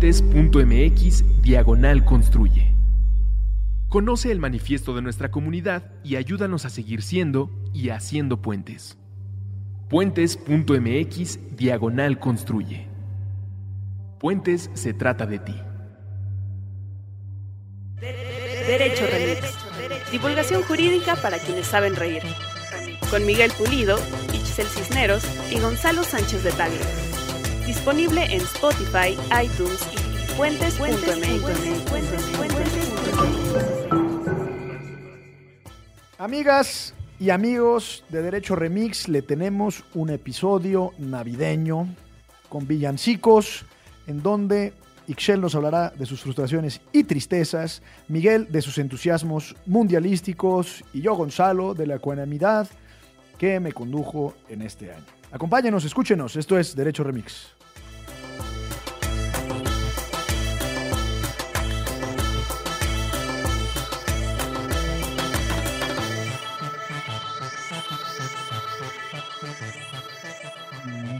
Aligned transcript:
Puentes.mx 0.00 1.42
Diagonal 1.42 2.06
Construye. 2.06 2.72
Conoce 3.90 4.32
el 4.32 4.38
manifiesto 4.38 4.94
de 4.94 5.02
nuestra 5.02 5.30
comunidad 5.30 5.92
y 6.02 6.16
ayúdanos 6.16 6.64
a 6.64 6.70
seguir 6.70 7.02
siendo 7.02 7.50
y 7.74 7.90
haciendo 7.90 8.40
puentes. 8.40 8.96
Puentes.mx 9.90 11.54
Diagonal 11.54 12.18
Construye. 12.18 12.86
Puentes 14.18 14.70
se 14.72 14.94
trata 14.94 15.26
de 15.26 15.38
ti. 15.38 15.54
Derecho 18.00 19.04
Remix. 19.06 20.10
Divulgación 20.10 20.62
jurídica 20.62 21.16
para 21.16 21.38
quienes 21.38 21.66
saben 21.66 21.94
reír. 21.94 22.22
Con 23.10 23.26
Miguel 23.26 23.52
Pulido, 23.52 23.98
Ixel 24.32 24.66
Cisneros 24.66 25.24
y 25.52 25.60
Gonzalo 25.60 26.04
Sánchez 26.04 26.42
de 26.42 26.52
Tagle. 26.52 27.09
Disponible 27.70 28.24
en 28.24 28.40
Spotify, 28.40 29.16
iTunes 29.44 29.86
y 29.92 30.36
puentes.mx. 30.36 30.80
Amigas 36.18 36.94
y 37.20 37.30
amigos 37.30 38.02
de 38.08 38.22
Derecho 38.22 38.56
Remix, 38.56 39.06
le 39.06 39.22
tenemos 39.22 39.84
un 39.94 40.10
episodio 40.10 40.94
navideño 40.98 41.86
con 42.48 42.66
villancicos 42.66 43.64
en 44.08 44.20
donde 44.20 44.72
Ixchel 45.06 45.40
nos 45.40 45.54
hablará 45.54 45.90
de 45.90 46.06
sus 46.06 46.22
frustraciones 46.22 46.80
y 46.92 47.04
tristezas, 47.04 47.82
Miguel 48.08 48.50
de 48.50 48.62
sus 48.62 48.78
entusiasmos 48.78 49.54
mundialísticos 49.66 50.82
y 50.92 51.02
yo, 51.02 51.14
Gonzalo, 51.14 51.74
de 51.74 51.86
la 51.86 51.94
ecuanimidad 51.94 52.68
que 53.38 53.60
me 53.60 53.70
condujo 53.70 54.34
en 54.48 54.62
este 54.62 54.92
año. 54.92 55.06
Acompáñenos, 55.30 55.84
escúchenos, 55.84 56.34
esto 56.34 56.58
es 56.58 56.74
Derecho 56.74 57.04
Remix. 57.04 57.59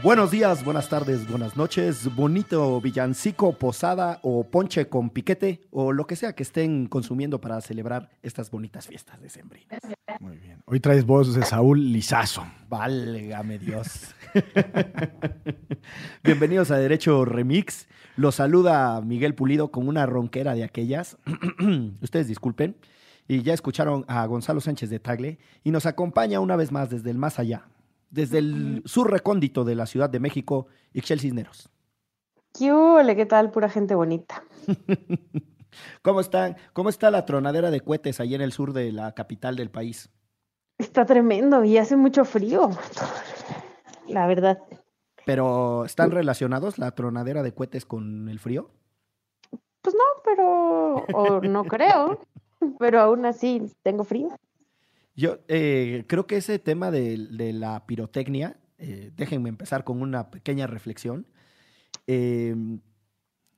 Buenos 0.03 0.31
días, 0.31 0.65
buenas 0.65 0.89
tardes, 0.89 1.29
buenas 1.29 1.55
noches, 1.55 2.15
bonito 2.15 2.81
villancico, 2.81 3.53
posada 3.53 4.19
o 4.23 4.43
ponche 4.43 4.89
con 4.89 5.11
piquete 5.11 5.61
o 5.69 5.93
lo 5.93 6.07
que 6.07 6.15
sea 6.15 6.33
que 6.33 6.41
estén 6.41 6.87
consumiendo 6.87 7.39
para 7.39 7.61
celebrar 7.61 8.09
estas 8.23 8.49
bonitas 8.49 8.87
fiestas 8.87 9.21
de 9.21 9.29
sembrina. 9.29 9.77
Muy 10.19 10.37
bien. 10.37 10.63
Hoy 10.65 10.79
traes 10.79 11.05
voz 11.05 11.35
de 11.35 11.43
Saúl 11.43 11.93
Lizazo. 11.93 12.43
Válgame 12.67 13.59
Dios. 13.59 14.15
Bienvenidos 16.23 16.71
a 16.71 16.77
Derecho 16.77 17.23
Remix. 17.23 17.87
Los 18.15 18.35
saluda 18.35 19.01
Miguel 19.01 19.35
Pulido 19.35 19.69
con 19.69 19.87
una 19.87 20.07
ronquera 20.07 20.55
de 20.55 20.63
aquellas. 20.63 21.17
Ustedes 22.01 22.27
disculpen. 22.27 22.75
Y 23.27 23.43
ya 23.43 23.53
escucharon 23.53 24.03
a 24.07 24.25
Gonzalo 24.25 24.61
Sánchez 24.61 24.89
de 24.89 24.99
Tagle 24.99 25.37
y 25.63 25.69
nos 25.69 25.85
acompaña 25.85 26.39
una 26.39 26.55
vez 26.55 26.71
más 26.71 26.89
desde 26.89 27.11
el 27.11 27.19
más 27.19 27.37
allá, 27.37 27.67
desde 28.11 28.37
el 28.37 28.83
sur 28.85 29.09
recóndito 29.09 29.63
de 29.63 29.75
la 29.75 29.87
Ciudad 29.87 30.09
de 30.09 30.19
México, 30.19 30.67
Ixchel 30.93 31.19
Cisneros. 31.19 31.69
¿Qué 32.53 32.71
huele? 32.71 33.15
¿Qué 33.15 33.25
tal? 33.25 33.49
Pura 33.49 33.69
gente 33.69 33.95
bonita. 33.95 34.43
¿Cómo 36.01 36.19
están? 36.19 36.57
¿Cómo 36.73 36.89
está 36.89 37.09
la 37.09 37.25
tronadera 37.25 37.71
de 37.71 37.79
cohetes 37.79 38.19
ahí 38.19 38.35
en 38.35 38.41
el 38.41 38.51
sur 38.51 38.73
de 38.73 38.91
la 38.91 39.13
capital 39.13 39.55
del 39.55 39.71
país? 39.71 40.09
Está 40.77 41.05
tremendo 41.05 41.63
y 41.63 41.77
hace 41.77 41.95
mucho 41.95 42.25
frío. 42.25 42.69
La 44.07 44.27
verdad. 44.27 44.59
¿Pero 45.25 45.85
están 45.85 46.11
relacionados 46.11 46.77
la 46.77 46.91
tronadera 46.91 47.43
de 47.43 47.53
cohetes 47.53 47.85
con 47.85 48.27
el 48.27 48.39
frío? 48.39 48.71
Pues 49.81 49.95
no, 49.95 50.03
pero. 50.25 50.95
O 51.13 51.41
no 51.41 51.63
creo. 51.63 52.19
Pero 52.79 52.99
aún 52.99 53.25
así 53.25 53.61
tengo 53.81 54.03
frío. 54.03 54.29
Yo 55.15 55.39
eh, 55.47 56.05
creo 56.07 56.27
que 56.27 56.37
ese 56.37 56.59
tema 56.59 56.91
de, 56.91 57.17
de 57.17 57.53
la 57.53 57.85
pirotecnia, 57.85 58.57
eh, 58.77 59.11
déjenme 59.15 59.49
empezar 59.49 59.83
con 59.83 60.01
una 60.01 60.31
pequeña 60.31 60.67
reflexión, 60.67 61.27
eh, 62.07 62.55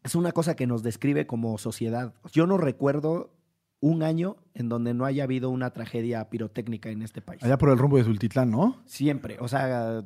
es 0.03 0.16
una 0.16 0.31
cosa 0.31 0.56
que 0.56 0.68
nos 0.68 0.84
describe 0.84 1.25
como 1.25 1.58
sociedad. 1.58 2.13
Yo 2.31 2.46
no 2.47 2.58
recuerdo 2.58 3.34
un 3.80 4.03
año 4.03 4.38
en 4.53 4.69
donde 4.69 4.94
no 4.94 5.06
haya 5.06 5.24
habido 5.24 5.50
una 5.50 5.72
tragedia 5.72 6.30
pirotécnica 6.30 6.90
en 6.90 7.02
este 7.02 7.22
país. 7.22 7.44
Allá 7.44 7.58
por 7.58 7.69
el 7.69 7.78
rumbo 7.78 7.97
de 7.97 8.03
Zultitlán, 8.03 8.52
¿no? 8.52 8.81
Siempre, 8.86 9.38
o 9.40 9.47
sea, 9.47 10.03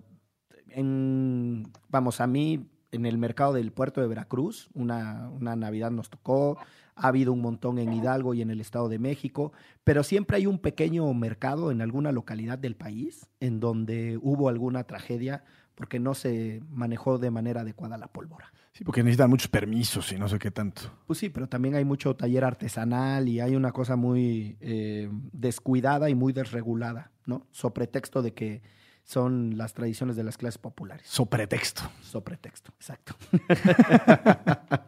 en, 0.70 1.72
vamos, 1.90 2.22
a 2.22 2.28
mí 2.28 2.70
en 2.92 3.06
el 3.06 3.18
mercado 3.18 3.54
del 3.54 3.72
puerto 3.72 4.02
de 4.02 4.08
Veracruz, 4.08 4.70
una, 4.74 5.30
una 5.30 5.56
Navidad 5.56 5.92
nos 5.92 6.10
tocó, 6.10 6.58
ha 6.96 7.08
habido 7.08 7.32
un 7.34 7.42
montón 7.42 7.80
en 7.80 7.94
Hidalgo 7.94 8.34
y 8.34 8.42
en 8.42 8.50
el 8.50 8.62
Estado 8.62 8.90
de 8.90 9.00
México, 9.00 9.52
pero 9.84 10.04
siempre 10.04 10.38
hay 10.38 10.48
un 10.48 10.60
pequeño 10.60 11.14
mercado 11.14 11.72
en 11.72 11.82
alguna 11.82 12.12
localidad 12.12 12.58
del 12.58 12.76
país 12.76 13.28
en 13.40 13.60
donde 13.60 14.18
hubo 14.22 14.50
alguna 14.50 14.84
tragedia 14.86 15.44
porque 15.76 16.00
no 16.00 16.16
se 16.16 16.62
manejó 16.72 17.20
de 17.20 17.30
manera 17.30 17.62
adecuada 17.62 17.98
la 17.98 18.08
pólvora. 18.08 18.52
Sí, 18.74 18.84
porque 18.84 19.04
necesitan 19.04 19.30
muchos 19.30 19.48
permisos 19.48 20.12
y 20.12 20.18
no 20.18 20.28
sé 20.28 20.40
qué 20.40 20.52
tanto. 20.52 20.82
Pues 21.06 21.20
sí, 21.20 21.30
pero 21.30 21.48
también 21.48 21.76
hay 21.76 21.86
mucho 21.86 22.16
taller 22.16 22.44
artesanal 22.44 23.28
y 23.28 23.40
hay 23.40 23.56
una 23.56 23.72
cosa 23.72 23.96
muy 23.96 24.58
eh, 24.60 25.10
descuidada 25.34 26.10
y 26.10 26.16
muy 26.16 26.34
desregulada, 26.34 27.12
¿no? 27.26 27.48
So 27.52 27.74
pretexto 27.74 28.22
de 28.22 28.34
que 28.34 28.62
son 29.08 29.58
las 29.58 29.74
tradiciones 29.74 30.18
de 30.18 30.24
las 30.26 30.38
clases 30.38 30.58
populares. 30.58 31.08
So 31.08 31.26
pretexto. 31.26 31.82
So 32.02 32.22
pretexto, 32.26 32.74
exacto. 32.76 33.16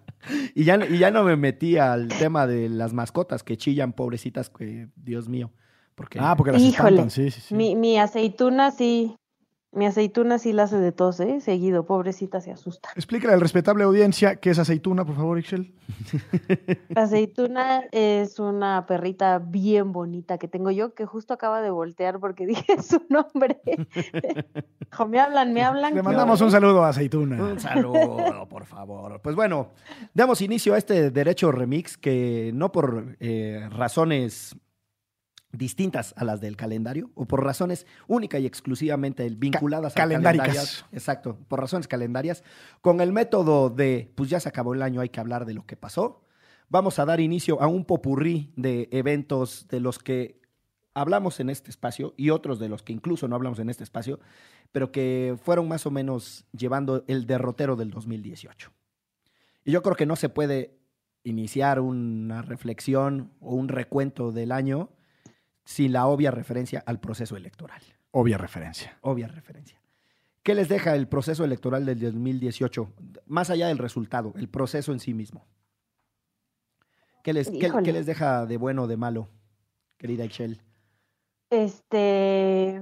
y, 0.56 0.66
ya, 0.66 0.78
y 0.86 0.98
ya 0.98 1.10
no 1.10 1.24
me 1.24 1.38
metí 1.38 1.78
al 1.78 2.10
tema 2.10 2.46
de 2.46 2.68
las 2.68 2.92
mascotas 2.92 3.44
que 3.44 3.56
chillan, 3.56 3.94
pobrecitas, 3.94 4.50
que 4.50 4.90
Dios 4.98 5.30
mío. 5.30 5.52
Porque, 5.96 6.20
Ah, 6.22 6.36
porque 6.36 6.52
las 6.52 6.62
Híjole. 6.62 6.90
espantan, 6.90 7.10
sí, 7.12 7.32
sí, 7.32 7.40
sí. 7.40 7.56
Mi, 7.56 7.78
mi 7.78 7.98
aceituna 7.98 8.72
sí. 8.72 9.16
Mi 9.72 9.86
aceituna 9.86 10.40
sí 10.40 10.52
la 10.52 10.64
hace 10.64 10.78
de 10.78 10.92
tos, 10.92 11.20
¿eh? 11.20 11.42
Seguido. 11.42 11.86
Pobrecita 11.86 12.42
se 12.42 12.52
asusta. 12.52 12.90
Explícale 12.96 13.34
al 13.34 13.42
respetable 13.42 13.84
audiencia 13.84 14.38
qué 14.38 14.50
es 14.50 14.58
aceituna, 14.58 15.06
por 15.06 15.16
favor, 15.16 15.38
Ixchel. 15.38 15.76
La 16.90 17.02
aceituna 17.04 17.84
es 17.92 18.40
una 18.40 18.88
perrita 18.88 19.38
bien 19.38 19.92
bonita 19.92 20.40
que 20.40 20.48
tengo 20.48 20.72
yo 20.72 20.96
que 20.96 21.06
justo 21.06 21.36
acaba 21.36 21.62
de 21.62 21.70
voltear 21.70 22.20
porque 22.20 22.46
dije 22.48 22.82
su 22.82 23.04
nombre. 23.10 23.60
Me 25.08 25.20
hablan, 25.20 25.54
me 25.54 25.62
hablan. 25.62 25.94
Le 25.94 26.02
mandamos 26.02 26.42
un 26.42 26.50
saludo 26.50 26.84
a 26.84 26.90
aceituna. 26.90 27.42
Un 27.42 27.60
saludo, 27.60 28.48
por 28.50 28.66
favor. 28.66 29.22
Pues 29.22 29.36
bueno, 29.36 29.70
damos 30.16 30.42
inicio 30.42 30.74
a 30.74 30.80
este 30.80 31.12
derecho 31.12 31.52
remix 31.52 31.96
que 31.96 32.52
no 32.56 32.72
por 32.72 33.16
eh, 33.20 33.70
razones 33.72 34.56
distintas 35.52 36.14
a 36.18 36.24
las 36.24 36.42
del 36.42 36.56
calendario 36.56 37.10
o 37.16 37.26
por 37.26 37.44
razones 37.44 37.88
única 38.08 38.40
y 38.40 38.46
exclusivamente 38.46 39.28
vinculadas 39.30 39.94
a 39.94 39.96
calendáricas. 39.96 40.48
calendarias. 40.48 40.86
Exacto, 40.92 41.38
por 41.48 41.60
razones 41.60 41.88
calendarias. 41.88 42.44
Con 42.82 43.02
el 43.02 43.12
método 43.12 43.70
de, 43.70 44.12
pues 44.16 44.30
ya 44.30 44.40
se 44.40 44.50
acabó 44.50 44.74
el 44.74 44.82
año, 44.82 45.02
hay 45.02 45.10
que 45.10 45.20
hablar 45.20 45.46
de 45.46 45.54
lo 45.54 45.66
que 45.66 45.76
pasó. 45.76 46.24
Vamos 46.70 47.00
a 47.00 47.06
dar 47.06 47.20
inicio 47.20 47.62
a 47.62 47.68
un 47.68 47.84
popurrí 47.84 48.54
de 48.56 48.90
eventos 48.92 49.68
de 49.70 49.80
los 49.80 49.98
que 49.98 50.40
hablamos 50.94 51.40
en 51.40 51.50
este 51.50 51.72
espacio 51.72 52.14
y 52.16 52.30
otros 52.30 52.60
de 52.60 52.70
los 52.70 52.84
que 52.84 52.94
incluso 52.94 53.28
no 53.28 53.36
hablamos 53.36 53.60
en 53.60 53.70
este 53.70 53.84
espacio, 53.84 54.20
pero 54.72 54.92
que 54.92 55.36
fueron 55.42 55.68
más 55.68 55.86
o 55.86 55.92
menos 55.92 56.46
llevando 56.52 57.04
el 57.08 57.26
derrotero 57.26 57.76
del 57.76 57.90
2018. 57.90 58.72
Y 59.66 59.72
yo 59.72 59.82
creo 59.82 59.96
que 59.96 60.06
no 60.06 60.16
se 60.16 60.30
puede 60.30 60.78
iniciar 61.24 61.80
una 61.80 62.42
reflexión 62.42 63.32
o 63.40 63.56
un 63.56 63.68
recuento 63.68 64.32
del 64.32 64.52
año 64.52 64.90
sin 65.70 65.94
la 65.94 66.08
obvia 66.08 66.32
referencia 66.32 66.82
al 66.88 67.00
proceso 67.00 67.38
electoral. 67.38 67.80
Obvia 68.10 68.40
referencia. 68.40 68.98
Obvia 69.02 69.28
referencia. 69.28 69.80
¿Qué 70.42 70.56
les 70.56 70.68
deja 70.68 70.96
el 70.96 71.08
proceso 71.08 71.44
electoral 71.46 71.86
del 71.86 72.00
2018? 72.00 72.92
Más 73.28 73.52
allá 73.52 73.68
del 73.68 73.78
resultado, 73.78 74.34
el 74.36 74.50
proceso 74.50 74.92
en 74.94 75.00
sí 75.00 75.14
mismo. 75.14 75.46
¿Qué 77.24 77.34
les, 77.34 77.52
qué- 77.52 77.92
les 77.92 78.08
deja 78.08 78.48
de 78.48 78.58
bueno 78.58 78.84
o 78.84 78.88
de 78.88 78.98
malo, 78.98 79.30
querida 80.00 80.24
Excel? 80.24 80.60
Este, 81.52 82.82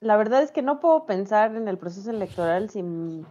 la 0.00 0.18
verdad 0.18 0.42
es 0.42 0.50
que 0.52 0.60
no 0.60 0.80
puedo 0.80 1.06
pensar 1.06 1.56
en 1.56 1.66
el 1.66 1.78
proceso 1.78 2.10
electoral 2.10 2.68
sin 2.68 3.24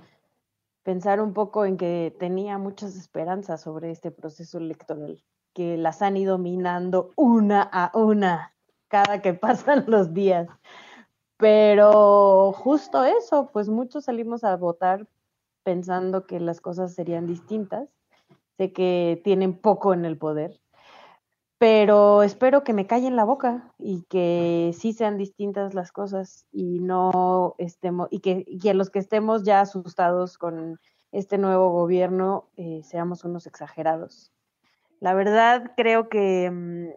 pensar 0.81 1.21
un 1.21 1.33
poco 1.33 1.65
en 1.65 1.77
que 1.77 2.15
tenía 2.19 2.57
muchas 2.57 2.95
esperanzas 2.95 3.61
sobre 3.61 3.91
este 3.91 4.09
proceso 4.09 4.57
electoral, 4.57 5.23
que 5.53 5.77
las 5.77 6.01
han 6.01 6.17
ido 6.17 6.37
minando 6.37 7.11
una 7.15 7.61
a 7.61 7.91
una 7.97 8.53
cada 8.87 9.21
que 9.21 9.33
pasan 9.45 9.85
los 9.87 10.13
días. 10.13 10.47
Pero 11.37 12.51
justo 12.53 13.03
eso, 13.03 13.49
pues 13.51 13.69
muchos 13.69 14.05
salimos 14.05 14.43
a 14.43 14.55
votar 14.55 15.07
pensando 15.63 16.25
que 16.25 16.39
las 16.39 16.61
cosas 16.61 16.93
serían 16.93 17.27
distintas. 17.27 17.89
Sé 18.57 18.71
que 18.71 19.19
tienen 19.23 19.57
poco 19.57 19.93
en 19.93 20.05
el 20.05 20.17
poder, 20.17 20.61
pero 21.57 22.23
espero 22.23 22.63
que 22.63 22.73
me 22.73 22.87
callen 22.87 23.15
la 23.15 23.23
boca 23.23 23.73
y 23.79 24.03
que 24.09 24.75
sí 24.77 24.93
sean 24.93 25.17
distintas 25.17 25.73
las 25.73 25.91
cosas 25.91 26.45
y 26.51 26.79
no 26.79 27.55
estemos, 27.57 28.09
y 28.11 28.19
que, 28.19 28.45
que 28.61 28.73
los 28.73 28.89
que 28.89 28.99
estemos 28.99 29.43
ya 29.43 29.61
asustados 29.61 30.37
con 30.37 30.79
este 31.13 31.37
nuevo 31.37 31.69
gobierno 31.69 32.49
eh, 32.57 32.81
seamos 32.83 33.23
unos 33.23 33.47
exagerados. 33.47 34.33
La 35.03 35.13
verdad 35.13 35.73
creo 35.75 36.07
que 36.07 36.49
mm, 36.49 36.87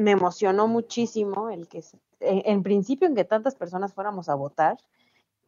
me 0.00 0.12
emocionó 0.12 0.68
muchísimo 0.68 1.50
el 1.50 1.66
que, 1.66 1.82
en, 2.20 2.62
principio, 2.62 3.08
en 3.08 3.16
que 3.16 3.24
tantas 3.24 3.56
personas 3.56 3.92
fuéramos 3.92 4.28
a 4.28 4.36
votar 4.36 4.76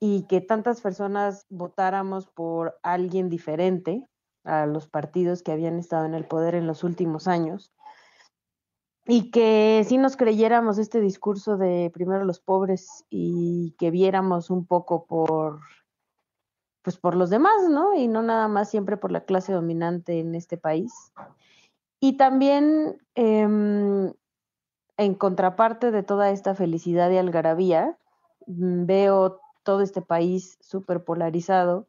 y 0.01 0.25
que 0.25 0.41
tantas 0.41 0.81
personas 0.81 1.47
votáramos 1.49 2.27
por 2.27 2.77
alguien 2.83 3.29
diferente 3.29 4.05
a 4.43 4.67
los 4.67 4.89
partidos 4.89 5.45
que 5.45 5.53
habían 5.53 5.79
estado 5.79 6.07
en 6.07 6.15
el 6.15 6.25
poder 6.25 6.57
en 6.57 6.67
los 6.67 6.83
últimos 6.83 7.29
años 7.29 7.73
y 9.05 9.31
que 9.31 9.85
si 9.87 9.97
nos 9.97 10.17
creyéramos 10.17 10.79
este 10.79 11.01
discurso 11.01 11.57
de 11.57 11.93
primero 11.95 12.25
los 12.25 12.41
pobres 12.41 13.05
y 13.11 13.77
que 13.79 13.93
viéramos 13.93 14.51
un 14.51 14.67
poco 14.67 15.07
por 15.07 15.61
pues 16.83 16.97
por 16.97 17.15
los 17.15 17.31
demás, 17.31 17.69
¿no? 17.71 17.95
Y 17.95 18.09
no 18.09 18.23
nada 18.23 18.49
más 18.49 18.71
siempre 18.71 18.97
por 18.97 19.13
la 19.13 19.25
clase 19.25 19.53
dominante 19.53 20.19
en 20.19 20.35
este 20.35 20.57
país. 20.57 21.13
Y 22.07 22.13
también 22.13 23.03
em, 23.17 24.13
en 24.97 25.15
contraparte 25.15 25.91
de 25.91 26.05
toda 26.05 26.31
esta 26.31 26.55
felicidad 26.55 27.11
y 27.11 27.17
algarabía, 27.17 27.99
mm, 28.47 28.87
veo 28.87 29.41
todo 29.65 29.81
este 29.81 30.03
país 30.03 30.57
súper 30.61 31.03
polarizado 31.03 31.89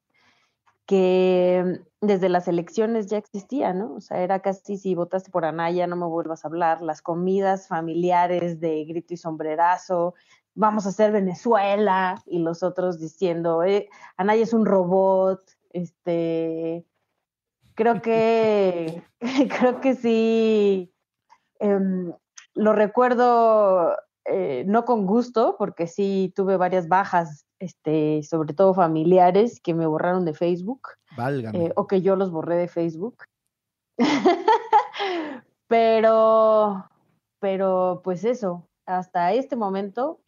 que 0.87 1.83
desde 2.01 2.29
las 2.29 2.47
elecciones 2.47 3.05
ya 3.05 3.17
existía, 3.19 3.73
¿no? 3.73 3.93
O 3.93 4.01
sea, 4.01 4.21
era 4.21 4.39
casi 4.39 4.77
si 4.77 4.95
votaste 4.95 5.29
por 5.29 5.45
Anaya, 5.45 5.85
no 5.85 5.95
me 5.95 6.07
vuelvas 6.07 6.43
a 6.43 6.47
hablar, 6.47 6.81
las 6.81 7.03
comidas 7.03 7.67
familiares 7.67 8.59
de 8.59 8.85
grito 8.85 9.13
y 9.13 9.17
sombrerazo, 9.17 10.15
vamos 10.55 10.87
a 10.87 10.89
hacer 10.89 11.11
Venezuela, 11.11 12.23
y 12.25 12.39
los 12.39 12.63
otros 12.63 12.99
diciendo, 12.99 13.63
eh, 13.63 13.87
Anaya 14.17 14.41
es 14.41 14.53
un 14.53 14.65
robot, 14.65 15.41
este, 15.73 16.87
creo 17.77 18.01
que, 18.01 19.03
creo 19.62 19.79
que 19.79 19.95
sí, 19.95 20.91
em, 21.59 22.12
lo 22.56 22.74
recuerdo 22.74 23.95
eh, 24.25 24.65
no 24.68 24.83
con 24.83 25.06
gusto, 25.06 25.56
porque 25.57 25.88
sí 25.88 26.33
tuve 26.35 26.57
varias 26.57 26.89
bajas, 26.89 27.45
este, 27.59 28.24
sobre 28.24 28.53
todo 28.53 28.74
familiares, 28.74 29.62
que 29.62 29.74
me 29.74 29.85
borraron 29.85 30.25
de 30.25 30.33
Facebook. 30.33 30.89
Eh, 31.53 31.71
o 31.75 31.88
que 31.88 32.01
yo 32.01 32.15
los 32.15 32.31
borré 32.31 32.56
de 32.56 32.68
Facebook. 32.68 33.24
pero, 35.68 36.85
pero 37.39 38.01
pues 38.03 38.25
eso, 38.25 38.68
hasta 38.85 39.33
este 39.33 39.56
momento 39.56 40.19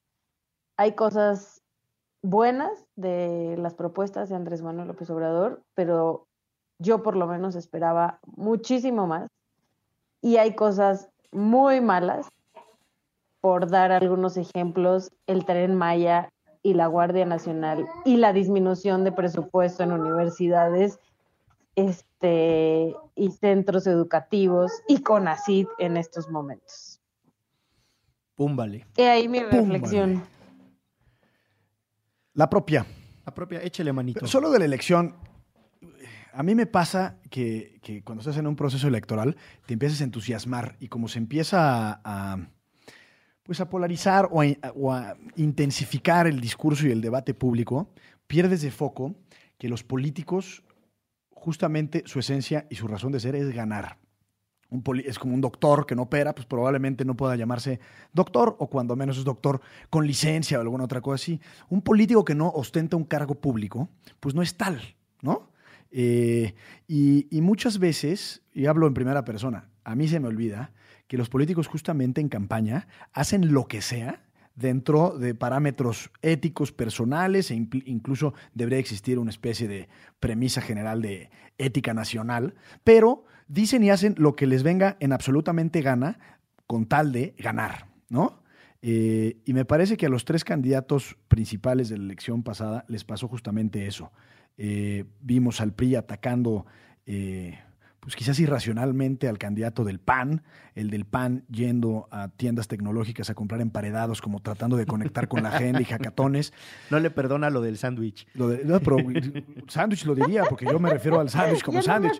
hay 0.78 0.94
cosas 0.94 1.62
buenas 2.24 2.86
de 2.96 3.56
las 3.58 3.74
propuestas 3.74 4.30
de 4.30 4.36
Andrés 4.36 4.62
Manuel 4.62 4.88
López 4.88 5.10
Obrador, 5.10 5.64
pero 5.76 6.29
yo 6.80 7.04
por 7.04 7.16
lo 7.16 7.28
menos 7.28 7.56
esperaba 7.56 8.20
muchísimo 8.26 9.06
más. 9.06 9.30
Y 10.22 10.38
hay 10.38 10.56
cosas 10.56 11.10
muy 11.32 11.82
malas 11.82 12.28
por 13.42 13.70
dar 13.70 13.92
algunos 13.92 14.38
ejemplos, 14.38 15.12
el 15.28 15.46
tren 15.46 15.76
Maya 15.76 16.30
y 16.64 16.74
la 16.74 16.88
Guardia 16.88 17.26
Nacional 17.26 17.86
y 18.04 18.18
la 18.18 18.34
disminución 18.34 19.04
de 19.04 19.12
presupuesto 19.12 19.84
en 19.84 19.94
universidades 19.94 21.00
este, 21.76 22.94
y 23.16 23.32
centros 23.32 23.88
educativos 23.88 24.72
y 24.88 25.02
con 25.02 25.28
ACID 25.28 25.68
en 25.78 25.96
estos 25.96 26.30
momentos. 26.30 27.00
Púmbale. 28.36 28.86
Y 28.98 29.02
ahí 29.02 29.28
mi 29.28 29.40
reflexión. 29.42 30.24
La 32.34 32.50
propia. 32.50 32.86
La 33.26 33.34
propia, 33.34 33.62
échele 33.62 33.94
manito. 33.94 34.26
Solo 34.28 34.50
de 34.50 34.60
la 34.60 34.66
elección, 34.66 35.16
a 36.40 36.44
mí 36.44 36.56
me 36.56 36.68
pasa 36.68 37.18
que, 37.30 37.82
cuando 38.06 38.22
estás 38.22 38.38
en 38.38 38.48
un 38.48 38.56
proceso 38.56 38.88
electoral 38.88 39.36
te 39.66 39.74
empiezas 39.74 40.00
a 40.00 40.06
entusiasmar 40.06 40.78
y 40.80 40.88
como 40.88 41.10
se 41.10 41.20
empieza 41.20 42.00
a 42.02 42.38
pues 43.44 43.60
a 43.60 43.70
polarizar 43.70 44.30
o 44.32 44.94
a, 44.94 45.18
intensificar 45.36 46.28
el 46.28 46.40
discurso 46.40 46.88
y 46.88 46.92
el 46.92 47.02
debate 47.02 47.34
público, 47.34 47.90
pierdes 48.26 48.62
de 48.62 48.72
foco 48.72 49.16
que 49.58 49.68
los 49.68 49.84
políticos, 49.84 50.64
justamente 51.32 52.04
su 52.06 52.20
esencia 52.20 52.68
y 52.70 52.76
su 52.76 52.88
razón 52.88 53.12
de 53.12 53.20
ser 53.20 53.36
es 53.36 53.54
ganar. 53.54 53.98
Un 54.70 54.82
es 55.06 55.20
como 55.20 55.34
un 55.34 55.42
doctor 55.42 55.86
que 55.86 55.96
no 55.96 56.04
opera, 56.04 56.34
pues 56.34 56.48
probablemente 56.48 57.04
no 57.04 57.18
pueda 57.18 57.36
llamarse 57.36 57.82
doctor 58.14 58.56
o 58.60 58.70
cuando 58.70 58.96
menos 58.96 59.18
es 59.18 59.26
doctor 59.26 59.60
con 59.90 60.08
licencia 60.08 60.58
o 60.58 60.62
alguna 60.62 60.86
otra 60.86 61.02
cosa 61.02 61.16
así. 61.16 61.42
Un 61.68 61.82
político 61.82 62.24
que 62.24 62.36
no 62.36 62.48
ostenta 62.48 62.96
un 62.96 63.04
cargo 63.04 63.36
público, 63.36 63.90
pues 64.22 64.34
no 64.36 64.42
es 64.42 64.56
tal, 64.56 64.80
¿no? 65.22 65.49
Eh, 65.92 66.54
y 66.88 67.42
muchas 67.42 67.80
veces, 67.80 68.44
y 68.54 68.66
hablo 68.66 68.88
en 68.88 68.94
primera 68.94 69.26
persona, 69.26 69.70
a 69.84 69.96
mí 69.96 70.08
se 70.08 70.20
me 70.20 70.28
olvida 70.28 70.72
que 71.08 71.18
los 71.18 71.30
políticos 71.30 71.68
justamente 71.68 72.22
en 72.22 72.30
campaña 72.30 72.88
hacen 73.14 73.52
lo 73.52 73.68
que 73.68 73.82
sea 73.82 74.24
dentro 74.60 75.18
de 75.18 75.34
parámetros 75.36 76.12
éticos 76.22 76.72
personales 76.72 77.50
e 77.50 77.56
incluso 77.56 78.34
debería 78.54 78.80
existir 78.80 79.18
una 79.18 79.32
especie 79.32 79.68
de 79.68 79.88
premisa 80.20 80.62
general 80.62 81.02
de 81.02 81.32
ética 81.58 81.94
nacional, 81.94 82.56
pero 82.84 83.26
dicen 83.48 83.84
y 83.84 83.90
hacen 83.90 84.16
lo 84.18 84.36
que 84.36 84.48
les 84.48 84.64
venga 84.64 84.98
en 85.00 85.14
absolutamente 85.14 85.82
gana 85.82 86.20
con 86.68 86.86
tal 86.86 87.12
de 87.12 87.34
ganar, 87.38 87.88
¿no? 88.10 88.44
Eh, 88.82 89.42
y 89.46 89.54
me 89.54 89.66
parece 89.66 89.98
que 89.98 90.06
a 90.06 90.10
los 90.10 90.26
tres 90.26 90.44
candidatos 90.44 91.18
principales 91.28 91.90
de 91.90 91.98
la 91.98 92.04
elección 92.04 92.44
pasada 92.44 92.86
les 92.88 93.04
pasó 93.04 93.28
justamente 93.28 93.88
eso. 93.88 94.12
Eh, 94.62 95.06
vimos 95.22 95.62
al 95.62 95.72
PRI 95.72 95.96
atacando 95.96 96.66
eh, 97.06 97.58
pues 98.00 98.16
quizás 98.16 98.40
irracionalmente 98.40 99.28
al 99.28 99.38
candidato 99.38 99.84
del 99.84 100.00
PAN, 100.00 100.44
el 100.76 100.90
del 100.90 101.06
PAN 101.06 101.44
yendo 101.50 102.08
a 102.12 102.30
tiendas 102.30 102.68
tecnológicas 102.68 103.30
a 103.30 103.36
comprar 103.36 103.62
emparedados, 103.62 104.22
como 104.22 104.42
tratando 104.42 104.78
de 104.78 104.86
conectar 104.86 105.28
con 105.28 105.44
la 105.44 105.52
gente 105.52 105.82
y 105.82 105.86
jacatones. 105.86 106.54
No 106.90 107.00
le 107.00 107.10
perdona 107.10 107.50
lo 107.50 107.62
del 107.62 107.78
sándwich. 107.78 108.28
no, 108.36 108.80
pero 108.80 108.98
sándwich 109.68 110.06
lo 110.06 110.16
diría, 110.16 110.44
porque 110.46 110.66
yo 110.66 110.80
me 110.80 110.90
refiero 110.90 111.20
al 111.20 111.30
sándwich 111.30 111.62
como 111.62 111.82
sándwich. 111.82 112.20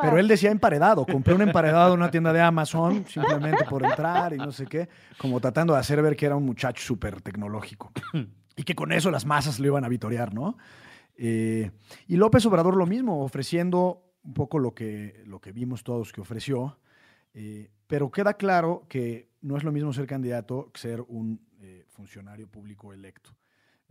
pero 0.00 0.18
él 0.18 0.28
decía 0.28 0.50
emparedado. 0.50 1.06
Compré 1.06 1.34
un 1.34 1.42
emparedado 1.42 1.94
en 1.94 2.00
una 2.00 2.10
tienda 2.10 2.32
de 2.32 2.40
Amazon, 2.40 3.04
simplemente 3.08 3.64
por 3.64 3.84
entrar 3.84 4.32
y 4.32 4.36
no 4.36 4.52
sé 4.52 4.66
qué, 4.66 4.88
como 5.18 5.40
tratando 5.40 5.74
de 5.74 5.80
hacer 5.80 6.02
ver 6.02 6.16
que 6.16 6.26
era 6.26 6.36
un 6.36 6.44
muchacho 6.44 6.82
súper 6.82 7.20
tecnológico. 7.20 7.92
Y 8.56 8.64
que 8.64 8.74
con 8.74 8.92
eso 8.92 9.10
las 9.10 9.24
masas 9.24 9.58
lo 9.58 9.68
iban 9.68 9.84
a 9.84 9.88
vitorear, 9.88 10.34
¿no? 10.34 10.58
Eh, 11.22 11.70
y 12.06 12.16
López 12.16 12.46
Obrador 12.46 12.78
lo 12.78 12.86
mismo, 12.86 13.22
ofreciendo 13.22 14.10
un 14.22 14.32
poco 14.32 14.58
lo 14.58 14.74
que, 14.74 15.22
lo 15.26 15.38
que 15.38 15.52
vimos 15.52 15.84
todos 15.84 16.12
que 16.12 16.22
ofreció, 16.22 16.78
eh, 17.34 17.68
pero 17.86 18.10
queda 18.10 18.34
claro 18.38 18.86
que 18.88 19.28
no 19.42 19.58
es 19.58 19.62
lo 19.62 19.70
mismo 19.70 19.92
ser 19.92 20.06
candidato 20.06 20.70
que 20.72 20.80
ser 20.80 21.02
un 21.02 21.46
eh, 21.60 21.84
funcionario 21.88 22.48
público 22.48 22.94
electo. 22.94 23.36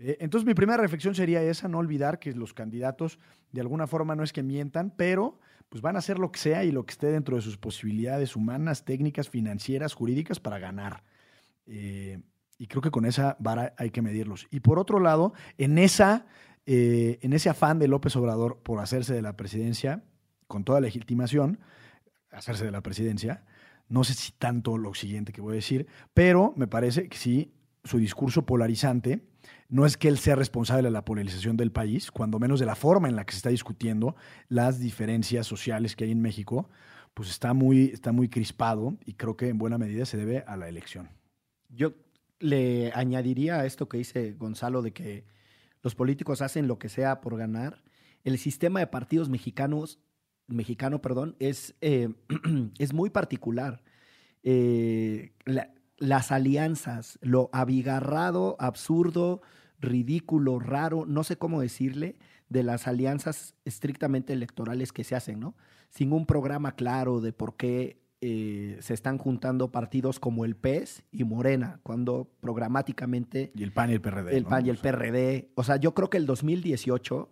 Entonces 0.02 0.48
mi 0.48 0.54
primera 0.54 0.82
reflexión 0.82 1.14
sería 1.14 1.44
esa, 1.44 1.68
no 1.68 1.78
olvidar 1.78 2.20
que 2.20 2.32
los 2.32 2.54
candidatos 2.54 3.20
de 3.52 3.60
alguna 3.60 3.86
forma 3.86 4.16
no 4.16 4.24
es 4.24 4.32
que 4.32 4.44
mientan, 4.44 4.94
pero 4.96 5.38
pues 5.68 5.82
van 5.82 5.98
a 5.98 6.00
hacer 6.00 6.20
lo 6.20 6.32
que 6.32 6.40
sea 6.40 6.64
y 6.64 6.72
lo 6.72 6.86
que 6.86 6.94
esté 6.94 7.08
dentro 7.08 7.36
de 7.36 7.42
sus 7.42 7.58
posibilidades 7.58 8.38
humanas, 8.38 8.86
técnicas, 8.86 9.30
financieras, 9.30 9.94
jurídicas 9.94 10.40
para 10.40 10.58
ganar. 10.58 11.04
y 11.68 12.68
creo 12.68 12.82
que 12.82 12.92
con 12.92 13.06
esa 13.06 13.36
vara 13.40 13.74
hay 13.78 13.90
que 13.92 14.02
medirlos. 14.02 14.48
Y 14.52 14.62
por 14.62 14.80
otro 14.80 15.02
lado, 15.02 15.34
en, 15.58 15.78
esa, 15.78 16.26
en 16.66 17.34
ese 17.34 17.50
afán 17.50 17.80
de 17.80 17.88
López 17.88 18.16
Obrador 18.16 18.60
por 18.64 18.80
hacerse 18.80 19.14
de 19.14 19.22
la 19.22 19.36
presidencia, 19.36 20.04
con 20.48 20.64
toda 20.64 20.82
legitimación, 20.82 21.60
hacerse 22.32 22.66
de 22.66 22.72
la 22.72 22.82
presidencia. 22.82 23.44
No 23.88 24.04
sé 24.04 24.14
si 24.14 24.32
tanto 24.34 24.78
lo 24.78 24.94
siguiente 24.94 25.34
que 25.34 25.42
voy 25.42 25.54
a 25.54 25.56
decir, 25.56 25.88
pero 26.14 26.54
me 26.56 26.68
parece 26.68 27.10
que 27.10 27.18
sí, 27.18 27.54
su 27.84 27.98
discurso 27.98 28.46
polarizante 28.46 29.22
no 29.70 29.86
es 29.86 29.98
que 29.98 30.08
él 30.08 30.18
sea 30.18 30.36
responsable 30.36 30.84
de 30.84 30.92
la 30.92 31.06
polarización 31.06 31.58
del 31.58 31.72
país, 31.72 32.12
cuando 32.12 32.40
menos 32.40 32.60
de 32.60 32.66
la 32.66 32.76
forma 32.76 33.08
en 33.08 33.16
la 33.16 33.26
que 33.26 33.34
se 33.34 33.38
está 33.38 33.50
discutiendo 33.50 34.16
las 34.48 34.80
diferencias 34.80 35.48
sociales 35.48 35.96
que 35.96 36.06
hay 36.06 36.12
en 36.12 36.22
México, 36.22 36.70
pues 37.14 37.30
está 37.30 37.54
muy, 37.54 37.86
está 37.86 38.12
muy 38.12 38.30
crispado 38.30 38.98
y 39.06 39.14
creo 39.14 39.38
que 39.38 39.50
en 39.50 39.58
buena 39.58 39.78
medida 39.78 40.06
se 40.06 40.18
debe 40.18 40.44
a 40.48 40.58
la 40.58 40.68
elección. 40.68 41.10
Yo 41.70 41.94
le 42.40 42.92
añadiría 42.94 43.60
a 43.60 43.66
esto 43.66 43.88
que 43.88 43.98
dice 43.98 44.34
Gonzalo 44.34 44.82
de 44.82 44.92
que 44.92 45.26
los 45.82 45.96
políticos 45.96 46.42
hacen 46.42 46.68
lo 46.68 46.80
que 46.80 46.90
sea 46.90 47.22
por 47.22 47.38
ganar. 47.38 47.84
El 48.24 48.38
sistema 48.38 48.80
de 48.80 48.88
partidos 48.88 49.30
mexicanos 49.30 50.00
mexicano, 50.48 51.02
perdón, 51.02 51.36
es, 51.40 51.76
eh, 51.82 52.10
es 52.80 52.94
muy 52.94 53.10
particular. 53.10 53.84
Eh, 54.44 55.34
las 55.98 56.32
alianzas, 56.32 57.20
lo 57.22 57.50
abigarrado, 57.54 58.56
absurdo, 58.60 59.42
ridículo, 59.80 60.60
raro, 60.60 61.06
no 61.06 61.24
sé 61.24 61.38
cómo 61.38 61.62
decirle, 61.62 62.18
de 62.50 62.64
las 62.64 62.88
alianzas 62.88 63.56
estrictamente 63.64 64.34
electorales 64.34 64.92
que 64.92 65.04
se 65.04 65.16
hacen, 65.16 65.40
¿no? 65.40 65.56
Sin 65.90 66.14
un 66.14 66.26
programa 66.26 66.74
claro 66.76 67.22
de 67.22 67.32
por 67.32 67.56
qué 67.56 68.02
eh, 68.22 68.78
se 68.82 68.94
están 68.94 69.18
juntando 69.18 69.72
partidos 69.72 70.20
como 70.20 70.46
el 70.46 70.56
PES 70.56 71.04
y 71.12 71.24
Morena, 71.24 71.80
cuando 71.84 72.30
programáticamente... 72.40 73.52
Y 73.56 73.64
el 73.64 73.72
PAN 73.72 73.92
y 73.92 73.94
el 73.94 74.02
PRD. 74.02 74.36
El 74.36 74.46
PAN 74.46 74.66
y 74.66 74.70
el 74.70 74.78
PRD. 74.78 75.52
O 75.56 75.64
sea, 75.64 75.78
yo 75.78 75.94
creo 75.94 76.10
que 76.10 76.18
el 76.18 76.26
2018 76.26 77.30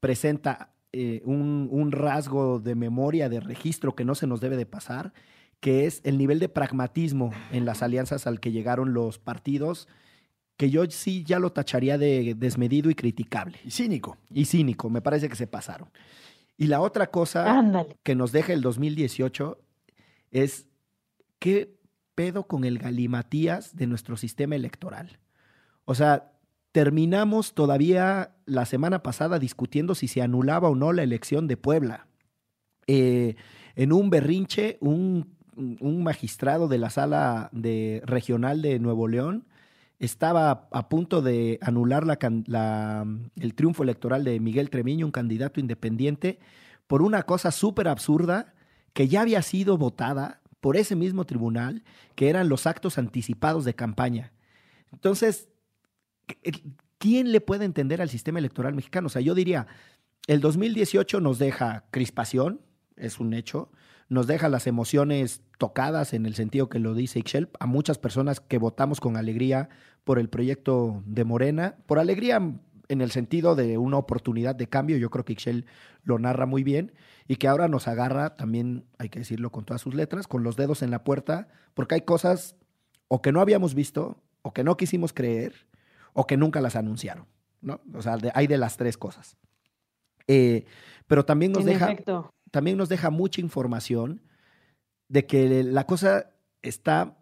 presenta 0.00 0.72
eh, 0.92 1.20
un, 1.26 1.68
un 1.70 1.92
rasgo 1.92 2.60
de 2.60 2.74
memoria, 2.74 3.28
de 3.28 3.40
registro 3.40 3.94
que 3.94 4.06
no 4.06 4.14
se 4.14 4.26
nos 4.26 4.40
debe 4.40 4.56
de 4.56 4.64
pasar, 4.64 5.12
que 5.60 5.86
es 5.86 6.00
el 6.04 6.16
nivel 6.16 6.38
de 6.38 6.48
pragmatismo 6.48 7.30
en 7.52 7.66
las 7.66 7.82
alianzas 7.82 8.26
al 8.26 8.40
que 8.40 8.52
llegaron 8.52 8.94
los 8.94 9.18
partidos, 9.18 9.86
que 10.56 10.70
yo 10.70 10.86
sí 10.86 11.24
ya 11.24 11.40
lo 11.40 11.52
tacharía 11.52 11.98
de 11.98 12.34
desmedido 12.36 12.90
y 12.90 12.94
criticable. 12.94 13.58
Y 13.64 13.70
cínico. 13.70 14.16
Y 14.32 14.46
cínico, 14.46 14.88
me 14.88 15.02
parece 15.02 15.28
que 15.28 15.36
se 15.36 15.46
pasaron. 15.46 15.90
Y 16.58 16.66
la 16.66 16.80
otra 16.80 17.10
cosa 17.10 17.58
Ándale. 17.58 17.96
que 18.02 18.14
nos 18.14 18.32
deja 18.32 18.52
el 18.52 18.60
2018 18.60 19.58
es 20.32 20.66
qué 21.38 21.78
pedo 22.16 22.48
con 22.48 22.64
el 22.64 22.78
galimatías 22.78 23.76
de 23.76 23.86
nuestro 23.86 24.16
sistema 24.16 24.56
electoral. 24.56 25.20
O 25.84 25.94
sea, 25.94 26.32
terminamos 26.72 27.54
todavía 27.54 28.34
la 28.44 28.66
semana 28.66 29.02
pasada 29.04 29.38
discutiendo 29.38 29.94
si 29.94 30.08
se 30.08 30.20
anulaba 30.20 30.68
o 30.68 30.74
no 30.74 30.92
la 30.92 31.04
elección 31.04 31.46
de 31.46 31.56
Puebla. 31.56 32.08
Eh, 32.88 33.36
en 33.76 33.92
un 33.92 34.10
berrinche, 34.10 34.78
un, 34.80 35.36
un 35.56 36.02
magistrado 36.02 36.66
de 36.66 36.78
la 36.78 36.90
sala 36.90 37.50
de, 37.52 38.02
regional 38.04 38.62
de 38.62 38.80
Nuevo 38.80 39.06
León 39.06 39.46
estaba 39.98 40.68
a 40.70 40.88
punto 40.88 41.22
de 41.22 41.58
anular 41.60 42.06
la- 42.06 43.06
el 43.40 43.54
triunfo 43.54 43.82
electoral 43.82 44.24
de 44.24 44.38
Miguel 44.40 44.70
Treviño, 44.70 45.06
un 45.06 45.12
candidato 45.12 45.60
independiente, 45.60 46.38
por 46.86 47.02
una 47.02 47.24
cosa 47.24 47.50
súper 47.50 47.88
absurda 47.88 48.54
que 48.92 49.08
ya 49.08 49.20
había 49.22 49.42
sido 49.42 49.76
votada 49.76 50.40
por 50.60 50.76
ese 50.76 50.96
mismo 50.96 51.24
tribunal, 51.24 51.84
que 52.14 52.28
eran 52.28 52.48
los 52.48 52.66
actos 52.66 52.98
anticipados 52.98 53.64
de 53.64 53.74
campaña. 53.74 54.32
Entonces, 54.92 55.48
¿quién 56.98 57.32
le 57.32 57.40
puede 57.40 57.64
entender 57.64 58.00
al 58.02 58.08
sistema 58.08 58.38
electoral 58.38 58.74
mexicano? 58.74 59.06
O 59.06 59.10
sea, 59.10 59.22
yo 59.22 59.34
diría, 59.34 59.66
el 60.26 60.40
2018 60.40 61.20
nos 61.20 61.38
deja 61.38 61.84
crispación, 61.90 62.60
es 62.96 63.20
un 63.20 63.34
hecho, 63.34 63.70
nos 64.08 64.26
deja 64.26 64.48
las 64.48 64.66
emociones 64.66 65.42
tocadas 65.58 66.14
en 66.14 66.24
el 66.26 66.34
sentido 66.34 66.68
que 66.68 66.78
lo 66.78 66.94
dice 66.94 67.18
Ixchel, 67.18 67.48
a 67.60 67.66
muchas 67.66 67.98
personas 67.98 68.40
que 68.40 68.58
votamos 68.58 69.00
con 69.00 69.16
alegría 69.16 69.68
por 70.04 70.18
el 70.18 70.28
proyecto 70.28 71.02
de 71.06 71.24
Morena, 71.24 71.76
por 71.86 71.98
alegría 71.98 72.36
en 72.90 73.00
el 73.02 73.10
sentido 73.10 73.54
de 73.54 73.76
una 73.76 73.98
oportunidad 73.98 74.54
de 74.54 74.66
cambio, 74.66 74.96
yo 74.96 75.10
creo 75.10 75.24
que 75.26 75.34
Ixchel 75.34 75.66
lo 76.04 76.18
narra 76.18 76.46
muy 76.46 76.62
bien, 76.64 76.92
y 77.26 77.36
que 77.36 77.46
ahora 77.48 77.68
nos 77.68 77.86
agarra, 77.86 78.36
también 78.36 78.86
hay 78.96 79.10
que 79.10 79.18
decirlo 79.18 79.52
con 79.52 79.64
todas 79.66 79.82
sus 79.82 79.94
letras, 79.94 80.26
con 80.26 80.42
los 80.42 80.56
dedos 80.56 80.80
en 80.82 80.90
la 80.90 81.04
puerta, 81.04 81.48
porque 81.74 81.96
hay 81.96 82.00
cosas 82.00 82.56
o 83.08 83.20
que 83.20 83.30
no 83.32 83.42
habíamos 83.42 83.74
visto, 83.74 84.22
o 84.40 84.54
que 84.54 84.64
no 84.64 84.78
quisimos 84.78 85.12
creer, 85.12 85.52
o 86.14 86.26
que 86.26 86.38
nunca 86.38 86.62
las 86.62 86.76
anunciaron, 86.76 87.26
¿no? 87.60 87.82
O 87.94 88.00
sea, 88.00 88.16
de- 88.16 88.32
hay 88.34 88.46
de 88.46 88.56
las 88.56 88.78
tres 88.78 88.96
cosas. 88.96 89.36
Eh, 90.26 90.64
pero 91.06 91.24
también 91.24 91.52
nos 91.52 91.60
En 91.62 91.66
deja 91.68 91.90
efecto. 91.92 92.30
También 92.50 92.76
nos 92.76 92.88
deja 92.88 93.10
mucha 93.10 93.40
información 93.40 94.22
de 95.08 95.26
que 95.26 95.62
la 95.64 95.86
cosa 95.86 96.30
está 96.62 97.16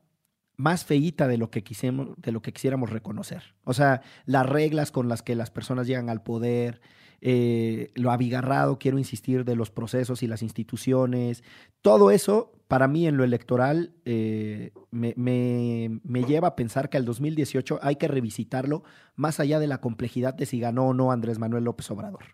más 0.57 0.85
feíta 0.85 1.29
de 1.29 1.37
lo 1.39 1.51
que 1.51 1.63
de 1.63 2.33
lo 2.33 2.41
que 2.43 2.53
quisiéramos 2.53 2.91
reconocer. 2.91 3.55
O 3.65 3.75
sea, 3.75 4.01
las 4.25 4.47
reglas 4.47 4.91
con 4.91 5.09
las 5.09 5.23
que 5.23 5.35
las 5.35 5.51
personas 5.51 5.87
llegan 5.87 6.09
al 6.09 6.23
poder, 6.23 6.81
eh, 7.21 7.91
lo 7.95 8.11
abigarrado, 8.11 8.79
quiero 8.79 8.99
insistir, 8.99 9.45
de 9.45 9.55
los 9.57 9.71
procesos 9.71 10.23
y 10.23 10.27
las 10.27 10.43
instituciones, 10.43 11.45
todo 11.83 12.11
eso, 12.11 12.53
para 12.69 12.89
mí 12.89 13.07
en 13.07 13.17
lo 13.17 13.25
electoral, 13.25 13.93
eh, 14.05 14.73
me, 14.91 15.15
me- 15.17 16.25
lleva 16.25 16.49
a 16.49 16.57
pensar 16.57 16.89
que 16.89 16.97
al 16.97 17.05
2018 17.05 17.79
hay 17.83 17.97
que 17.97 18.09
revisitarlo 18.09 18.83
más 19.15 19.39
allá 19.41 19.59
de 19.61 19.67
la 19.67 19.81
complejidad 19.81 20.35
de 20.35 20.47
si 20.47 20.59
ganó 20.59 20.89
o 20.89 20.95
no 20.95 21.13
Andrés 21.13 21.39
Manuel 21.39 21.65
López 21.65 21.91
Obrador. 21.91 22.25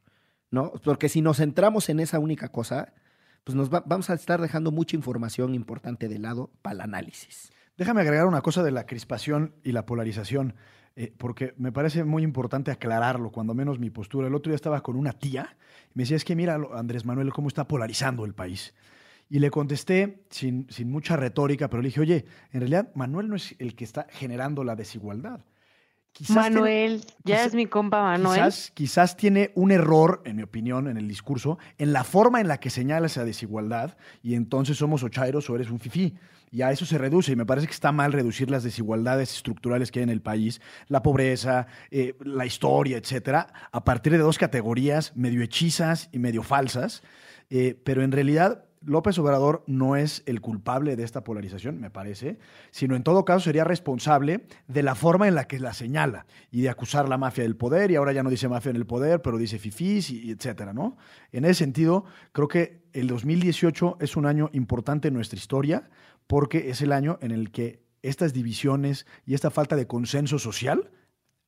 ¿No? 0.53 0.71
Porque 0.85 1.09
si 1.09 1.21
nos 1.21 1.39
centramos 1.39 1.89
en 1.89 1.99
esa 1.99 2.21
única 2.21 2.49
cosa, 2.51 2.93
pues 3.43 3.57
nos 3.57 3.73
va- 3.75 3.83
vamos 3.85 4.09
a 4.11 4.15
estar 4.15 4.41
dejando 4.41 4.71
mucha 4.71 4.95
información 4.95 5.55
importante 5.55 6.09
de 6.09 6.21
lado 6.21 6.51
para 6.63 6.75
el 6.75 6.81
análisis. 6.83 7.51
Déjame 7.77 8.03
agregar 8.03 8.27
una 8.29 8.43
cosa 8.43 8.63
de 8.63 8.71
la 8.71 8.87
crispación 8.87 9.55
y 9.65 9.73
la 9.73 9.85
polarización, 9.87 10.55
eh, 10.95 11.13
porque 11.19 11.55
me 11.57 11.73
parece 11.73 12.05
muy 12.05 12.23
importante 12.23 12.71
aclararlo, 12.71 13.33
cuando 13.33 13.55
menos 13.55 13.81
mi 13.81 13.91
postura. 13.91 14.29
El 14.29 14.35
otro 14.35 14.51
día 14.51 14.57
estaba 14.57 14.83
con 14.83 14.95
una 14.95 15.15
tía 15.15 15.57
y 15.89 15.93
me 15.95 16.03
decía, 16.05 16.17
es 16.17 16.25
que 16.25 16.37
mira, 16.37 16.61
Andrés 16.75 17.05
Manuel, 17.05 17.33
cómo 17.33 17.49
está 17.49 17.67
polarizando 17.67 18.25
el 18.27 18.35
país. 18.35 18.75
Y 19.31 19.39
le 19.39 19.51
contesté 19.51 20.23
sin, 20.29 20.67
sin 20.71 20.91
mucha 20.91 21.17
retórica, 21.17 21.69
pero 21.71 21.83
le 21.83 21.89
dije, 21.89 22.01
oye, 22.03 22.27
en 22.53 22.61
realidad 22.61 22.91
Manuel 22.95 23.29
no 23.29 23.37
es 23.37 23.57
el 23.59 23.75
que 23.75 23.85
está 23.85 24.07
generando 24.11 24.63
la 24.63 24.77
desigualdad. 24.77 25.41
Quizás 26.13 26.35
tiene- 26.45 26.55
Manuel, 26.61 27.05
ya 27.25 27.45
es 27.45 27.55
mi 27.55 27.67
compa 27.67 28.03
Manuel. 28.03 28.35
Quizás, 28.35 28.71
quizás 28.75 29.17
tiene 29.17 29.51
un 29.55 29.71
error, 29.73 30.21
en 30.25 30.37
mi 30.37 30.43
opinión, 30.43 30.87
en 30.89 30.97
el 30.99 31.09
discurso, 31.09 31.59
en 31.79 31.93
la 31.93 32.05
forma 32.05 32.41
en 32.41 32.49
la 32.49 32.61
que 32.61 32.71
señala 32.71 33.07
esa 33.07 33.25
desigualdad, 33.25 33.97
y 34.23 34.35
entonces 34.35 34.77
somos 34.77 35.03
ochairos 35.03 35.49
o 35.49 35.55
eres 35.57 35.71
un 35.71 35.81
fifí. 35.81 36.15
Y 36.51 36.61
a 36.61 36.71
eso 36.71 36.85
se 36.85 36.99
reduce, 36.99 37.33
y 37.33 37.37
me 37.37 37.47
parece 37.47 37.67
que 37.67 37.73
está 37.73 37.93
mal 37.93 38.13
reducir 38.13 38.51
las 38.51 38.63
desigualdades 38.63 39.35
estructurales 39.35 39.91
que 39.91 40.01
hay 40.01 40.03
en 40.03 40.11
el 40.11 40.21
país, 40.21 40.61
la 40.89 41.03
pobreza, 41.03 41.67
eh, 41.91 42.15
la 42.21 42.45
historia, 42.45 42.99
etcétera, 42.99 43.47
a 43.73 43.83
partir 43.85 44.13
de 44.13 44.19
dos 44.19 44.37
categorías 44.37 45.17
medio 45.17 45.43
hechizas 45.43 46.11
y 46.13 46.19
medio 46.19 46.43
falsas. 46.43 47.03
Eh, 47.49 47.75
pero 47.85 48.03
en 48.03 48.13
realidad, 48.13 48.65
López 48.85 49.19
Obrador 49.19 49.65
no 49.67 49.97
es 49.97 50.23
el 50.27 50.41
culpable 50.41 50.97
de 50.97 51.05
esta 51.05 51.25
polarización, 51.25 51.81
me 51.81 51.91
parece, 51.91 52.39
sino 52.71 52.97
en 52.97 53.03
todo 53.03 53.25
caso 53.25 53.41
sería 53.41 53.65
responsable 53.65 54.47
de 54.69 54.83
la 54.83 54.95
forma 54.95 55.29
en 55.29 55.35
la 55.35 55.47
que 55.47 55.59
la 55.59 55.73
señala 55.73 56.27
y 56.51 56.63
de 56.63 56.71
acusar 56.71 57.09
la 57.09 57.19
mafia 57.19 57.45
del 57.45 57.57
poder, 57.57 57.91
y 57.91 57.97
ahora 57.97 58.13
ya 58.13 58.23
no 58.23 58.31
dice 58.31 58.49
mafia 58.49 58.71
en 58.71 58.77
el 58.77 58.87
poder, 58.87 59.23
pero 59.23 59.39
dice 59.39 59.59
fifís 59.59 60.11
y, 60.11 60.31
etcétera, 60.31 60.73
¿no? 60.73 60.97
En 61.33 61.45
ese 61.45 61.55
sentido, 61.55 62.05
creo 62.33 62.49
que 62.49 62.83
el 62.93 63.07
2018 63.07 63.99
es 64.01 64.17
un 64.17 64.27
año 64.27 64.51
importante 64.53 65.09
en 65.09 65.15
nuestra 65.15 65.39
historia 65.39 65.89
porque 66.27 66.71
es 66.71 66.83
el 66.83 66.93
año 66.93 67.19
en 67.21 67.31
el 67.31 67.51
que 67.51 67.83
estas 68.03 68.33
divisiones 68.33 69.07
y 69.27 69.35
esta 69.35 69.51
falta 69.51 69.77
de 69.77 69.87
consenso 69.87 70.39
social 70.39 70.91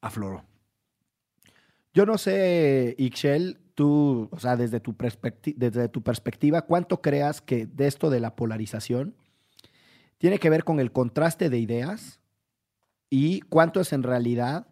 afloró. 0.00 0.44
Yo 1.92 2.06
no 2.06 2.18
sé, 2.18 2.94
Ixchel, 2.98 3.60
tú, 3.74 4.28
o 4.30 4.38
sea, 4.38 4.56
desde 4.56 4.80
tu, 4.80 4.96
desde 5.56 5.88
tu 5.88 6.02
perspectiva, 6.02 6.62
¿cuánto 6.62 7.00
creas 7.00 7.40
que 7.40 7.66
de 7.66 7.86
esto 7.86 8.10
de 8.10 8.20
la 8.20 8.36
polarización 8.36 9.14
tiene 10.18 10.38
que 10.38 10.50
ver 10.50 10.64
con 10.64 10.80
el 10.80 10.92
contraste 10.92 11.50
de 11.50 11.58
ideas 11.58 12.20
y 13.10 13.40
cuánto 13.42 13.80
es 13.80 13.92
en 13.92 14.02
realidad 14.02 14.68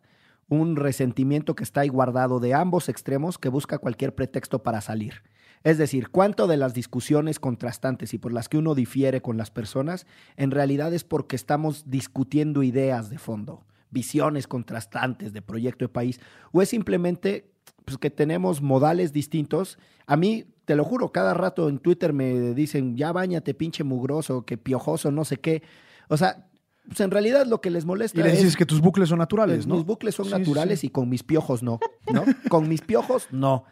un 0.49 0.76
resentimiento 0.76 1.54
que 1.54 1.64
está 1.64 1.80
ahí 1.80 1.88
guardado 1.88 2.40
de 2.40 2.54
ambos 2.54 2.88
extremos 2.88 3.38
que 3.38 3.49
busca 3.49 3.78
cualquier 3.78 4.14
pretexto 4.14 4.62
para 4.62 4.80
salir? 4.80 5.23
Es 5.64 5.78
decir, 5.78 6.11
cuánto 6.11 6.47
de 6.47 6.56
las 6.56 6.75
discusiones 6.75 7.38
contrastantes 7.38 8.14
y 8.14 8.18
por 8.18 8.32
las 8.32 8.49
que 8.49 8.59
uno 8.59 8.75
difiere 8.75 9.23
con 9.23 9.37
las 9.37 9.50
personas, 9.50 10.06
en 10.37 10.50
realidad 10.50 10.92
es 10.92 11.04
porque 11.04 11.37
estamos 11.37 11.88
discutiendo 11.88 12.64
ideas 12.64 13.11
de 13.11 13.18
fondo, 13.18 13.64
visiones 13.90 14.49
contrastantes 14.49 15.32
de 15.32 15.42
proyecto 15.42 15.85
de 15.85 15.88
país, 15.90 16.21
o 16.50 16.62
es 16.62 16.68
simplemente 16.68 17.51
pues, 17.85 17.99
que 17.99 18.11
tenemos 18.11 18.62
modales 18.62 19.12
distintos. 19.12 19.79
A 20.07 20.17
mí, 20.17 20.47
te 20.65 20.77
lo 20.77 20.85
juro, 20.85 21.12
cada 21.12 21.35
rato 21.35 21.69
en 21.69 21.79
Twitter 21.79 22.12
me 22.12 22.55
dicen, 22.55 22.97
ya 22.97 23.12
bañate, 23.12 23.55
pinche 23.55 23.85
mugroso, 23.85 24.45
que 24.45 24.57
piojoso, 24.57 25.11
no 25.11 25.25
sé 25.25 25.39
qué. 25.39 25.62
O 26.09 26.17
sea, 26.17 26.49
pues 26.87 27.01
en 27.01 27.11
realidad 27.11 27.47
lo 27.47 27.61
que 27.61 27.71
les 27.71 27.85
molesta 27.85 28.21
Y 28.21 28.23
le 28.23 28.31
es... 28.31 28.39
dices 28.39 28.57
que 28.57 28.67
tus 28.67 28.81
bucles 28.81 29.09
son 29.09 29.19
naturales, 29.19 29.67
¿no? 29.67 29.77
Mis 29.77 29.85
bucles 29.85 30.15
son 30.15 30.27
sí, 30.27 30.33
naturales 30.33 30.81
sí. 30.81 30.89
y 30.89 30.91
con 30.91 31.09
mis 31.09 31.23
piojos 31.23 31.62
no, 31.62 31.79
¿no? 32.12 32.25
con 32.49 32.69
mis 32.69 32.81
piojos 32.81 33.29
no. 33.31 33.65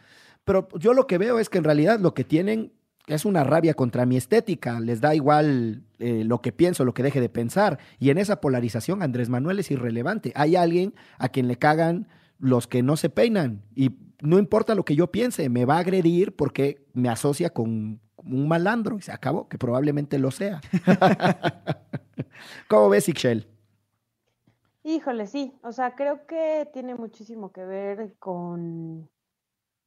Pero 0.43 0.67
yo 0.79 0.93
lo 0.93 1.07
que 1.07 1.17
veo 1.17 1.39
es 1.39 1.49
que 1.49 1.57
en 1.57 1.63
realidad 1.63 1.99
lo 1.99 2.13
que 2.13 2.23
tienen 2.23 2.73
es 3.07 3.25
una 3.25 3.43
rabia 3.43 3.73
contra 3.73 4.05
mi 4.05 4.17
estética. 4.17 4.79
Les 4.79 5.01
da 5.01 5.13
igual 5.13 5.83
eh, 5.99 6.23
lo 6.23 6.41
que 6.41 6.51
pienso, 6.51 6.85
lo 6.85 6.93
que 6.93 7.03
deje 7.03 7.19
de 7.19 7.29
pensar. 7.29 7.79
Y 7.99 8.09
en 8.09 8.17
esa 8.17 8.41
polarización 8.41 9.03
Andrés 9.03 9.29
Manuel 9.29 9.59
es 9.59 9.71
irrelevante. 9.71 10.31
Hay 10.35 10.55
alguien 10.55 10.93
a 11.17 11.29
quien 11.29 11.47
le 11.47 11.57
cagan 11.57 12.07
los 12.41 12.67
que 12.67 12.83
no 12.83 12.97
se 12.97 13.09
peinan. 13.09 13.63
Y 13.75 13.91
no 14.19 14.37
importa 14.37 14.75
lo 14.75 14.83
que 14.83 14.95
yo 14.95 15.11
piense, 15.11 15.47
me 15.49 15.65
va 15.65 15.75
a 15.75 15.79
agredir 15.79 16.35
porque 16.35 16.85
me 16.93 17.07
asocia 17.07 17.51
con 17.51 18.01
un 18.17 18.47
malandro. 18.47 18.97
Y 18.97 19.01
se 19.01 19.11
acabó, 19.13 19.47
que 19.47 19.57
probablemente 19.57 20.19
lo 20.19 20.31
sea. 20.31 20.59
¿Cómo 22.67 22.89
ves, 22.89 23.07
Ixchel? 23.07 23.47
Híjole, 24.83 25.27
sí. 25.27 25.53
O 25.63 25.71
sea, 25.71 25.95
creo 25.95 26.25
que 26.25 26.67
tiene 26.73 26.95
muchísimo 26.95 27.51
que 27.51 27.63
ver 27.63 28.15
con 28.19 29.09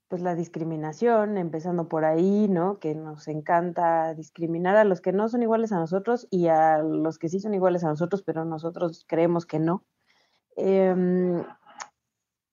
pues 0.08 0.23
la 0.23 0.37
discriminación, 0.37 1.38
empezando 1.38 1.88
por 1.88 2.04
ahí, 2.04 2.46
¿no? 2.49 2.78
Que 2.78 2.94
nos 2.94 3.26
encanta 3.26 4.14
discriminar 4.14 4.76
a 4.76 4.84
los 4.84 5.00
que 5.00 5.12
no 5.12 5.28
son 5.28 5.42
iguales 5.42 5.73
a 5.73 5.80
nosotros 5.80 6.28
y 6.30 6.46
a 6.46 6.78
los 6.78 7.18
que 7.18 7.28
sí 7.28 7.40
son 7.40 7.54
iguales 7.54 7.82
a 7.82 7.88
nosotros, 7.88 8.23
pero 8.23 8.44
nosotros 8.44 9.04
creemos 9.08 9.44
que 9.44 9.58
no. 9.58 9.82
Em, 10.56 11.42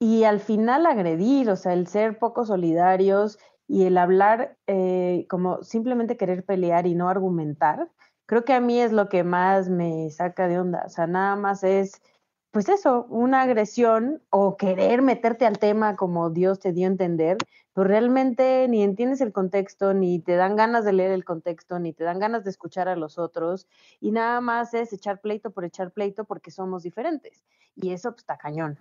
y 0.01 0.23
al 0.23 0.39
final 0.39 0.87
agredir, 0.87 1.47
o 1.51 1.55
sea, 1.55 1.73
el 1.73 1.85
ser 1.85 2.17
poco 2.17 2.43
solidarios 2.43 3.37
y 3.67 3.83
el 3.85 3.99
hablar 3.99 4.57
eh, 4.65 5.27
como 5.29 5.61
simplemente 5.61 6.17
querer 6.17 6.43
pelear 6.43 6.87
y 6.87 6.95
no 6.95 7.07
argumentar, 7.07 7.87
creo 8.25 8.43
que 8.43 8.53
a 8.53 8.61
mí 8.61 8.81
es 8.81 8.91
lo 8.91 9.09
que 9.09 9.23
más 9.23 9.69
me 9.69 10.09
saca 10.09 10.47
de 10.47 10.59
onda. 10.59 10.83
O 10.87 10.89
sea, 10.89 11.05
nada 11.05 11.35
más 11.35 11.63
es 11.63 12.01
pues 12.49 12.67
eso, 12.67 13.05
una 13.09 13.43
agresión 13.43 14.23
o 14.31 14.57
querer 14.57 15.03
meterte 15.03 15.45
al 15.45 15.59
tema 15.59 15.95
como 15.95 16.31
Dios 16.31 16.59
te 16.59 16.73
dio 16.73 16.87
a 16.87 16.91
entender, 16.91 17.37
pero 17.73 17.87
realmente 17.87 18.67
ni 18.69 18.81
entiendes 18.81 19.21
el 19.21 19.31
contexto, 19.31 19.93
ni 19.93 20.17
te 20.19 20.35
dan 20.35 20.55
ganas 20.55 20.83
de 20.83 20.93
leer 20.93 21.11
el 21.11 21.25
contexto, 21.25 21.77
ni 21.79 21.93
te 21.93 22.03
dan 22.03 22.17
ganas 22.17 22.43
de 22.43 22.49
escuchar 22.49 22.87
a 22.89 22.95
los 22.95 23.19
otros, 23.19 23.67
y 23.99 24.11
nada 24.11 24.41
más 24.41 24.73
es 24.73 24.93
echar 24.93 25.21
pleito 25.21 25.51
por 25.51 25.63
echar 25.63 25.91
pleito 25.91 26.25
porque 26.25 26.49
somos 26.49 26.81
diferentes. 26.81 27.45
Y 27.75 27.91
eso 27.91 28.11
pues, 28.11 28.23
está 28.23 28.37
cañón. 28.37 28.79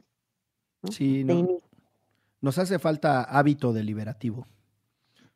Sí, 0.89 1.25
nos 2.41 2.59
hace 2.59 2.79
falta 2.79 3.23
hábito 3.23 3.73
deliberativo. 3.73 4.47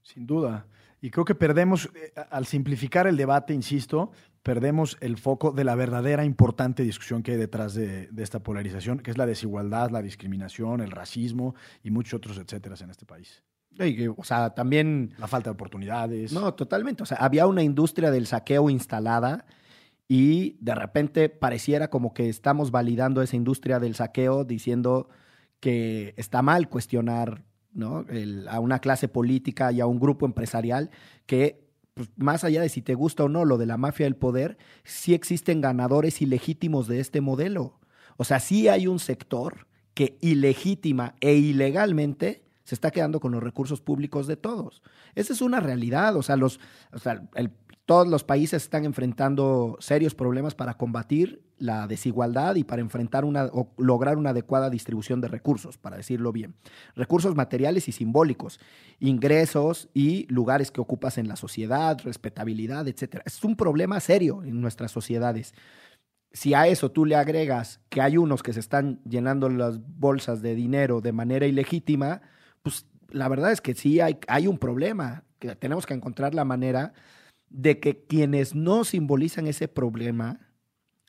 Sin 0.03 0.27
duda. 0.27 0.67
Y 1.01 1.11
creo 1.11 1.25
que 1.25 1.35
perdemos, 1.35 1.91
eh, 1.95 2.13
al 2.31 2.47
simplificar 2.47 3.07
el 3.07 3.17
debate, 3.17 3.53
insisto, 3.53 4.11
perdemos 4.43 4.97
el 5.01 5.19
foco 5.19 5.53
de 5.53 5.65
la 5.65 5.75
verdadera 5.75 6.25
importante 6.25 6.83
discusión 6.83 7.23
que 7.23 7.33
hay 7.33 7.37
detrás 7.37 7.75
de, 7.75 8.09
esta 8.17 8.39
polarización, 8.39 9.01
que 9.01 9.11
es 9.11 9.19
la 9.19 9.27
desigualdad, 9.27 9.91
la 9.91 10.03
discriminación, 10.03 10.81
el 10.81 10.91
racismo 10.91 11.55
y 11.83 11.91
muchos 11.91 12.15
otros 12.15 12.39
etcétera 12.39 12.77
en 12.81 12.91
este 12.91 13.05
país. 13.05 13.43
o 14.17 14.25
sea, 14.25 14.55
también... 14.55 15.15
La 15.19 15.27
falta 15.27 15.51
de 15.51 15.55
oportunidades. 15.55 16.33
No, 16.33 16.55
totalmente. 16.55 17.03
O 17.03 17.07
sea, 17.07 17.19
había 17.19 17.47
una 17.47 17.63
industria 17.63 18.11
del 18.11 18.27
saqueo 18.27 18.71
instalada 18.71 19.45
y 20.09 20.57
de 20.61 20.75
repente 20.75 21.29
pareciera 21.29 21.89
como 21.89 22.15
que 22.15 22.29
estamos 22.29 22.71
validando 22.71 23.23
esa 23.23 23.37
industria 23.37 23.81
del 23.81 23.95
saqueo 23.95 24.45
diciendo 24.45 25.09
que 25.61 26.15
está 26.17 26.43
mal 26.43 26.69
cuestionar 26.69 27.45
¿no? 27.73 28.05
a 28.49 28.61
una 28.61 28.79
clase 28.79 29.09
política 29.09 29.73
y 29.73 29.81
a 29.81 29.87
un 29.87 29.99
grupo 29.99 30.27
empresarial 30.27 30.91
que, 31.27 31.67
pues, 31.95 32.09
más 32.17 32.45
allá 32.45 32.61
de 32.63 32.69
si 32.69 32.83
te 32.83 32.95
gusta 32.95 33.25
o 33.25 33.29
no 33.29 33.45
lo 33.45 33.59
de 33.59 33.67
la 33.67 33.77
mafia 33.77 34.07
del 34.07 34.17
poder, 34.17 34.59
sí 34.85 35.15
existen 35.15 35.61
ganadores 35.61 36.23
ilegítimos 36.23 36.87
de 36.89 37.01
este 37.01 37.21
modelo. 37.21 37.81
O 38.17 38.25
sea, 38.25 38.41
sí 38.41 38.69
hay 38.69 38.87
un 38.87 38.99
sector 38.99 39.67
que 39.95 40.19
ilegítima 40.21 41.15
e 41.21 41.35
ilegalmente 41.35 42.45
se 42.65 42.75
está 42.75 42.91
quedando 42.91 43.21
con 43.21 43.33
los 43.33 43.43
recursos 43.43 43.83
públicos 43.83 44.27
de 44.27 44.37
todos. 44.37 44.83
Esa 45.15 45.35
es 45.35 45.43
una 45.43 45.61
realidad. 45.61 46.17
O 46.17 46.23
sea, 46.23 46.37
los, 46.37 46.61
o 46.93 46.99
sea 46.99 47.23
el 47.35 47.51
todos 47.87 48.09
los 48.09 48.25
países 48.25 48.63
están 48.63 48.85
enfrentando 48.85 49.77
serios 49.79 50.15
problemas 50.15 50.55
para 50.55 50.75
combatir 50.75 51.43
la 51.59 51.87
desigualdad 51.87 52.57
y 52.57 52.65
para 52.65 52.81
enfrentar 52.81 53.25
una 53.25 53.47
o 53.47 53.73
lograr 53.77 54.17
una 54.17 54.31
adecuada 54.31 54.71
distribución 54.71 55.21
de 55.21 55.29
recursos, 55.29 55.77
para 55.77 55.97
decirlo 55.97 56.33
bien. 56.33 56.55
Recursos 56.97 57.35
materiales 57.35 57.89
y 57.89 57.93
simbólicos, 57.93 58.59
ingresos 59.01 59.89
y 59.93 60.27
lugares 60.33 60.71
que 60.71 60.81
ocupas 60.81 61.19
en 61.19 61.29
la 61.29 61.37
sociedad, 61.37 61.99
respetabilidad, 62.03 62.89
etcétera. 62.89 63.23
Es 63.27 63.45
un 63.45 63.57
problema 63.57 64.01
serio 64.01 64.43
en 64.43 64.61
nuestras 64.61 64.91
sociedades. 64.91 65.55
Si 66.33 66.55
a 66.55 66.67
eso 66.67 66.91
tú 66.91 67.05
le 67.05 67.17
agregas 67.17 67.81
que 67.91 68.01
hay 68.01 68.17
unos 68.17 68.43
que 68.43 68.53
se 68.53 68.61
están 68.61 69.01
llenando 69.05 69.49
las 69.49 69.79
bolsas 69.87 70.43
de 70.43 70.55
dinero 70.55 71.01
de 71.01 71.13
manera 71.13 71.47
ilegítima, 71.47 72.23
pues 72.63 72.87
la 73.11 73.29
verdad 73.29 73.53
es 73.53 73.61
que 73.61 73.75
sí 73.75 74.01
hay, 74.01 74.19
hay 74.27 74.47
un 74.47 74.59
problema, 74.59 75.25
que 75.39 75.55
tenemos 75.55 75.87
que 75.87 75.95
encontrar 75.95 76.35
la 76.35 76.45
manera 76.45 76.95
de 77.49 77.81
que 77.81 78.05
quienes 78.05 78.55
no 78.55 78.85
simbolizan 78.85 79.47
ese 79.47 79.69
problema 79.69 80.41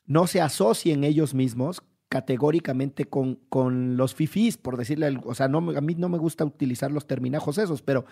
no 0.06 0.26
se 0.26 0.40
asocien 0.40 1.04
ellos 1.04 1.34
mismos 1.34 1.82
categóricamente 2.08 3.06
con, 3.06 3.40
con 3.48 3.96
los 3.96 4.14
fifís, 4.14 4.56
por 4.56 4.76
decirle, 4.76 5.18
o 5.24 5.34
sea, 5.34 5.48
no, 5.48 5.58
a 5.76 5.80
mí 5.80 5.94
no 5.96 6.08
me 6.08 6.18
gusta 6.18 6.44
utilizar 6.44 6.92
los 6.92 7.06
terminajos 7.06 7.58
esos, 7.58 7.82
pero 7.82 8.06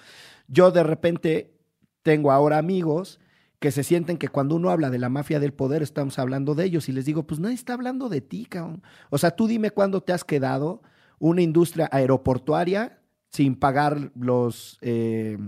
yo 0.48 0.72
de 0.72 0.82
repente 0.82 1.54
tengo 2.02 2.32
ahora 2.32 2.58
amigos 2.58 3.20
que 3.60 3.70
se 3.70 3.84
sienten 3.84 4.18
que 4.18 4.28
cuando 4.28 4.56
uno 4.56 4.70
habla 4.70 4.90
de 4.90 4.98
la 4.98 5.08
mafia 5.08 5.40
del 5.40 5.54
poder 5.54 5.82
estamos 5.82 6.18
hablando 6.18 6.54
de 6.54 6.64
ellos 6.64 6.88
y 6.88 6.92
les 6.92 7.06
digo, 7.06 7.26
pues 7.26 7.40
nadie 7.40 7.54
está 7.54 7.72
hablando 7.72 8.08
de 8.08 8.20
ti, 8.20 8.44
cabrón. 8.44 8.82
O 9.10 9.16
sea, 9.16 9.30
tú 9.30 9.46
dime 9.46 9.70
cuándo 9.70 10.02
te 10.02 10.12
has 10.12 10.24
quedado 10.24 10.82
una 11.18 11.40
industria 11.40 11.88
aeroportuaria 11.90 13.00
sin 13.30 13.54
pagar 13.56 14.12
los... 14.16 14.78
Eh, 14.82 15.38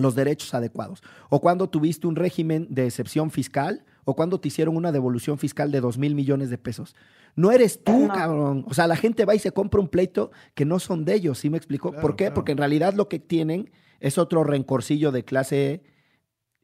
los 0.00 0.14
derechos 0.14 0.54
adecuados. 0.54 1.02
O 1.28 1.40
cuando 1.40 1.68
tuviste 1.68 2.06
un 2.06 2.16
régimen 2.16 2.66
de 2.70 2.86
excepción 2.86 3.30
fiscal, 3.30 3.84
o 4.04 4.16
cuando 4.16 4.40
te 4.40 4.48
hicieron 4.48 4.76
una 4.76 4.92
devolución 4.92 5.38
fiscal 5.38 5.70
de 5.70 5.80
dos 5.80 5.98
mil 5.98 6.14
millones 6.14 6.50
de 6.50 6.58
pesos. 6.58 6.96
No 7.36 7.52
eres 7.52 7.84
tú, 7.84 8.08
cabrón. 8.08 8.64
O 8.66 8.74
sea, 8.74 8.86
la 8.86 8.96
gente 8.96 9.24
va 9.24 9.34
y 9.34 9.38
se 9.38 9.52
compra 9.52 9.80
un 9.80 9.88
pleito 9.88 10.30
que 10.54 10.64
no 10.64 10.78
son 10.78 11.04
de 11.04 11.14
ellos, 11.14 11.38
¿sí 11.38 11.50
me 11.50 11.56
explico? 11.56 11.92
¿Por 11.92 12.16
qué? 12.16 12.30
Porque 12.30 12.52
en 12.52 12.58
realidad 12.58 12.94
lo 12.94 13.08
que 13.08 13.18
tienen 13.18 13.70
es 14.00 14.18
otro 14.18 14.44
rencorcillo 14.44 15.12
de 15.12 15.24
clase 15.24 15.82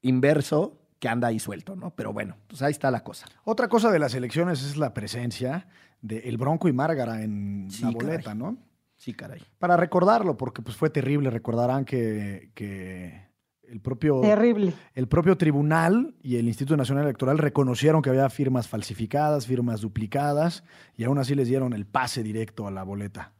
inverso 0.02 0.80
que 0.98 1.08
anda 1.08 1.28
ahí 1.28 1.38
suelto, 1.38 1.76
¿no? 1.76 1.94
Pero 1.94 2.12
bueno, 2.12 2.36
pues 2.46 2.62
ahí 2.62 2.72
está 2.72 2.90
la 2.90 3.04
cosa. 3.04 3.26
Otra 3.44 3.68
cosa 3.68 3.90
de 3.90 3.98
las 3.98 4.14
elecciones 4.14 4.62
es 4.62 4.76
la 4.76 4.94
presencia 4.94 5.68
de 6.00 6.20
El 6.20 6.38
Bronco 6.38 6.68
y 6.68 6.72
Márgara 6.72 7.22
en 7.22 7.68
la 7.80 7.90
boleta, 7.90 8.34
¿no? 8.34 8.56
Sí, 8.96 9.12
caray. 9.12 9.42
Para 9.58 9.76
recordarlo, 9.76 10.36
porque 10.38 10.62
pues 10.62 10.76
fue 10.76 10.88
terrible, 10.88 11.28
recordarán 11.28 11.84
que, 11.84 12.50
que 12.54 13.25
el 13.68 13.80
propio, 13.80 14.20
Terrible. 14.20 14.72
el 14.94 15.08
propio 15.08 15.36
tribunal 15.36 16.14
y 16.22 16.36
el 16.36 16.46
Instituto 16.46 16.76
Nacional 16.76 17.04
Electoral 17.04 17.38
reconocieron 17.38 18.02
que 18.02 18.10
había 18.10 18.28
firmas 18.30 18.68
falsificadas, 18.68 19.46
firmas 19.46 19.80
duplicadas, 19.80 20.64
y 20.96 21.04
aún 21.04 21.18
así 21.18 21.34
les 21.34 21.48
dieron 21.48 21.72
el 21.72 21.86
pase 21.86 22.22
directo 22.22 22.66
a 22.66 22.70
la 22.70 22.82
boleta. 22.82 23.32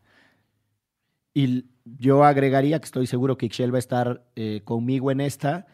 Y 1.34 1.66
yo 1.84 2.24
agregaría 2.24 2.78
que 2.80 2.86
estoy 2.86 3.06
seguro 3.06 3.36
que 3.36 3.46
Ixchel 3.46 3.72
va 3.72 3.76
a 3.76 3.78
estar 3.78 4.24
eh, 4.36 4.62
conmigo 4.64 5.10
en 5.10 5.20
esta, 5.20 5.66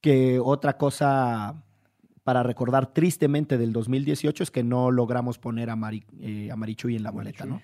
que 0.00 0.40
otra 0.40 0.76
cosa 0.76 1.62
para 2.22 2.42
recordar 2.42 2.92
tristemente 2.92 3.58
del 3.58 3.72
2018 3.72 4.42
es 4.42 4.50
que 4.50 4.64
no 4.64 4.90
logramos 4.90 5.38
poner 5.38 5.70
a, 5.70 5.78
eh, 6.20 6.50
a 6.50 6.56
Marichuy 6.56 6.96
en 6.96 7.02
la 7.02 7.10
boleta, 7.10 7.44
¿no? 7.44 7.60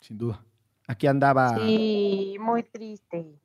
Sin 0.00 0.18
duda. 0.18 0.44
Aquí 0.86 1.06
andaba. 1.06 1.58
Sí, 1.58 2.36
muy 2.38 2.62
triste. 2.62 3.40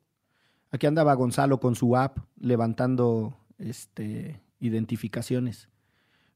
Aquí 0.72 0.88
andaba 0.88 1.14
Gonzalo 1.14 1.60
con 1.60 1.76
su 1.76 1.98
app 1.98 2.18
levantando 2.40 3.38
este, 3.58 4.42
identificaciones. 4.60 5.68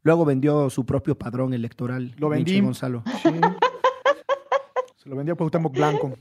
Luego 0.03 0.25
vendió 0.25 0.69
su 0.69 0.85
propio 0.85 1.17
padrón 1.17 1.53
electoral. 1.53 2.13
Lo 2.17 2.29
vendí. 2.29 2.59
Gonzalo. 2.59 3.03
Se 4.97 5.09
lo 5.09 5.15
vendió 5.15 5.33
a 5.33 5.37
Cuauhtémoc 5.37 5.73
Blanco. 5.73 6.17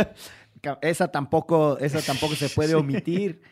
esa 0.82 1.08
tampoco, 1.08 1.76
esa 1.78 2.00
tampoco 2.00 2.34
se 2.34 2.48
puede 2.48 2.74
omitir. 2.74 3.42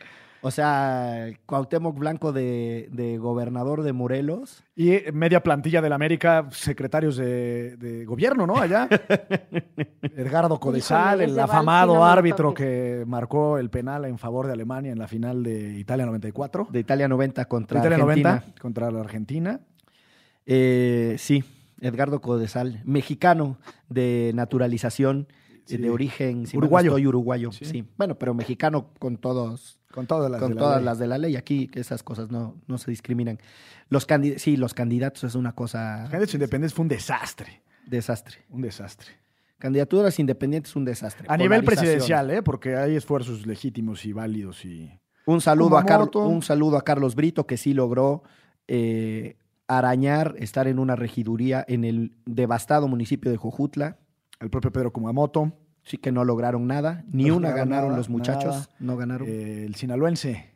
O 0.42 0.50
sea, 0.50 1.26
Cuauhtémoc 1.46 1.98
Blanco 1.98 2.33
de, 2.33 3.18
gobernador 3.20 3.83
de 3.83 3.92
Morelos. 3.92 4.64
Y 4.74 4.98
media 5.12 5.42
plantilla 5.42 5.83
del 5.83 5.92
América, 5.92 6.46
secretarios 6.50 7.16
de, 7.16 8.05
gobierno, 8.07 8.46
¿no? 8.46 8.57
Allá. 8.57 8.88
Edgardo 10.03 10.59
Codesal, 10.59 11.20
el 11.20 11.38
afamado 11.38 12.05
árbitro 12.05 12.55
que 12.55 13.05
marcó 13.07 13.59
el 13.59 13.70
penal 13.70 14.07
en 14.07 14.18
favor 14.18 14.46
de 14.46 14.55
Alemania 14.55 14.92
en 14.92 14.98
la 14.98 15.09
final 15.09 15.42
de 15.42 15.79
Italia 15.79 16.07
94. 16.07 16.68
De 16.70 16.81
Italia 16.81 17.09
90 17.09 17.44
contra 17.44 17.81
Italia 17.81 17.96
Argentina. 17.96 18.31
90 18.31 18.61
contra 18.61 18.90
la 18.90 19.00
Argentina. 19.00 19.61
Eh, 20.46 21.16
sí, 21.18 21.44
Edgardo 21.81 22.20
Codesal, 22.20 22.81
mexicano 22.85 23.59
de 23.88 24.33
naturalización, 24.35 25.29
de 25.79 25.91
origen 25.91 26.45
uruguayo. 26.55 26.95
uruguayo, 26.95 27.53
sí. 27.53 27.85
Bueno, 27.97 28.19
pero 28.19 28.35
mexicano 28.35 28.91
con 28.99 29.17
todos 29.17 29.81
con 29.93 30.07
todas 30.07 30.31
las, 30.31 30.41
con 30.41 30.53
de, 30.53 30.57
todas 30.57 30.81
la 30.81 30.91
las 30.91 30.99
de 30.99 31.07
la 31.07 31.19
ley. 31.19 31.37
Aquí 31.37 31.71
esas 31.75 32.03
cosas 32.03 32.31
no, 32.31 32.57
no 32.67 32.79
se 32.79 32.91
discriminan. 32.91 33.39
Los 33.89 34.07
sí, 34.37 34.57
los 34.57 34.75
candidatos 34.75 35.25
es 35.25 35.35
una 35.35 35.53
cosa. 35.53 36.03
Los 36.03 36.11
candidatos 36.11 36.35
independientes 36.35 36.75
fue 36.75 36.83
un 36.85 36.89
desastre. 36.89 37.63
Desastre. 37.87 38.39
Un 38.51 38.63
desastre. 38.63 39.11
Candidaturas 39.59 40.19
independientes 40.19 40.75
un 40.75 40.85
desastre. 40.87 41.27
A 41.29 41.37
nivel 41.37 41.63
presidencial, 41.65 42.31
¿eh? 42.31 42.43
porque 42.43 42.77
hay 42.77 42.97
esfuerzos 42.97 43.47
legítimos 43.47 44.07
y 44.07 44.13
válidos. 44.13 44.65
y 44.65 44.91
Un 45.27 45.43
saludo, 45.43 45.77
a, 45.77 45.85
Car 45.85 46.09
un 46.15 46.43
saludo 46.43 46.79
a 46.79 46.83
Carlos 46.83 47.15
Brito, 47.15 47.47
que 47.47 47.59
sí 47.59 47.75
logró 47.75 48.23
eh, 48.69 49.37
arañar, 49.67 50.35
estar 50.39 50.67
en 50.67 50.79
una 50.79 50.97
regiduría 50.97 51.63
en 51.69 51.85
el 51.85 52.13
devastado 52.25 52.89
municipio 52.89 53.31
de 53.31 53.37
Jojutla. 53.37 53.99
El 54.40 54.50
propio 54.50 54.72
Pedro 54.72 54.92
Kumamoto. 54.92 55.53
Sí 55.83 55.96
que 55.96 56.12
no 56.12 56.24
lograron 56.24 56.66
nada, 56.66 57.05
ni 57.11 57.31
una 57.31 57.53
ganaron 57.53 57.96
los 57.96 58.11
muchachos, 58.11 58.68
no 58.79 58.98
ganaron. 58.98 59.26
Eh, 59.29 59.64
el 59.64 59.76
sinaloense. 59.76 60.50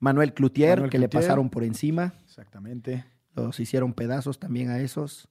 Manuel 0.00 0.34
Cloutier, 0.34 0.88
que 0.88 0.98
le 0.98 1.08
pasaron 1.08 1.48
por 1.48 1.62
encima. 1.62 2.14
Exactamente. 2.24 3.04
Los 3.34 3.60
hicieron 3.60 3.92
pedazos 3.92 4.40
también 4.40 4.70
a 4.70 4.80
esos. 4.80 5.28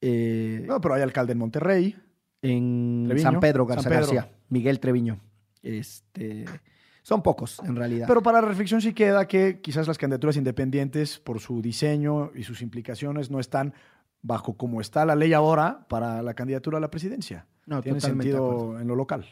Eh, 0.00 0.64
no, 0.66 0.80
pero 0.80 0.94
hay 0.94 1.02
alcalde 1.02 1.32
en 1.32 1.38
Monterrey. 1.38 1.96
En 2.42 3.12
San 3.18 3.40
Pedro 3.40 3.66
Garza 3.66 3.90
García, 3.90 4.30
Miguel 4.48 4.80
Treviño. 4.80 5.20
Este, 5.62 6.46
son 7.02 7.22
pocos, 7.22 7.60
en 7.64 7.76
realidad. 7.76 8.06
Pero 8.08 8.22
para 8.22 8.40
reflexión 8.40 8.80
sí 8.80 8.94
queda 8.94 9.26
que 9.26 9.60
quizás 9.60 9.86
las 9.88 9.98
candidaturas 9.98 10.36
independientes, 10.36 11.18
por 11.18 11.40
su 11.40 11.60
diseño 11.60 12.30
y 12.34 12.44
sus 12.44 12.62
implicaciones, 12.62 13.30
no 13.30 13.40
están 13.40 13.74
bajo 14.22 14.54
como 14.56 14.80
está 14.80 15.04
la 15.04 15.14
ley 15.16 15.32
ahora 15.32 15.86
para 15.88 16.22
la 16.22 16.34
candidatura 16.34 16.78
a 16.78 16.80
la 16.80 16.90
presidencia. 16.90 17.46
No, 17.66 17.82
Tiene 17.82 18.00
sentido 18.00 18.78
en 18.80 18.88
lo 18.88 18.96
local. 18.96 19.26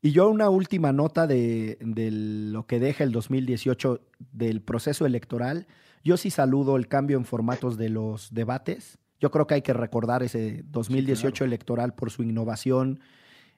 Y 0.00 0.12
yo 0.12 0.28
una 0.28 0.50
última 0.50 0.92
nota 0.92 1.26
de, 1.26 1.78
lo 1.80 2.66
que 2.66 2.78
deja 2.78 3.04
el 3.04 3.12
2018 3.12 4.00
del 4.32 4.60
proceso 4.60 5.06
electoral. 5.06 5.66
Yo 6.02 6.16
sí 6.18 6.30
saludo 6.30 6.76
el 6.76 6.88
cambio 6.88 7.16
en 7.16 7.24
formatos 7.24 7.78
de 7.78 7.88
los 7.88 8.32
debates. 8.34 8.98
Yo 9.18 9.30
creo 9.30 9.46
que 9.46 9.54
hay 9.54 9.62
que 9.62 9.72
recordar 9.72 10.22
ese 10.22 10.62
2018 10.66 11.44
electoral 11.44 11.94
por 11.94 12.10
su 12.10 12.22
innovación 12.22 13.00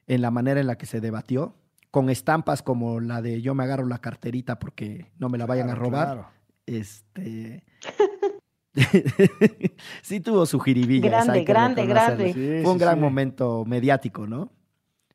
en 0.07 0.21
la 0.21 0.31
manera 0.31 0.61
en 0.61 0.67
la 0.67 0.77
que 0.77 0.85
se 0.85 1.01
debatió, 1.01 1.55
con 1.91 2.09
estampas 2.09 2.61
como 2.63 3.01
la 3.01 3.21
de 3.21 3.41
yo 3.41 3.53
me 3.53 3.63
agarro 3.65 3.85
la 3.85 3.97
carterita 3.99 4.57
porque 4.59 5.11
no 5.17 5.27
me 5.27 5.37
la 5.37 5.45
vayan 5.45 5.69
a 5.69 5.73
Claro, 5.73 5.85
robar. 5.85 6.05
claro. 6.13 6.29
Este. 6.65 7.63
sí 10.01 10.19
tuvo 10.19 10.45
su 10.45 10.59
jiribilla. 10.59 11.09
Grande, 11.09 11.43
grande, 11.43 11.85
grande. 11.85 12.33
Sí, 12.33 12.61
Fue 12.63 12.71
un 12.71 12.77
sí, 12.77 12.83
gran 12.85 12.95
sí. 12.95 13.01
momento 13.01 13.63
mediático, 13.65 14.27
¿no? 14.27 14.51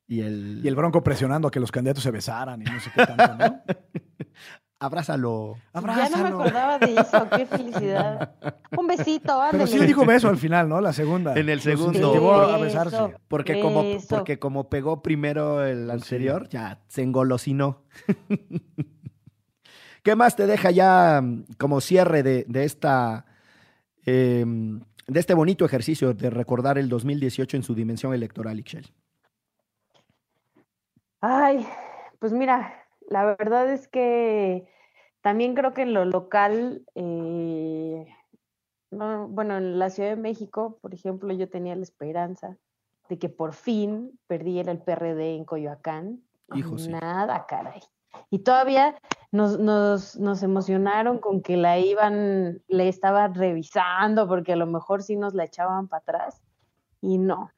Y 0.07 0.21
el. 0.21 0.61
Y 0.63 0.67
el 0.67 0.75
Bronco 0.75 1.03
presionando 1.03 1.47
a 1.47 1.51
que 1.51 1.59
los 1.59 1.71
candidatos 1.71 2.03
se 2.03 2.11
besaran 2.11 2.61
y 2.61 2.65
no 2.65 2.79
sé 2.79 2.91
qué 2.95 3.05
tanto, 3.05 3.35
¿no? 3.35 3.61
Abrázalo. 4.79 5.55
Ya 5.73 5.79
no 5.79 5.87
me 5.87 5.93
Abrázalo. 5.93 6.27
acordaba 6.41 6.77
de 6.77 6.93
eso, 6.95 7.27
qué 7.37 7.45
felicidad. 7.45 8.35
Un 8.77 8.85
besito, 8.85 9.31
ándale. 9.31 9.51
Pero 9.51 9.67
sí 9.67 9.79
le 9.79 9.87
dijo 9.87 10.05
beso 10.05 10.27
al 10.27 10.35
final, 10.37 10.67
¿no? 10.67 10.81
La 10.81 10.91
segunda. 10.91 11.33
En 11.35 11.47
el 11.47 11.61
segundo. 11.61 11.97
incentivó 11.97 12.35
a 12.41 12.55
Eso. 12.55 12.59
besarse. 12.59 12.97
Porque 13.29 13.61
como, 13.61 13.85
porque 14.09 14.39
como 14.39 14.69
pegó 14.69 15.01
primero 15.01 15.63
el 15.65 15.89
anterior, 15.89 16.49
ya 16.49 16.81
se 16.89 17.01
engolosinó. 17.01 17.83
¿Qué 20.03 20.15
más 20.17 20.35
te 20.35 20.47
deja 20.47 20.69
ya 20.71 21.21
mm, 21.23 21.45
como 21.57 21.79
cierre 21.79 22.21
de, 22.23 22.43
de 22.49 22.65
esta 22.65 23.25
eh, 24.05 24.45
de 25.07 25.19
este 25.19 25.33
bonito 25.33 25.65
ejercicio 25.65 26.13
de 26.13 26.29
recordar 26.29 26.77
el 26.77 26.89
2018 26.89 27.57
en 27.57 27.63
su 27.63 27.75
dimensión 27.75 28.13
electoral, 28.13 28.59
Ixchel? 28.59 28.87
Ay, 31.21 31.65
pues 32.19 32.33
mira, 32.33 32.85
la 33.09 33.25
verdad 33.25 33.71
es 33.71 33.87
que 33.87 34.67
también 35.21 35.55
creo 35.55 35.73
que 35.73 35.83
en 35.83 35.93
lo 35.93 36.03
local, 36.05 36.83
eh, 36.95 38.07
no, 38.91 39.27
bueno, 39.29 39.57
en 39.57 39.79
la 39.79 39.89
Ciudad 39.89 40.09
de 40.09 40.15
México, 40.17 40.79
por 40.81 40.93
ejemplo, 40.93 41.33
yo 41.33 41.49
tenía 41.49 41.75
la 41.75 41.83
esperanza 41.83 42.57
de 43.09 43.19
que 43.19 43.29
por 43.29 43.53
fin 43.53 44.19
perdiera 44.27 44.71
el 44.71 44.79
PRD 44.79 45.35
en 45.35 45.45
Coyoacán. 45.45 46.23
Hijo, 46.55 46.77
sí. 46.77 46.89
Nada, 46.89 47.45
caray. 47.47 47.81
Y 48.29 48.39
todavía 48.39 48.95
nos, 49.33 49.57
nos, 50.19 50.43
emocionaron 50.43 51.17
con 51.17 51.41
que 51.41 51.57
la 51.57 51.79
iban, 51.79 52.61
le 52.67 52.87
estaban 52.87 53.33
revisando, 53.33 54.27
porque 54.27 54.53
a 54.53 54.55
lo 54.55 54.67
mejor 54.67 55.01
sí 55.01 55.15
nos 55.15 55.33
la 55.33 55.45
echaban 55.45 55.87
para 55.87 56.01
atrás. 56.01 56.43
Y 57.01 57.17
no, 57.17 57.49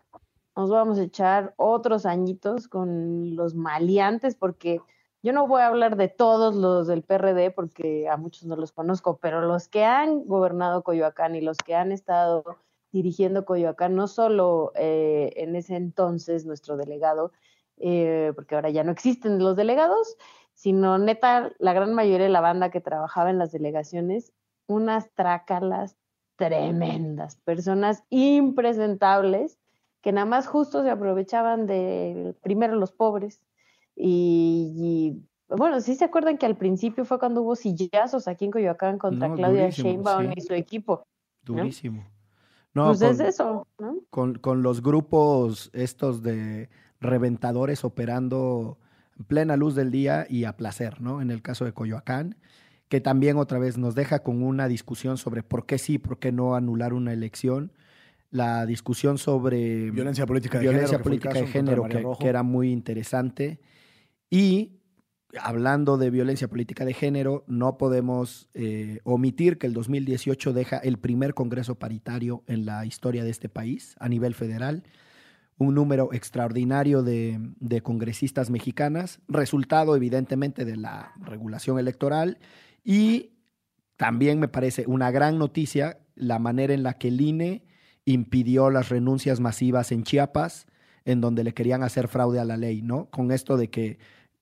nos 0.55 0.69
vamos 0.69 0.97
a 0.97 1.03
echar 1.03 1.53
otros 1.57 2.05
añitos 2.05 2.69
con 2.69 3.35
los 3.35 3.55
maleantes, 3.55 4.35
porque 4.35 4.79
yo 5.21 5.33
no 5.33 5.47
voy 5.47 5.63
a 5.63 5.67
hablar 5.67 5.97
de 5.97 6.07
todos 6.07 6.55
los 6.55 6.87
del 6.87 7.03
PRD, 7.03 7.51
porque 7.51 8.07
a 8.07 8.15
muchos 8.15 8.45
no 8.45 8.55
los 8.55 8.71
conozco, 8.71 9.17
pero 9.17 9.41
los 9.41 9.67
que 9.67 9.83
han 9.83 10.25
gobernado 10.25 10.81
Coyoacán 10.81 11.35
y 11.35 11.41
los 11.41 11.57
que 11.57 11.75
han 11.75 11.91
estado 11.91 12.45
dirigiendo 12.93 13.43
Coyoacán, 13.43 13.95
no 13.95 14.07
solo 14.07 14.71
eh, 14.75 15.33
en 15.35 15.57
ese 15.57 15.75
entonces 15.75 16.45
nuestro 16.45 16.77
delegado, 16.77 17.33
eh, 17.77 18.31
porque 18.33 18.55
ahora 18.55 18.69
ya 18.69 18.85
no 18.85 18.93
existen 18.93 19.39
los 19.39 19.57
delegados, 19.57 20.15
sino 20.55 20.97
neta, 20.97 21.51
la 21.59 21.73
gran 21.73 21.93
mayoría 21.93 22.25
de 22.25 22.31
la 22.31 22.41
banda 22.41 22.71
que 22.71 22.81
trabajaba 22.81 23.29
en 23.29 23.37
las 23.37 23.51
delegaciones, 23.51 24.33
unas 24.67 25.11
trácalas 25.13 25.97
tremendas, 26.37 27.37
personas 27.45 28.03
impresentables 28.09 29.59
que 30.01 30.11
nada 30.11 30.25
más 30.25 30.47
justo 30.47 30.83
se 30.83 30.89
aprovechaban 30.89 31.65
de 31.67 32.35
primero 32.41 32.75
los 32.75 32.91
pobres 32.91 33.41
y, 33.95 34.73
y, 35.49 35.55
bueno, 35.55 35.79
sí 35.81 35.95
se 35.95 36.05
acuerdan 36.05 36.37
que 36.37 36.45
al 36.45 36.57
principio 36.57 37.05
fue 37.05 37.19
cuando 37.19 37.41
hubo 37.41 37.55
sillazos 37.55 38.27
aquí 38.27 38.45
en 38.45 38.51
Coyoacán 38.51 38.97
contra 38.97 39.27
No, 39.27 39.35
Claudia 39.35 39.69
Sheinbaum 39.69 40.27
sí. 40.27 40.33
y 40.37 40.41
su 40.41 40.53
equipo. 40.53 41.05
Durísimo. 41.43 42.05
No, 42.73 42.87
pues 42.87 43.01
es 43.01 43.19
eso, 43.19 43.67
¿no? 43.79 43.99
con, 44.09 44.35
con 44.35 44.61
los 44.61 44.81
grupos 44.81 45.69
estos 45.73 46.21
de 46.21 46.69
reventadores 46.99 47.85
operando 47.85 48.77
plena 49.27 49.55
luz 49.57 49.75
del 49.75 49.91
día 49.91 50.25
y 50.29 50.43
a 50.43 50.57
placer, 50.57 51.01
¿no? 51.01 51.21
En 51.21 51.31
el 51.31 51.41
caso 51.41 51.65
de 51.65 51.73
Coyoacán, 51.73 52.35
que 52.89 53.01
también 53.01 53.37
otra 53.37 53.59
vez 53.59 53.77
nos 53.77 53.95
deja 53.95 54.19
con 54.19 54.43
una 54.43 54.67
discusión 54.67 55.17
sobre 55.17 55.43
por 55.43 55.65
qué 55.65 55.77
sí, 55.77 55.97
por 55.97 56.19
qué 56.19 56.31
no 56.31 56.55
anular 56.55 56.93
una 56.93 57.13
elección, 57.13 57.71
la 58.31 58.65
discusión 58.65 59.17
sobre 59.17 59.91
Violencia 59.91 60.25
política 60.25 60.57
de 60.57 60.63
violencia 60.63 60.97
género. 60.97 61.03
política 61.03 61.33
de 61.33 61.47
género 61.47 62.17
que 62.19 62.27
era 62.27 62.43
muy 62.43 62.71
interesante 62.71 63.59
y 64.29 64.75
hablando 65.39 65.97
de 65.97 66.09
violencia 66.09 66.47
política 66.47 66.85
de 66.85 66.93
género, 66.93 67.43
no 67.47 67.77
podemos 67.77 68.49
eh, 68.53 68.99
omitir 69.03 69.57
que 69.57 69.67
el 69.67 69.73
2018 69.73 70.53
deja 70.53 70.77
el 70.77 70.97
primer 70.97 71.33
Congreso 71.33 71.75
paritario 71.75 72.43
en 72.47 72.65
la 72.65 72.85
historia 72.85 73.23
de 73.23 73.29
este 73.29 73.49
país 73.49 73.95
a 73.99 74.09
nivel 74.09 74.33
federal, 74.33 74.83
un 75.57 75.75
número 75.75 76.11
extraordinario 76.13 77.01
de, 77.01 77.39
de 77.59 77.81
congresistas 77.81 78.49
mexicanas, 78.49 79.19
resultado 79.27 79.95
evidentemente 79.95 80.65
de 80.65 80.75
la 80.75 81.13
regulación 81.21 81.79
electoral 81.79 82.39
y 82.83 83.31
también 83.97 84.39
me 84.39 84.47
parece 84.47 84.85
una 84.87 85.11
gran 85.11 85.37
noticia 85.37 85.99
la 86.15 86.39
manera 86.39 86.73
en 86.73 86.83
la 86.83 86.97
que 86.97 87.09
el 87.09 87.21
INE 87.21 87.65
impidió 88.05 88.69
las 88.69 88.89
renuncias 88.89 89.39
masivas 89.39 89.91
en 89.91 90.03
Chiapas, 90.03 90.67
en 91.05 91.21
donde 91.21 91.43
le 91.43 91.53
querían 91.53 91.83
hacer 91.83 92.07
fraude 92.07 92.39
a 92.39 92.45
la 92.45 92.57
ley, 92.57 92.81
¿no? 92.81 93.09
Con 93.09 93.31
esto 93.31 93.57
de 93.57 93.69
que 93.69 93.99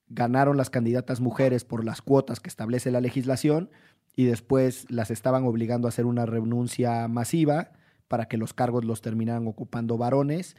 ganaron 0.07 0.57
las 0.57 0.69
candidatas 0.69 1.21
mujeres 1.21 1.65
por 1.65 1.83
las 1.83 2.01
cuotas 2.01 2.39
que 2.39 2.49
establece 2.49 2.91
la 2.91 3.01
legislación 3.01 3.69
y 4.15 4.25
después 4.25 4.85
las 4.89 5.11
estaban 5.11 5.45
obligando 5.45 5.87
a 5.87 5.89
hacer 5.89 6.05
una 6.05 6.25
renuncia 6.25 7.07
masiva 7.07 7.71
para 8.07 8.25
que 8.25 8.37
los 8.37 8.53
cargos 8.53 8.85
los 8.85 9.01
terminaran 9.01 9.47
ocupando 9.47 9.97
varones. 9.97 10.55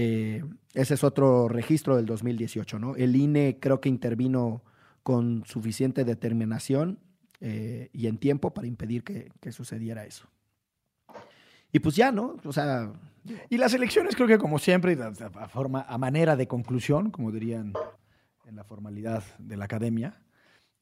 Eh, 0.00 0.44
ese 0.74 0.94
es 0.94 1.02
otro 1.02 1.48
registro 1.48 1.96
del 1.96 2.06
2018, 2.06 2.78
¿no? 2.78 2.94
El 2.94 3.16
INE 3.16 3.58
creo 3.60 3.80
que 3.80 3.88
intervino 3.88 4.62
con 5.02 5.42
suficiente 5.44 6.04
determinación 6.04 7.00
eh, 7.40 7.90
y 7.92 8.06
en 8.06 8.16
tiempo 8.18 8.54
para 8.54 8.68
impedir 8.68 9.02
que, 9.02 9.32
sucediera 9.50 10.06
eso. 10.06 10.28
Y 11.72 11.80
pues 11.80 11.96
ya, 11.96 12.12
¿no? 12.12 12.36
O 12.44 12.52
sea, 12.52 12.92
Y 13.50 13.58
las 13.58 13.74
elecciones 13.74 14.14
creo 14.14 14.28
que 14.28 14.38
como 14.38 14.60
siempre, 14.60 14.96
forma, 15.48 15.84
a 15.88 15.98
manera 15.98 16.36
de 16.36 16.46
conclusión, 16.46 17.10
como 17.10 17.32
dirían 17.32 17.72
en 18.46 18.54
la 18.54 18.62
formalidad 18.62 19.24
de 19.40 19.56
la 19.56 19.64
academia, 19.64 20.22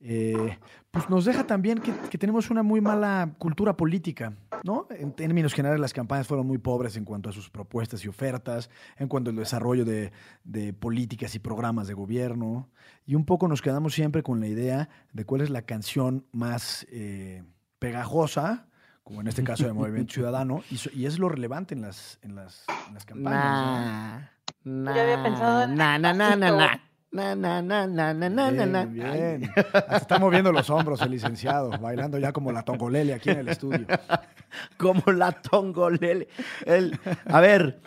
eh, 0.01 0.59
pues 0.91 1.09
nos 1.09 1.25
deja 1.25 1.47
también 1.47 1.79
que, 1.79 1.93
que 2.11 2.19
tenemos 2.19 2.51
una 2.51 2.63
muy 2.63 2.81
mala 2.81 3.31
cultura 3.39 3.77
política, 3.77 4.35
¿no? 4.63 4.87
En 4.91 5.13
términos 5.13 5.55
generales, 5.55 5.81
las 5.81 5.93
campañas 5.93 6.27
fueron 6.27 6.47
muy 6.47 6.59
pobres 6.59 6.97
en 6.97 7.05
cuanto 7.05 7.31
a 7.31 7.33
sus 7.33 7.49
propuestas 7.51 8.05
y 8.05 8.09
ofertas, 8.09 8.71
en 8.99 9.09
cuanto 9.09 9.31
al 9.31 9.37
desarrollo 9.37 9.85
de, 9.85 10.13
de 10.45 10.73
políticas 10.73 11.35
y 11.35 11.39
programas 11.39 11.89
de 11.89 11.95
gobierno, 11.95 12.69
y 13.07 13.15
un 13.15 13.25
poco 13.25 13.49
nos 13.49 13.63
quedamos 13.63 13.95
siempre 13.95 14.23
con 14.23 14.41
la 14.41 14.47
idea 14.49 14.89
de 15.13 15.25
cuál 15.25 15.41
es 15.41 15.51
la 15.51 15.63
canción 15.63 16.27
más 16.33 16.87
eh, 16.91 17.43
pegajosa, 17.79 18.67
como 19.03 19.21
en 19.21 19.29
este 19.29 19.45
caso 19.45 19.65
de 19.67 19.73
Movimiento 19.73 20.13
Ciudadano, 20.15 20.63
y, 20.71 20.77
so- 20.79 20.91
y 20.93 21.07
es 21.07 21.19
lo 21.19 21.29
relevante 21.29 21.75
en 21.75 21.83
las, 21.83 22.19
en 22.23 22.35
las, 22.35 22.65
en 22.89 22.95
las 22.95 23.05
campañas. 23.05 23.41
¿no? 23.63 24.23
Nah, 24.65 24.95
Yo 24.95 25.01
había 25.03 25.23
pensado 25.23 25.63
en 25.63 25.75
na, 25.77 25.99
na, 25.99 26.13
na, 26.13 26.35
na, 26.35 26.37
Despacito. 26.37 26.86
Na. 27.13 27.35
Na, 27.35 27.63
na, 27.63 27.87
na, 27.87 28.13
na, 28.15 28.29
na, 28.51 28.67
na. 28.67 28.85
Bien, 28.85 29.41
bien. 29.41 29.51
Hasta 29.73 29.97
está 29.97 30.19
moviendo 30.19 30.53
los 30.53 30.69
hombros 30.71 31.01
el 31.03 31.11
licenciado, 31.11 31.71
bailando 31.79 32.19
ya 32.19 32.33
como 32.33 32.53
la 32.53 32.63
tongolele 32.63 33.15
aquí 33.15 33.31
en 33.31 33.39
el 33.39 33.49
estudio. 33.49 33.87
como 34.79 35.13
la 35.13 35.33
tongolele. 35.33 36.29
El- 36.65 36.99
a 37.27 37.41
ver, 37.41 37.81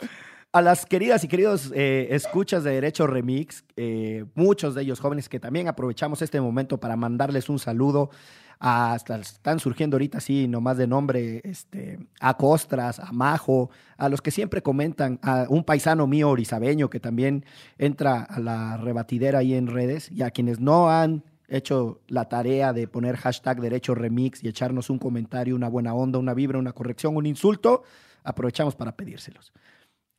a 0.52 0.62
las 0.62 0.86
queridas 0.86 1.24
y 1.24 1.28
queridos 1.28 1.72
eh, 1.76 2.08
escuchas 2.12 2.64
de 2.64 2.72
Derecho 2.72 3.06
Remix, 3.08 3.64
eh, 3.78 4.26
muchos 4.36 4.74
de 4.76 4.82
ellos 4.82 5.00
jóvenes 5.00 5.30
que 5.30 5.40
también 5.40 5.68
aprovechamos 5.68 6.22
este 6.22 6.42
momento 6.42 6.80
para 6.80 6.96
mandarles 6.96 7.50
un 7.50 7.60
saludo. 7.60 8.10
A- 8.60 8.94
hasta 8.94 9.18
están 9.18 9.60
surgiendo 9.60 9.96
ahorita 9.96 10.18
así, 10.20 10.48
nomás 10.48 10.78
de 10.78 10.88
nombre, 10.88 11.42
este, 11.44 12.00
a 12.20 12.36
Costras, 12.36 13.00
a 13.00 13.12
Majo, 13.12 13.70
a 13.98 14.10
los 14.10 14.22
que 14.22 14.32
siempre 14.32 14.62
comentan, 14.62 15.20
a 15.24 15.46
un 15.50 15.64
paisano 15.64 16.08
mío 16.08 16.30
orizabeño 16.30 16.90
que 16.90 17.00
también 17.00 17.46
entra 17.78 18.22
a 18.22 18.40
la 18.40 18.78
rebatidera 18.78 19.40
ahí 19.40 19.54
en 19.54 19.68
redes, 19.68 20.12
y 20.12 20.22
a 20.24 20.32
quienes 20.32 20.60
no 20.60 20.90
han 20.90 21.24
hecho 21.48 22.02
la 22.08 22.26
tarea 22.30 22.74
de 22.74 22.88
poner 22.88 23.18
hashtag 23.18 23.60
Derecho 23.60 23.96
Remix 23.96 24.44
y 24.44 24.48
echarnos 24.50 24.90
un 24.90 25.00
comentario, 25.00 25.56
una 25.56 25.68
buena 25.68 25.94
onda, 25.96 26.20
una 26.20 26.34
vibra, 26.36 26.60
una 26.60 26.74
corrección, 26.74 27.16
un 27.16 27.26
insulto, 27.26 27.84
aprovechamos 28.24 28.76
para 28.76 28.96
pedírselos. 28.96 29.52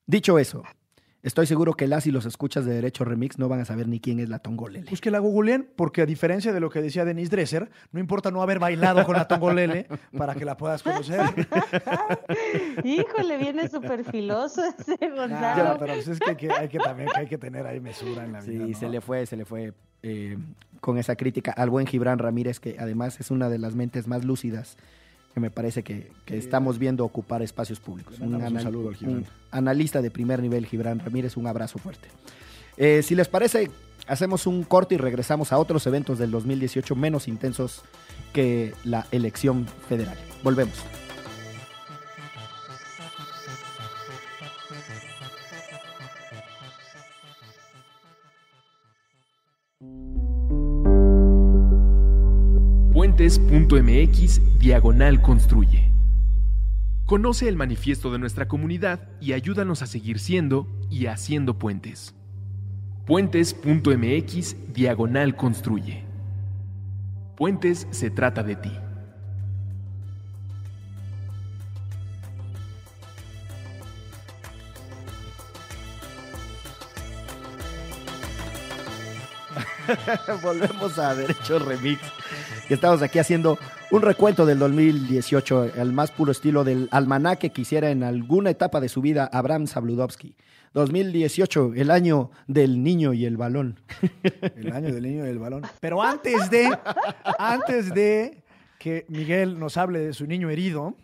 Dicho 0.07 0.39
eso, 0.41 0.65
estoy 1.23 1.47
seguro 1.47 1.75
que 1.75 1.87
las 1.87 2.07
y 2.07 2.11
los 2.11 2.27
escuchas 2.27 2.65
de 2.65 2.75
Derecho 2.75 3.05
Remix 3.05 3.39
no 3.39 3.49
van 3.49 3.61
a 3.61 3.65
saber 3.65 3.89
ni 3.89 4.01
quién 4.01 4.21
es 4.21 4.29
la 4.29 4.39
Tongolele. 4.39 4.87
Pues 4.89 5.01
que 5.01 5.11
la 5.11 5.19
googleen, 5.19 5.69
porque 5.77 6.03
a 6.03 6.07
diferencia 6.07 6.53
de 6.53 6.61
lo 6.61 6.71
que 6.71 6.81
decía 6.83 7.05
Denise 7.05 7.31
Dresser, 7.31 7.71
no 7.93 8.01
importa 8.01 8.31
no 8.31 8.43
haber 8.43 8.59
bailado 8.59 9.05
con 9.05 9.17
la 9.17 9.29
tongolele 9.29 9.87
para 10.17 10.35
que 10.35 10.45
la 10.45 10.57
puedas 10.57 10.83
conocer. 10.83 11.21
Híjole, 12.85 13.39
viene 13.39 13.69
súper 13.69 14.05
filoso 14.05 14.63
ese 14.65 14.97
Gonzalo. 15.09 15.79
pero 15.79 15.95
pues 15.95 16.09
es 16.09 16.19
que, 16.21 16.37
que 16.37 16.51
hay 16.53 16.69
que 16.69 16.79
también 16.79 17.09
que 17.13 17.21
hay 17.21 17.27
que 17.27 17.39
tener 17.39 17.67
ahí 17.67 17.81
mesura 17.81 18.25
en 18.25 18.33
la 18.33 18.41
vida. 18.41 18.65
Sí, 18.65 18.73
¿no? 18.73 18.79
se 18.79 18.89
le 18.89 19.01
fue, 19.01 19.27
se 19.27 19.37
le 19.37 19.45
fue 19.45 19.73
eh, 20.03 20.39
con 20.81 20.99
esa 20.99 21.17
crítica 21.17 21.53
al 21.53 21.71
buen 21.71 21.87
Gibran 21.87 22.19
Ramírez, 22.19 22.61
que 22.61 22.77
además 22.79 23.21
es 23.21 23.31
una 23.31 23.49
de 23.49 23.59
las 23.59 23.75
mentes 23.75 24.07
más 24.07 24.25
lúcidas 24.25 24.77
que 25.35 25.41
me 25.41 25.51
parece 25.51 25.83
que, 25.83 26.11
que 26.25 26.37
estamos 26.37 26.79
viendo 26.79 27.05
ocupar 27.05 27.43
espacios 27.43 27.81
públicos. 27.81 28.19
Un 28.19 28.61
saludo 28.61 28.89
al 28.89 28.97
Gibran. 28.97 29.17
un 29.19 29.27
analista 29.51 30.03
de 30.03 30.11
primer 30.11 30.41
nivel, 30.41 30.67
Gibran 30.67 30.99
Ramírez, 30.99 31.37
un 31.37 31.47
abrazo 31.47 31.79
fuerte. 31.79 32.09
Eh, 32.77 33.03
si 33.03 33.15
les 33.15 33.29
parece, 33.29 33.71
hacemos 34.07 34.47
un 34.47 34.65
corte 34.65 34.95
y 34.95 34.99
regresamos 34.99 35.53
a 35.53 35.59
otros 35.59 35.87
eventos 35.87 36.19
del 36.19 36.31
2018 36.31 36.97
menos 36.97 37.29
intensos 37.29 37.83
que 38.33 38.73
la 38.85 39.07
elección 39.13 39.67
federal. 39.89 40.17
Volvemos. 40.43 40.75
Puentes.mx 53.01 54.59
Diagonal 54.59 55.23
Construye. 55.23 55.91
Conoce 57.07 57.49
el 57.49 57.57
manifiesto 57.57 58.13
de 58.13 58.19
nuestra 58.19 58.47
comunidad 58.47 59.09
y 59.23 59.33
ayúdanos 59.33 59.81
a 59.81 59.87
seguir 59.87 60.19
siendo 60.19 60.69
y 60.91 61.07
haciendo 61.07 61.59
puentes. 61.59 62.15
Puentes.mx 63.07 64.75
Diagonal 64.75 65.35
Construye. 65.35 66.05
Puentes 67.39 67.87
se 67.91 68.11
trata 68.11 68.43
de 68.43 68.57
ti. 68.57 68.73
Volvemos 80.43 80.99
a 80.99 81.15
Derecho 81.15 81.59
Remix. 81.59 82.01
Estamos 82.71 83.03
aquí 83.03 83.19
haciendo 83.19 83.59
un 83.91 84.01
recuento 84.01 84.47
del 84.47 84.61
2018, 84.61 85.73
al 85.77 85.93
más 85.93 86.13
puro 86.13 86.31
estilo 86.31 86.63
del 86.63 86.89
almanaque 86.93 87.51
que 87.51 87.63
hiciera 87.63 87.91
en 87.91 88.05
alguna 88.05 88.51
etapa 88.51 88.81
de 88.81 88.89
su 88.89 89.01
vida 89.01 89.29
Abraham 89.33 89.67
Sabludowski. 89.67 90.37
2018, 90.73 91.73
el 91.75 91.91
año 91.91 92.31
del 92.47 92.85
niño 92.85 93.13
y 93.13 93.25
el 93.25 93.37
balón. 93.37 93.81
El 94.55 94.73
año 94.73 94.95
del 94.95 95.03
niño 95.03 95.25
y 95.25 95.27
del 95.27 95.41
balón. 95.41 95.63
Pero 95.81 96.01
antes 96.01 96.49
de, 96.49 96.71
antes 97.41 97.93
de 97.93 98.45
que 98.79 99.05
Miguel 99.09 99.59
nos 99.59 99.77
hable 99.77 99.99
de 99.99 100.13
su 100.13 100.29
niño 100.29 100.49
herido, 100.49 100.95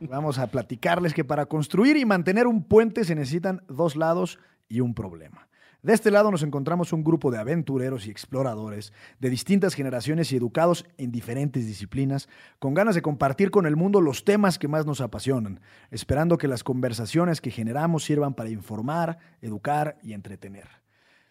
vamos 0.00 0.40
a 0.40 0.48
platicarles 0.48 1.14
que 1.14 1.24
para 1.24 1.46
construir 1.46 1.96
y 1.96 2.04
mantener 2.04 2.48
un 2.48 2.64
puente 2.64 3.04
se 3.04 3.14
necesitan 3.14 3.62
dos 3.68 3.94
lados 3.94 4.40
y 4.68 4.80
un 4.80 4.94
problema. 4.94 5.46
De 5.84 5.92
este 5.92 6.10
lado 6.10 6.30
nos 6.30 6.42
encontramos 6.42 6.94
un 6.94 7.04
grupo 7.04 7.30
de 7.30 7.36
aventureros 7.36 8.06
y 8.06 8.10
exploradores 8.10 8.94
de 9.20 9.28
distintas 9.28 9.74
generaciones 9.74 10.32
y 10.32 10.36
educados 10.36 10.86
en 10.96 11.12
diferentes 11.12 11.66
disciplinas, 11.66 12.26
con 12.58 12.72
ganas 12.72 12.94
de 12.94 13.02
compartir 13.02 13.50
con 13.50 13.66
el 13.66 13.76
mundo 13.76 14.00
los 14.00 14.24
temas 14.24 14.58
que 14.58 14.66
más 14.66 14.86
nos 14.86 15.02
apasionan, 15.02 15.60
esperando 15.90 16.38
que 16.38 16.48
las 16.48 16.64
conversaciones 16.64 17.42
que 17.42 17.50
generamos 17.50 18.02
sirvan 18.02 18.32
para 18.32 18.48
informar, 18.48 19.18
educar 19.42 19.98
y 20.02 20.14
entretener. 20.14 20.68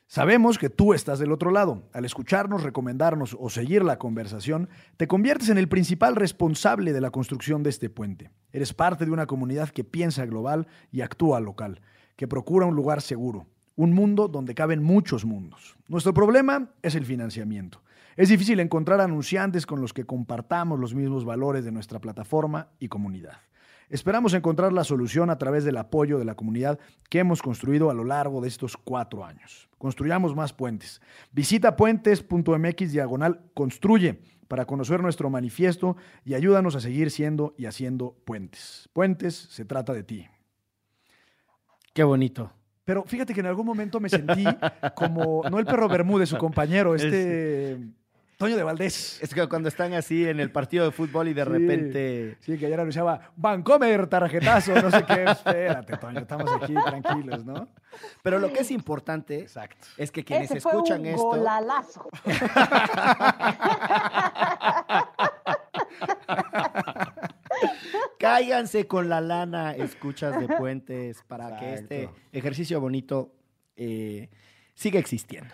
Sabemos 0.05 0.59
que 0.59 0.69
tú 0.69 0.93
estás 0.93 1.17
del 1.17 1.31
otro 1.31 1.49
lado. 1.49 1.89
Al 1.91 2.05
escucharnos, 2.05 2.61
recomendarnos 2.61 3.35
o 3.39 3.49
seguir 3.49 3.83
la 3.83 3.97
conversación, 3.97 4.69
te 4.97 5.07
conviertes 5.07 5.49
en 5.49 5.57
el 5.57 5.67
principal 5.67 6.15
responsable 6.15 6.93
de 6.93 7.01
la 7.01 7.09
construcción 7.09 7.63
de 7.63 7.71
este 7.71 7.89
puente. 7.89 8.29
Eres 8.51 8.71
parte 8.75 9.05
de 9.05 9.11
una 9.11 9.25
comunidad 9.25 9.69
que 9.69 9.83
piensa 9.83 10.27
global 10.27 10.67
y 10.91 11.01
actúa 11.01 11.39
local, 11.39 11.81
que 12.15 12.27
procura 12.27 12.67
un 12.67 12.75
lugar 12.75 13.01
seguro, 13.01 13.47
un 13.75 13.93
mundo 13.93 14.27
donde 14.27 14.55
caben 14.55 14.83
muchos 14.83 15.25
mundos. 15.25 15.75
Nuestro 15.87 16.13
problema 16.13 16.69
es 16.81 16.95
el 16.95 17.05
financiamiento. 17.05 17.81
Es 18.15 18.29
difícil 18.29 18.59
encontrar 18.59 19.01
anunciantes 19.01 19.65
con 19.65 19.81
los 19.81 19.93
que 19.93 20.05
compartamos 20.05 20.79
los 20.79 20.93
mismos 20.93 21.25
valores 21.25 21.65
de 21.65 21.71
nuestra 21.71 21.99
plataforma 21.99 22.69
y 22.79 22.87
comunidad. 22.87 23.37
Esperamos 23.89 24.33
encontrar 24.33 24.71
la 24.73 24.83
solución 24.83 25.29
a 25.29 25.37
través 25.37 25.65
del 25.65 25.77
apoyo 25.77 26.17
de 26.17 26.25
la 26.25 26.35
comunidad 26.35 26.79
que 27.09 27.19
hemos 27.19 27.41
construido 27.41 27.89
a 27.89 27.93
lo 27.93 28.03
largo 28.03 28.41
de 28.41 28.47
estos 28.47 28.77
cuatro 28.77 29.25
años. 29.25 29.69
Construyamos 29.77 30.35
más 30.35 30.53
puentes. 30.53 31.01
Visita 31.31 31.75
puentes.mx 31.75 32.91
diagonal 32.91 33.41
construye 33.53 34.21
para 34.47 34.65
conocer 34.65 35.01
nuestro 35.01 35.29
manifiesto 35.29 35.97
y 36.23 36.35
ayúdanos 36.35 36.75
a 36.75 36.79
seguir 36.79 37.11
siendo 37.11 37.53
y 37.57 37.65
haciendo 37.65 38.15
puentes. 38.25 38.89
Puentes 38.93 39.35
se 39.35 39.65
trata 39.65 39.93
de 39.93 40.03
ti. 40.03 40.27
Qué 41.93 42.03
bonito. 42.03 42.51
Pero 42.85 43.03
fíjate 43.03 43.33
que 43.33 43.39
en 43.39 43.45
algún 43.47 43.65
momento 43.65 43.99
me 43.99 44.09
sentí 44.09 44.43
como, 44.95 45.43
no 45.49 45.59
el 45.59 45.65
perro 45.65 45.87
Bermúdez, 45.87 46.29
su 46.29 46.37
compañero, 46.37 46.95
este 46.95 47.77
Toño 48.37 48.57
de 48.57 48.63
Valdés. 48.63 49.19
Es 49.21 49.33
que 49.33 49.47
cuando 49.47 49.69
están 49.69 49.93
así 49.93 50.27
en 50.27 50.39
el 50.41 50.51
partido 50.51 50.83
de 50.83 50.91
fútbol 50.91 51.29
y 51.29 51.33
de 51.33 51.43
Sí. 51.45 51.49
repente... 51.49 52.37
Sí, 52.41 52.57
que 52.57 52.65
ayer 52.65 52.77
anunciaba 52.79 53.31
Vancomer, 53.37 54.07
tarjetazo, 54.07 54.73
no 54.81 54.91
sé 54.91 55.05
qué. 55.05 55.23
Espérate, 55.31 55.95
Toño, 55.97 56.19
estamos 56.19 56.51
aquí 56.61 56.73
tranquilos, 56.73 57.45
¿no? 57.45 57.69
Pero 58.21 58.39
lo 58.39 58.51
que 58.51 58.59
es 58.61 58.71
importante 58.71 59.39
Exacto. 59.39 59.87
es 59.95 60.11
que 60.11 60.25
quienes 60.25 60.51
Ese 60.51 60.59
fue 60.59 60.73
escuchan 60.73 61.01
un 61.01 61.05
esto... 61.07 61.23
golalazo. 61.23 62.09
Cáiganse 68.23 68.87
con 68.87 69.09
la 69.09 69.19
lana, 69.19 69.73
escuchas 69.73 70.39
de 70.39 70.47
puentes, 70.47 71.21
para 71.27 71.57
que 71.59 71.73
este 71.73 72.09
ejercicio 72.31 72.79
bonito 72.79 73.35
eh, 73.75 74.29
siga 74.75 74.97
existiendo. 74.97 75.53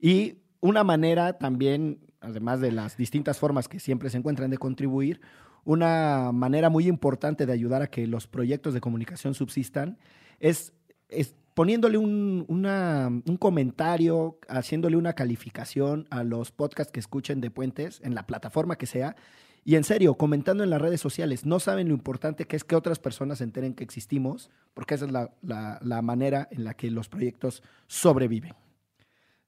Y 0.00 0.38
una 0.58 0.82
manera 0.82 1.38
también, 1.38 2.00
además 2.20 2.60
de 2.60 2.72
las 2.72 2.96
distintas 2.96 3.38
formas 3.38 3.68
que 3.68 3.78
siempre 3.78 4.10
se 4.10 4.18
encuentran 4.18 4.50
de 4.50 4.58
contribuir, 4.58 5.20
una 5.62 6.32
manera 6.32 6.70
muy 6.70 6.88
importante 6.88 7.46
de 7.46 7.52
ayudar 7.52 7.82
a 7.82 7.86
que 7.86 8.08
los 8.08 8.26
proyectos 8.26 8.74
de 8.74 8.80
comunicación 8.80 9.34
subsistan 9.34 9.96
es, 10.40 10.72
es 11.08 11.36
poniéndole 11.54 11.98
un, 11.98 12.44
una- 12.48 13.06
un 13.06 13.36
comentario, 13.36 14.40
haciéndole 14.48 14.96
una 14.96 15.12
calificación 15.12 16.08
a 16.10 16.24
los 16.24 16.50
podcasts 16.50 16.92
que 16.92 16.98
escuchen 16.98 17.40
de 17.40 17.52
puentes 17.52 18.00
en 18.02 18.16
la 18.16 18.26
plataforma 18.26 18.74
que 18.74 18.86
sea. 18.86 19.14
Y 19.64 19.76
en 19.76 19.84
serio, 19.84 20.14
comentando 20.14 20.64
en 20.64 20.70
las 20.70 20.82
redes 20.82 21.00
sociales, 21.00 21.46
no 21.46 21.60
saben 21.60 21.88
lo 21.88 21.94
importante 21.94 22.46
que 22.46 22.56
es 22.56 22.64
que 22.64 22.74
otras 22.74 22.98
personas 22.98 23.38
se 23.38 23.44
enteren 23.44 23.74
que 23.74 23.84
existimos, 23.84 24.50
porque 24.74 24.94
esa 24.94 25.04
es 25.06 25.12
la, 25.12 25.30
la- 25.42 25.78
la 25.82 26.02
manera 26.02 26.48
en 26.50 26.64
la 26.64 26.74
que 26.74 26.90
los 26.90 27.08
proyectos 27.08 27.62
sobreviven. 27.86 28.54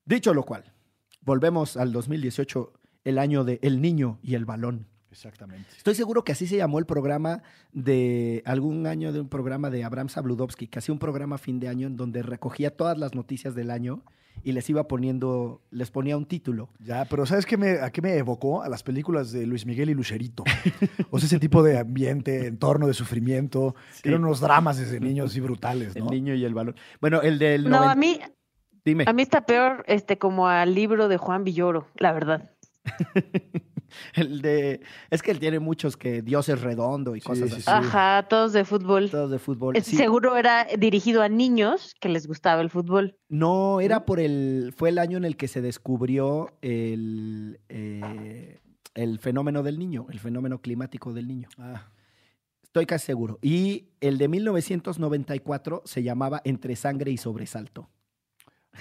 Dicho 0.05 0.33
lo 0.35 0.45
cual, 0.45 0.73
volvemos 1.23 1.77
al 1.77 1.93
2018, 1.93 2.73
el 3.05 3.19
año 3.19 3.45
de 3.45 3.59
El 3.63 3.81
Niño 3.81 4.19
y 4.23 4.35
el 4.35 4.45
Balón. 4.45 4.87
Exactamente. 5.11 5.69
Estoy 5.77 5.95
seguro 5.95 6.25
que 6.25 6.33
así 6.33 6.47
se 6.47 6.57
llamó 6.57 6.79
el 6.79 6.87
programa 6.87 7.43
de 7.73 8.43
algún 8.47 8.87
año 8.87 9.13
de 9.13 9.21
un 9.21 9.29
programa 9.29 9.71
de 9.71 9.85
Abraham 9.85 10.09
Sabludowski, 10.09 10.67
que 10.67 10.79
hacía 10.81 10.93
un 10.93 10.99
programa 10.99 11.37
a 11.37 11.39
fin 11.39 11.61
de 11.61 11.69
año 11.69 11.87
en 11.87 11.97
donde 11.97 12.23
recogía 12.23 12.77
todas 12.77 12.99
las 12.99 13.15
noticias 13.15 13.55
del 13.55 13.71
año 13.71 14.03
y 14.43 14.53
les 14.53 14.69
iba 14.69 14.87
poniendo, 14.89 15.63
les 15.71 15.91
ponía 15.91 16.17
un 16.17 16.27
título. 16.27 16.69
Ya, 16.81 17.05
pero 17.07 17.25
¿sabes 17.25 17.47
qué 17.47 17.57
me, 17.57 17.79
a 17.81 17.91
qué 17.91 18.03
me 18.03 18.17
evocó? 18.17 18.63
A 18.63 18.69
las 18.69 18.83
películas 18.83 19.33
de 19.33 19.47
Luis 19.47 19.65
Miguel 19.65 19.91
y 19.91 19.95
Lucerito. 19.95 20.45
O 21.11 21.19
sea, 21.19 21.27
ese 21.27 21.39
tipo 21.39 21.63
de 21.63 21.79
ambiente, 21.79 22.47
entorno 22.47 22.87
de 22.87 22.95
sufrimiento. 22.95 23.75
Sí. 23.93 24.09
Eran 24.09 24.25
unos 24.25 24.41
dramas 24.41 24.79
desde 24.79 25.01
niños 25.01 25.31
así 25.31 25.41
brutales, 25.41 25.97
¿no? 25.97 26.05
El 26.07 26.11
niño 26.11 26.35
y 26.35 26.45
el 26.45 26.53
balón. 26.55 26.75
Bueno, 27.01 27.23
el 27.23 27.39
del 27.39 27.65
No, 27.65 27.79
90 27.79 27.93
a 27.93 27.95
mí, 27.95 28.21
Dime. 28.85 29.05
a 29.07 29.13
mí 29.13 29.23
está 29.23 29.47
peor 29.47 29.85
este 29.87 30.19
como 30.19 30.49
al 30.49 30.75
libro 30.75 31.09
de 31.09 31.17
Juan 31.17 31.45
Villoro, 31.45 31.87
la 31.97 32.13
verdad. 32.13 32.51
El 34.15 34.43
de 34.43 34.81
es 35.11 35.23
que 35.23 35.31
él 35.31 35.39
tiene 35.39 35.59
muchos 35.59 35.97
que 35.97 36.23
Dios 36.23 36.49
es 36.49 36.61
redondo 36.61 37.17
y 37.17 37.21
Sí, 37.21 37.27
cosas 37.27 37.49
sí, 37.51 37.55
así. 37.57 37.63
sí. 37.63 37.71
Ajá, 37.71 38.27
todos 38.29 38.53
de 38.53 38.65
fútbol. 38.65 39.11
Todos 39.11 39.31
de 39.31 39.39
fútbol. 39.39 39.81
Seguro 39.83 40.37
era 40.37 40.67
dirigido 40.79 41.23
a 41.23 41.29
niños 41.29 41.95
que 42.01 42.09
les 42.09 42.27
gustaba 42.27 42.61
el 42.63 42.71
fútbol. 42.71 43.17
No, 43.29 43.81
era 43.81 44.05
por 44.05 44.21
el. 44.21 44.73
Fue 44.77 44.89
el 44.91 44.99
año 44.99 45.17
en 45.17 45.25
el 45.25 45.37
que 45.37 45.49
se 45.49 45.61
descubrió 45.61 46.57
el, 46.63 47.61
eh, 47.69 48.61
el 48.95 49.19
fenómeno 49.19 49.63
del 49.63 49.79
niño, 49.79 50.07
el 50.11 50.21
fenómeno 50.21 50.61
climático 50.61 51.13
del 51.13 51.27
niño. 51.29 51.49
Ah, 51.59 51.89
Estoy 52.63 52.87
casi 52.87 53.07
seguro. 53.07 53.39
Y 53.41 53.91
el 54.01 54.19
de 54.19 54.27
1994 54.27 55.83
se 55.85 56.03
llamaba 56.03 56.41
Entre 56.45 56.75
sangre 56.77 57.11
y 57.13 57.17
sobresalto. 57.17 57.89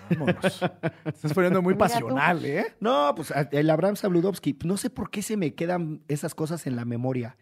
Vámonos. 0.09 0.61
Estás 1.05 1.33
poniendo 1.33 1.61
muy 1.61 1.73
Mira 1.75 1.87
tú. 1.87 1.93
pasional, 1.93 2.45
¿eh? 2.45 2.65
No, 2.79 3.13
pues 3.15 3.33
el 3.51 3.69
Abraham 3.69 3.95
Sabludowski, 3.95 4.57
no 4.65 4.77
sé 4.77 4.89
por 4.89 5.09
qué 5.09 5.21
se 5.21 5.37
me 5.37 5.53
quedan 5.53 6.01
esas 6.07 6.35
cosas 6.35 6.65
en 6.67 6.75
la 6.75 6.85
memoria. 6.85 7.37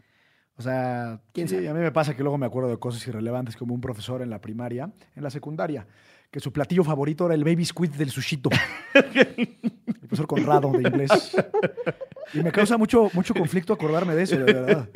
O 0.58 0.62
sea, 0.62 1.22
quién 1.34 1.48
Sí, 1.48 1.56
sabe. 1.56 1.70
a 1.70 1.74
mí 1.74 1.80
me 1.80 1.92
pasa 1.92 2.16
que 2.16 2.22
luego 2.24 2.38
me 2.38 2.46
acuerdo 2.46 2.70
de 2.70 2.78
cosas 2.78 3.06
irrelevantes 3.08 3.56
como 3.58 3.74
un 3.74 3.82
profesor 3.82 4.22
en 4.22 4.30
la 4.30 4.42
primaria, 4.42 4.92
en 5.16 5.24
la 5.24 5.30
secundaria, 5.32 5.88
que 6.30 6.40
su 6.40 6.54
platillo 6.54 6.84
favorito 6.84 7.26
era 7.26 7.34
el 7.36 7.44
baby 7.44 7.66
squid 7.66 7.90
del 7.92 8.12
sushito. 8.12 8.50
el 8.94 9.58
profesor 10.02 10.28
Conrado 10.28 10.72
de 10.72 10.88
inglés. 10.88 11.36
Y 12.34 12.42
me 12.44 12.52
causa 12.52 12.78
mucho, 12.78 13.10
mucho 13.14 13.34
conflicto 13.34 13.74
acordarme 13.74 14.14
de 14.16 14.24
eso, 14.24 14.38
de 14.38 14.44
verdad. 14.54 14.90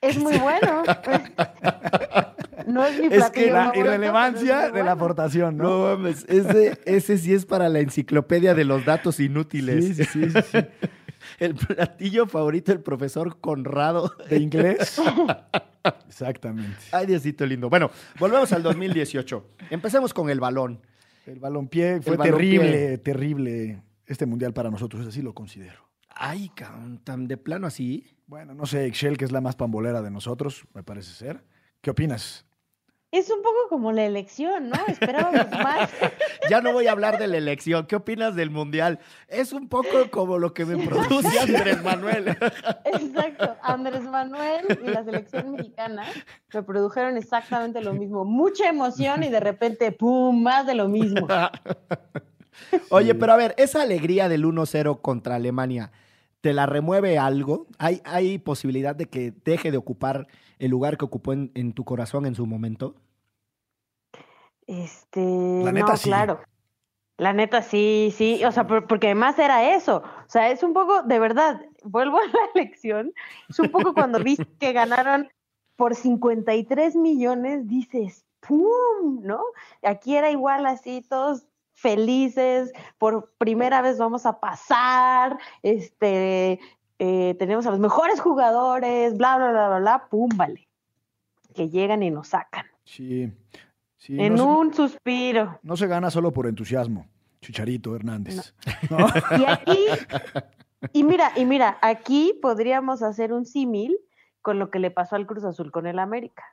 Es 0.00 0.16
muy 0.18 0.36
bueno. 0.38 0.82
no 2.70 2.84
es 2.84 2.98
mi 3.00 3.06
Es 3.06 3.30
que 3.30 3.50
la 3.50 3.72
irrelevancia 3.74 4.70
de 4.70 4.82
la 4.82 4.92
aportación, 4.92 5.56
¿no? 5.56 5.64
No 5.64 5.96
mames, 5.96 6.24
ese, 6.28 6.78
ese 6.84 7.18
sí 7.18 7.34
es 7.34 7.46
para 7.46 7.68
la 7.68 7.80
enciclopedia 7.80 8.54
de 8.54 8.64
los 8.64 8.84
datos 8.84 9.20
inútiles. 9.20 9.96
Sí, 9.96 10.04
sí, 10.04 10.30
sí. 10.30 10.58
El 11.38 11.54
platillo 11.54 12.26
favorito 12.26 12.72
del 12.72 12.80
profesor 12.82 13.40
Conrado. 13.40 14.12
¿De 14.28 14.38
inglés? 14.38 15.00
Exactamente. 16.08 16.78
Ay, 16.92 17.06
Diosito 17.06 17.46
lindo. 17.46 17.68
Bueno, 17.70 17.90
volvemos 18.18 18.52
al 18.52 18.62
2018. 18.62 19.46
Empecemos 19.70 20.12
con 20.14 20.30
el 20.30 20.40
balón. 20.40 20.80
El 21.26 21.38
balompié 21.38 22.00
fue 22.00 22.12
El 22.12 22.18
balompié. 22.18 22.58
terrible, 22.58 22.98
terrible 22.98 23.82
este 24.06 24.26
mundial 24.26 24.52
para 24.52 24.70
nosotros, 24.70 25.06
así 25.06 25.22
lo 25.22 25.34
considero. 25.34 25.88
Ay, 26.08 26.50
cabrón, 26.54 27.00
tan 27.04 27.28
de 27.28 27.36
plano 27.36 27.66
así. 27.66 28.04
Bueno, 28.26 28.54
no 28.54 28.66
sé, 28.66 28.86
Excel, 28.86 29.16
que 29.16 29.24
es 29.24 29.32
la 29.32 29.40
más 29.40 29.56
pambolera 29.56 30.02
de 30.02 30.10
nosotros, 30.10 30.64
me 30.74 30.82
parece 30.82 31.12
ser. 31.12 31.44
¿Qué 31.80 31.90
opinas? 31.90 32.44
Es 33.12 33.28
un 33.28 33.42
poco 33.42 33.68
como 33.68 33.90
la 33.90 34.04
elección, 34.04 34.68
¿no? 34.68 34.76
Esperábamos 34.86 35.50
más. 35.64 35.90
Ya 36.48 36.60
no 36.60 36.72
voy 36.72 36.86
a 36.86 36.92
hablar 36.92 37.18
de 37.18 37.26
la 37.26 37.38
elección. 37.38 37.86
¿Qué 37.86 37.96
opinas 37.96 38.36
del 38.36 38.50
mundial? 38.50 39.00
Es 39.26 39.52
un 39.52 39.68
poco 39.68 40.10
como 40.12 40.38
lo 40.38 40.54
que 40.54 40.64
me 40.64 40.86
produce 40.86 41.38
Andrés 41.40 41.82
Manuel. 41.82 42.28
Exacto. 42.84 43.56
Andrés 43.62 44.02
Manuel 44.02 44.78
y 44.84 44.90
la 44.90 45.02
selección 45.02 45.50
mexicana 45.52 46.04
me 46.54 46.62
produjeron 46.62 47.16
exactamente 47.16 47.80
lo 47.80 47.94
mismo. 47.94 48.24
Mucha 48.24 48.68
emoción 48.68 49.24
y 49.24 49.28
de 49.28 49.40
repente, 49.40 49.90
¡pum! 49.90 50.40
Más 50.40 50.64
de 50.66 50.74
lo 50.74 50.88
mismo. 50.88 51.26
Oye, 52.90 53.14
pero 53.16 53.32
a 53.32 53.36
ver, 53.36 53.54
esa 53.58 53.82
alegría 53.82 54.28
del 54.28 54.44
1-0 54.44 55.00
contra 55.00 55.34
Alemania, 55.34 55.90
¿te 56.40 56.52
la 56.52 56.66
remueve 56.66 57.18
algo? 57.18 57.66
¿Hay, 57.78 58.02
¿Hay 58.04 58.38
posibilidad 58.38 58.94
de 58.94 59.06
que 59.06 59.32
deje 59.44 59.72
de 59.72 59.78
ocupar 59.78 60.28
el 60.60 60.70
lugar 60.70 60.96
que 60.98 61.04
ocupó 61.04 61.32
en, 61.32 61.50
en 61.54 61.72
tu 61.72 61.84
corazón 61.84 62.26
en 62.26 62.34
su 62.34 62.46
momento? 62.46 62.94
Este, 64.66 65.20
La 65.64 65.72
neta, 65.72 65.92
no, 65.92 65.96
sí. 65.96 66.08
claro. 66.08 66.40
La 67.16 67.32
neta, 67.32 67.60
sí, 67.62 68.14
sí. 68.16 68.42
O 68.44 68.52
sea, 68.52 68.66
por- 68.66 68.86
porque 68.86 69.08
además 69.08 69.38
era 69.38 69.74
eso. 69.74 69.96
O 69.98 70.28
sea, 70.28 70.50
es 70.50 70.62
un 70.62 70.72
poco, 70.72 71.02
de 71.02 71.18
verdad, 71.18 71.60
vuelvo 71.82 72.18
a 72.18 72.24
la 72.26 72.32
elección. 72.54 73.12
Es 73.48 73.58
un 73.58 73.68
poco 73.70 73.92
cuando 73.94 74.22
viste 74.22 74.46
que 74.58 74.72
ganaron 74.72 75.28
por 75.76 75.94
53 75.94 76.96
millones, 76.96 77.66
dices, 77.66 78.24
¡pum! 78.40 79.20
¿No? 79.22 79.40
Aquí 79.82 80.16
era 80.16 80.30
igual 80.30 80.66
así, 80.66 81.02
todos 81.08 81.46
felices, 81.72 82.72
por 82.98 83.32
primera 83.38 83.80
vez 83.80 83.96
vamos 83.98 84.26
a 84.26 84.38
pasar, 84.38 85.38
este, 85.62 86.60
eh, 87.02 87.34
tenemos 87.38 87.66
a 87.66 87.70
los 87.70 87.80
mejores 87.80 88.20
jugadores, 88.20 89.16
bla, 89.16 89.38
bla, 89.38 89.52
bla, 89.52 89.68
bla, 89.68 89.78
bla, 89.78 90.08
pum, 90.10 90.28
vale. 90.36 90.68
Que 91.54 91.70
llegan 91.70 92.02
y 92.02 92.10
nos 92.10 92.28
sacan. 92.28 92.66
Sí. 92.84 93.32
sí 93.96 94.20
en 94.20 94.34
no, 94.34 94.42
se, 94.42 94.60
un 94.60 94.74
suspiro. 94.74 95.58
no 95.62 95.78
se 95.78 95.86
gana 95.86 96.10
solo 96.10 96.30
por 96.30 96.46
entusiasmo. 96.46 97.06
Chicharito 97.40 97.96
Hernández. 97.96 98.54
¿no? 98.90 99.06
Y 99.38 99.44
aquí, 99.46 99.78
y 100.92 101.02
mira, 101.02 101.32
y 101.36 101.46
mira, 101.46 101.78
aquí 101.80 102.38
podríamos 102.42 103.02
hacer 103.02 103.32
un 103.32 103.46
símil 103.46 103.96
con 104.42 104.58
lo 104.58 104.70
que 104.70 104.78
le 104.78 104.90
pasó 104.90 105.16
al 105.16 105.26
Cruz 105.26 105.44
Azul 105.44 105.72
con 105.72 105.86
el 105.86 105.98
América, 105.98 106.44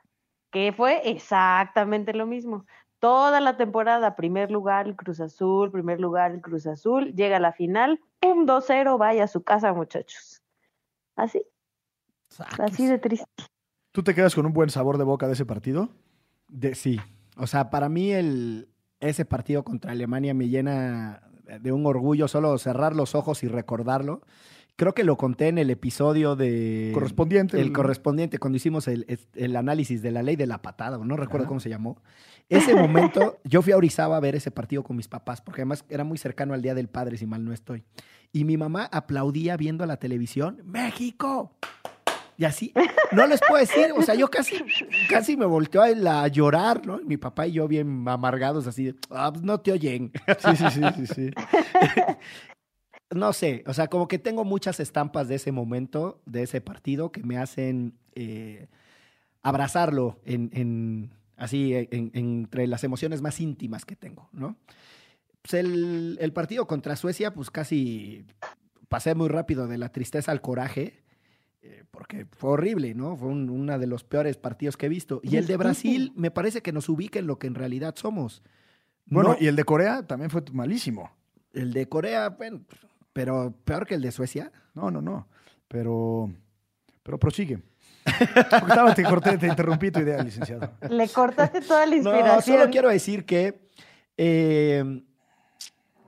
que 0.50 0.72
fue 0.74 1.10
exactamente 1.10 2.14
lo 2.14 2.26
mismo. 2.26 2.64
Toda 3.00 3.40
la 3.40 3.56
temporada, 3.56 4.16
primer 4.16 4.50
lugar 4.50 4.86
el 4.86 4.96
Cruz 4.96 5.20
Azul, 5.20 5.70
primer 5.70 6.00
lugar 6.00 6.32
el 6.32 6.40
Cruz 6.40 6.66
Azul, 6.66 7.14
llega 7.14 7.36
a 7.36 7.40
la 7.40 7.52
final, 7.52 8.00
pum, 8.18 8.44
2-0, 8.46 8.98
vaya 8.98 9.24
a 9.24 9.28
su 9.28 9.42
casa, 9.42 9.72
muchachos. 9.72 10.42
Así, 11.14 11.42
así 12.58 12.86
de 12.86 12.98
triste. 12.98 13.26
¿Tú 13.92 14.02
te 14.02 14.14
quedas 14.14 14.34
con 14.34 14.46
un 14.46 14.52
buen 14.52 14.70
sabor 14.70 14.98
de 14.98 15.04
boca 15.04 15.26
de 15.26 15.32
ese 15.34 15.46
partido? 15.46 15.90
De, 16.48 16.74
sí. 16.74 17.00
O 17.36 17.46
sea, 17.46 17.70
para 17.70 17.88
mí 17.88 18.12
el, 18.12 18.68
ese 19.00 19.24
partido 19.24 19.64
contra 19.64 19.92
Alemania 19.92 20.34
me 20.34 20.48
llena 20.48 21.22
de 21.60 21.72
un 21.72 21.86
orgullo 21.86 22.28
solo 22.28 22.56
cerrar 22.58 22.94
los 22.94 23.14
ojos 23.14 23.42
y 23.42 23.48
recordarlo. 23.48 24.22
Creo 24.76 24.94
que 24.94 25.02
lo 25.02 25.16
conté 25.16 25.48
en 25.48 25.58
el 25.58 25.70
episodio 25.70 26.36
de... 26.36 26.92
Correspondiente. 26.94 27.60
El 27.60 27.72
correspondiente, 27.72 28.38
cuando 28.38 28.56
hicimos 28.56 28.86
el, 28.86 29.18
el 29.34 29.56
análisis 29.56 30.02
de 30.02 30.12
la 30.12 30.22
ley 30.22 30.36
de 30.36 30.46
la 30.46 30.62
patada, 30.62 30.98
o 30.98 31.04
no 31.04 31.16
recuerdo 31.16 31.44
Ajá. 31.44 31.48
cómo 31.48 31.60
se 31.60 31.68
llamó. 31.68 32.00
Ese 32.48 32.74
momento, 32.74 33.38
yo 33.44 33.60
fui 33.62 33.72
a 33.72 33.76
Orizaba 33.76 34.16
a 34.16 34.20
ver 34.20 34.34
ese 34.34 34.50
partido 34.50 34.82
con 34.82 34.96
mis 34.96 35.08
papás, 35.08 35.40
porque 35.42 35.60
además 35.62 35.84
era 35.90 36.04
muy 36.04 36.16
cercano 36.18 36.54
al 36.54 36.62
Día 36.62 36.74
del 36.74 36.88
Padre, 36.88 37.18
si 37.18 37.26
mal 37.26 37.44
no 37.44 37.52
estoy. 37.52 37.84
Y 38.32 38.44
mi 38.44 38.56
mamá 38.56 38.88
aplaudía 38.90 39.56
viendo 39.56 39.84
la 39.86 39.98
televisión, 39.98 40.62
¡México! 40.64 41.52
Y 42.38 42.44
así, 42.44 42.72
no 43.12 43.26
les 43.26 43.40
puedo 43.40 43.60
decir, 43.60 43.90
o 43.96 44.00
sea, 44.02 44.14
yo 44.14 44.28
casi, 44.30 44.54
casi 45.10 45.36
me 45.36 45.44
volteó 45.44 45.82
a, 45.82 45.88
la- 45.90 46.22
a 46.22 46.28
llorar, 46.28 46.86
¿no? 46.86 46.98
Mi 47.04 47.16
papá 47.16 47.48
y 47.48 47.52
yo 47.52 47.66
bien 47.66 48.04
amargados, 48.08 48.66
así 48.68 48.84
de, 48.84 48.94
ah, 49.10 49.30
pues 49.32 49.44
no 49.44 49.58
te 49.60 49.72
oyen. 49.72 50.12
Sí, 50.38 50.56
sí, 50.56 50.64
sí, 50.70 50.80
sí, 50.96 51.06
sí. 51.14 51.30
No 53.10 53.32
sé, 53.32 53.64
o 53.66 53.72
sea, 53.72 53.88
como 53.88 54.06
que 54.06 54.18
tengo 54.18 54.44
muchas 54.44 54.80
estampas 54.80 55.28
de 55.28 55.36
ese 55.36 55.50
momento, 55.50 56.20
de 56.26 56.42
ese 56.42 56.60
partido, 56.60 57.10
que 57.10 57.22
me 57.22 57.38
hacen 57.38 57.94
eh, 58.14 58.68
abrazarlo 59.42 60.18
en, 60.26 60.50
en- 60.52 61.10
así, 61.38 61.74
en- 61.74 62.10
entre 62.14 62.66
las 62.66 62.84
emociones 62.84 63.22
más 63.22 63.40
íntimas 63.40 63.84
que 63.84 63.96
tengo, 63.96 64.28
¿no? 64.32 64.56
Pues 65.42 65.54
el, 65.54 66.18
el 66.20 66.32
partido 66.32 66.66
contra 66.66 66.96
Suecia, 66.96 67.32
pues 67.32 67.50
casi 67.50 68.26
pasé 68.88 69.14
muy 69.14 69.28
rápido 69.28 69.66
de 69.68 69.78
la 69.78 69.90
tristeza 69.90 70.32
al 70.32 70.40
coraje, 70.40 71.02
eh, 71.62 71.84
porque 71.90 72.26
fue 72.32 72.50
horrible, 72.50 72.94
¿no? 72.94 73.16
Fue 73.16 73.28
un- 73.28 73.48
uno 73.50 73.78
de 73.78 73.86
los 73.86 74.04
peores 74.04 74.36
partidos 74.36 74.76
que 74.76 74.86
he 74.86 74.88
visto. 74.88 75.20
Y 75.22 75.36
el 75.36 75.46
de 75.46 75.56
Brasil 75.56 76.12
me 76.16 76.30
parece 76.30 76.60
que 76.62 76.72
nos 76.72 76.88
ubica 76.88 77.18
en 77.18 77.26
lo 77.26 77.38
que 77.38 77.46
en 77.46 77.54
realidad 77.54 77.94
somos. 77.96 78.42
Bueno, 79.06 79.30
No- 79.30 79.36
y 79.40 79.46
el 79.46 79.56
de 79.56 79.64
Corea 79.64 80.06
también 80.06 80.30
fue 80.30 80.42
malísimo. 80.52 81.10
el 81.54 81.72
de 81.72 81.88
Corea, 81.88 82.28
bueno, 82.30 82.60
pero 83.12 83.54
peor 83.64 83.86
que 83.86 83.94
el 83.94 84.02
de 84.02 84.12
Suecia. 84.12 84.52
No, 84.74 84.90
no, 84.90 85.00
no. 85.00 85.26
Pero, 85.66 86.32
pero 87.02 87.18
prosigue. 87.18 87.60
Porque 88.18 88.66
estaba- 88.72 88.94
te 88.94 89.02
corté, 89.04 89.38
te 89.38 89.46
interrumpí 89.46 89.90
tu 89.90 90.00
idea, 90.00 90.22
licenciado. 90.22 90.70
Le 90.88 91.08
cortaste 91.08 91.60
toda 91.60 91.84
la 91.86 91.90
No, 91.90 91.96
inspiración. 91.96 92.58
solo 92.58 92.70
quiero 92.70 92.88
decir 92.88 93.24
que 93.24 93.68
eh, 94.16 95.02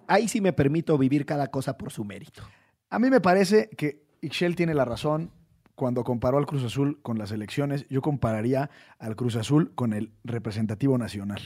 ahí 0.06 0.28
sí 0.28 0.40
me 0.40 0.52
permito 0.52 0.96
vivir 0.98 1.24
cada 1.26 1.48
cosa 1.48 1.76
por 1.78 1.90
su 1.92 2.04
mérito. 2.04 2.42
A 2.88 2.98
mí 2.98 3.10
me 3.10 3.20
parece 3.20 3.68
que 3.76 4.04
Ixchel 4.22 4.56
tiene 4.56 4.74
la 4.74 4.84
razón 4.84 5.30
cuando 5.74 6.04
comparó 6.04 6.38
al 6.38 6.46
Cruz 6.46 6.64
Azul 6.64 7.00
con 7.02 7.18
las 7.18 7.30
elecciones. 7.32 7.86
Yo 7.88 8.02
compararía 8.02 8.68
al 8.98 9.16
Cruz 9.16 9.36
Azul 9.36 9.72
con 9.74 9.92
el 9.92 10.12
representativo 10.24 10.98
nacional. 10.98 11.40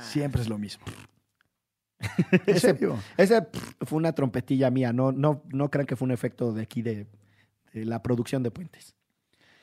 Siempre 0.00 0.40
es 0.40 0.48
lo 0.48 0.58
mismo. 0.58 0.84
¿En 2.32 2.40
Ese- 2.46 2.60
serio? 2.60 2.96
Ese 3.16 3.42
pff, 3.42 3.74
fue 3.82 3.96
una 3.98 4.12
trompetilla 4.12 4.70
mía, 4.70 4.92
no, 4.92 5.12
no, 5.12 5.42
no 5.52 5.70
crean 5.70 5.86
que 5.86 5.96
fue 5.96 6.06
un 6.06 6.12
efecto 6.12 6.52
de 6.52 6.62
aquí 6.62 6.82
de, 6.82 7.06
de 7.72 7.84
la 7.84 8.02
producción 8.02 8.42
de 8.42 8.50
puentes. 8.50 8.94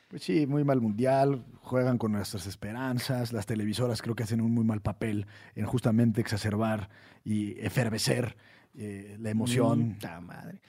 Pues 0.10 0.24
sí, 0.24 0.48
muy 0.48 0.64
mal 0.64 0.82
mundial, 0.82 1.46
juegan 1.62 2.00
con 2.00 2.12
nuestras 2.12 2.48
esperanzas, 2.48 3.32
las 3.32 3.46
televisoras 3.46 4.02
creo 4.02 4.16
que 4.16 4.24
hacen 4.24 4.42
un 4.42 4.52
muy 4.52 4.64
mal 4.64 4.82
papel 4.82 5.28
en 5.56 5.66
justamente 5.66 6.20
exacerbar 6.20 6.90
y 7.24 7.60
efervecer 7.60 8.36
eh, 8.76 9.18
la 9.20 9.30
emoción. 9.30 9.94
Puta 9.94 10.20
madre. 10.20 10.62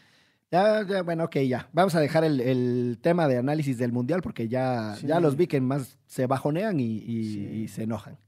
Ya, 0.53 0.85
ya, 0.87 1.03
bueno, 1.03 1.25
ok, 1.25 1.37
ya. 1.49 1.69
Vamos 1.73 1.95
a 1.95 2.01
dejar 2.01 2.25
el, 2.25 2.41
el 2.41 2.99
tema 3.01 3.29
de 3.29 3.39
análisis 3.39 3.79
del 3.79 3.93
mundial 3.93 4.21
porque 4.21 4.47
ya, 4.49 4.95
Sí. 4.97 5.07
ya 5.07 5.21
los 5.21 5.37
vi 5.37 5.47
que 5.47 5.61
más 5.61 5.97
se 6.07 6.27
bajonean 6.27 6.79
y, 6.79 6.97
y- 6.99 7.25
Sí. 7.33 7.41
y 7.63 7.69
se 7.69 7.85
enojan. 7.85 8.19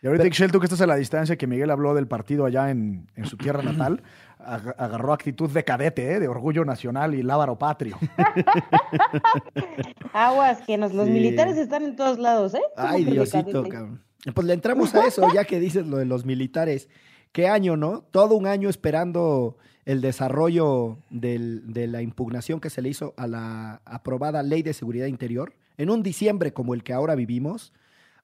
Y 0.00 0.06
ahorita, 0.06 0.26
Ixchel, 0.26 0.50
tú 0.52 0.58
que 0.60 0.66
estás 0.66 0.80
a 0.80 0.86
la 0.86 0.96
distancia, 0.96 1.36
que 1.36 1.46
Miguel 1.46 1.70
habló 1.70 1.94
del 1.94 2.08
partido 2.08 2.44
allá 2.44 2.70
en, 2.70 3.08
en 3.16 3.24
su 3.24 3.36
tierra 3.36 3.62
natal, 3.62 4.02
agarró 4.44 5.12
actitud 5.12 5.50
de 5.50 5.64
cadete, 5.64 6.12
¿eh? 6.14 6.20
de 6.20 6.28
orgullo 6.28 6.64
nacional 6.64 7.14
y 7.14 7.22
lábaro 7.22 7.58
patrio. 7.58 7.98
Aguas, 10.12 10.60
que 10.66 10.76
nos, 10.76 10.92
los 10.92 11.06
Sí. 11.06 11.12
militares 11.12 11.56
están 11.56 11.84
en 11.84 11.96
todos 11.96 12.18
lados, 12.18 12.54
¿eh? 12.54 12.60
¿Cómo 12.76 12.88
Ay, 12.88 13.04
Diosito, 13.04 13.62
cabrón. 13.68 14.02
Pues 14.34 14.46
le 14.46 14.54
entramos 14.54 14.94
a 14.94 15.06
eso, 15.06 15.26
ya 15.34 15.44
que 15.44 15.58
dices 15.58 15.86
lo 15.86 15.96
de 15.96 16.04
los 16.04 16.24
militares. 16.24 16.88
¿Qué 17.32 17.48
año, 17.48 17.76
no? 17.76 18.02
Todo 18.02 18.36
un 18.36 18.46
año 18.46 18.68
esperando 18.68 19.56
el 19.84 20.00
desarrollo 20.00 20.98
del- 21.10 21.72
de 21.72 21.86
la 21.88 22.02
impugnación 22.02 22.60
que 22.60 22.70
se 22.70 22.82
le 22.82 22.90
hizo 22.90 23.14
a 23.16 23.26
la 23.26 23.80
aprobada 23.84 24.42
Ley 24.42 24.62
de 24.62 24.74
Seguridad 24.74 25.06
Interior. 25.06 25.54
En 25.76 25.90
un 25.90 26.02
diciembre 26.02 26.52
como 26.52 26.74
el 26.74 26.84
que 26.84 26.92
ahora 26.92 27.14
vivimos, 27.16 27.72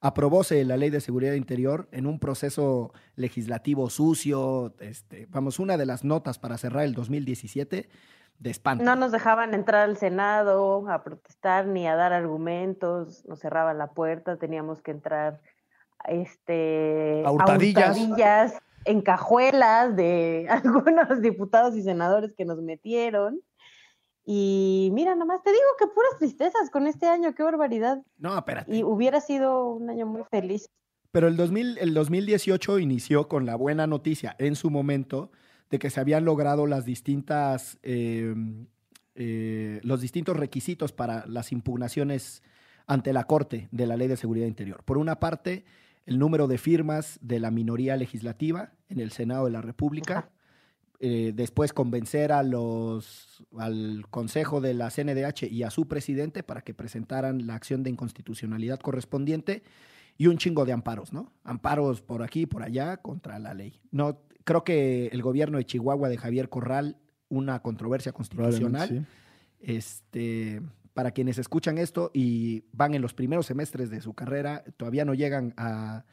aprobóse 0.01 0.63
la 0.65 0.77
Ley 0.77 0.89
de 0.89 1.01
Seguridad 1.01 1.33
Interior 1.33 1.87
en 1.91 2.05
un 2.05 2.19
proceso 2.19 2.93
legislativo 3.15 3.89
sucio. 3.89 4.73
Este, 4.79 5.27
vamos, 5.29 5.59
una 5.59 5.77
de 5.77 5.85
las 5.85 6.03
notas 6.03 6.39
para 6.39 6.57
cerrar 6.57 6.83
el 6.85 6.93
2017 6.93 7.89
de 8.39 8.49
espanto. 8.49 8.83
No 8.83 8.95
nos 8.95 9.11
dejaban 9.11 9.53
entrar 9.53 9.89
al 9.89 9.97
Senado 9.97 10.89
a 10.89 11.03
protestar 11.03 11.67
ni 11.67 11.87
a 11.87 11.95
dar 11.95 12.13
argumentos, 12.13 13.25
nos 13.25 13.39
cerraban 13.39 13.77
la 13.77 13.87
puerta, 13.87 14.37
teníamos 14.37 14.81
que 14.81 14.91
entrar 14.91 15.41
este, 16.07 17.23
A 17.25 17.31
hurtadillas. 17.31 17.97
hurtadillas, 17.97 18.57
en 18.85 19.01
cajuelas 19.01 19.95
de 19.95 20.47
algunos 20.49 21.21
diputados 21.21 21.75
y 21.75 21.83
senadores 21.83 22.33
que 22.33 22.45
nos 22.45 22.61
metieron. 22.61 23.41
Y 24.31 24.91
mira, 24.93 25.15
nomás 25.15 25.41
te 25.41 25.49
digo 25.49 25.63
que 25.79 25.87
puras 25.87 26.19
tristezas 26.19 26.69
con 26.69 26.85
este 26.85 27.07
año, 27.07 27.33
qué 27.33 27.41
barbaridad. 27.41 28.03
No, 28.19 28.37
espérate. 28.37 28.75
Y 28.75 28.83
hubiera 28.83 29.21
sido 29.21 29.71
un 29.73 29.89
año 29.89 30.05
muy 30.05 30.21
feliz. 30.29 30.69
Pero 31.09 31.27
el, 31.27 31.35
2000, 31.35 31.79
el 31.79 31.95
2018 31.95 32.77
inició 32.77 33.27
con 33.27 33.47
la 33.47 33.55
buena 33.55 33.87
noticia 33.87 34.35
en 34.37 34.55
su 34.55 34.69
momento 34.69 35.31
de 35.71 35.79
que 35.79 35.89
se 35.89 35.99
habían 35.99 36.25
logrado 36.25 36.67
las 36.67 36.85
distintas 36.85 37.79
eh, 37.81 38.35
eh, 39.15 39.79
los 39.81 39.99
distintos 39.99 40.37
requisitos 40.37 40.91
para 40.91 41.25
las 41.25 41.51
impugnaciones 41.51 42.43
ante 42.85 43.13
la 43.13 43.23
Corte 43.23 43.67
de 43.71 43.87
la 43.87 43.97
Ley 43.97 44.09
de 44.09 44.15
Seguridad 44.15 44.45
Interior. 44.45 44.83
Por 44.83 44.99
una 44.99 45.19
parte, 45.19 45.65
el 46.05 46.19
número 46.19 46.47
de 46.47 46.59
firmas 46.59 47.17
de 47.23 47.39
la 47.39 47.49
minoría 47.49 47.97
legislativa 47.97 48.73
en 48.89 48.99
el 48.99 49.11
Senado 49.11 49.45
de 49.45 49.51
la 49.51 49.63
República. 49.63 50.29
Eh, 51.01 51.31
después 51.33 51.71
convencer 51.71 52.33
a 52.33 52.43
los, 52.43 53.45
al 53.57 54.05
Consejo 54.09 54.59
de 54.59 54.73
la 54.73 54.89
CNDH 54.89 55.43
y 55.49 55.63
a 55.63 55.69
su 55.69 55.87
presidente 55.87 56.43
para 56.43 56.61
que 56.61 56.73
presentaran 56.73 57.47
la 57.47 57.55
acción 57.55 57.83
de 57.83 57.89
inconstitucionalidad 57.89 58.79
correspondiente 58.79 59.63
y 60.17 60.27
un 60.27 60.37
chingo 60.37 60.65
de 60.65 60.73
amparos, 60.73 61.13
¿no? 61.13 61.31
Amparos 61.45 62.01
por 62.01 62.21
aquí, 62.21 62.45
por 62.45 62.63
allá, 62.63 62.97
contra 62.97 63.39
la 63.39 63.53
ley. 63.53 63.79
No, 63.91 64.19
creo 64.43 64.65
que 64.65 65.07
el 65.07 65.21
gobierno 65.21 65.57
de 65.57 65.65
Chihuahua 65.65 66.09
de 66.09 66.17
Javier 66.17 66.49
Corral, 66.49 66.97
una 67.29 67.61
controversia 67.61 68.11
constitucional. 68.11 69.07
Este, 69.61 70.61
para 70.93 71.11
quienes 71.11 71.37
escuchan 71.37 71.77
esto 71.77 72.11
y 72.13 72.65
van 72.73 72.93
en 72.93 73.01
los 73.01 73.13
primeros 73.13 73.45
semestres 73.45 73.89
de 73.89 74.01
su 74.01 74.13
carrera, 74.13 74.65
todavía 74.75 75.05
no 75.05 75.13
llegan 75.13 75.53
a, 75.55 76.03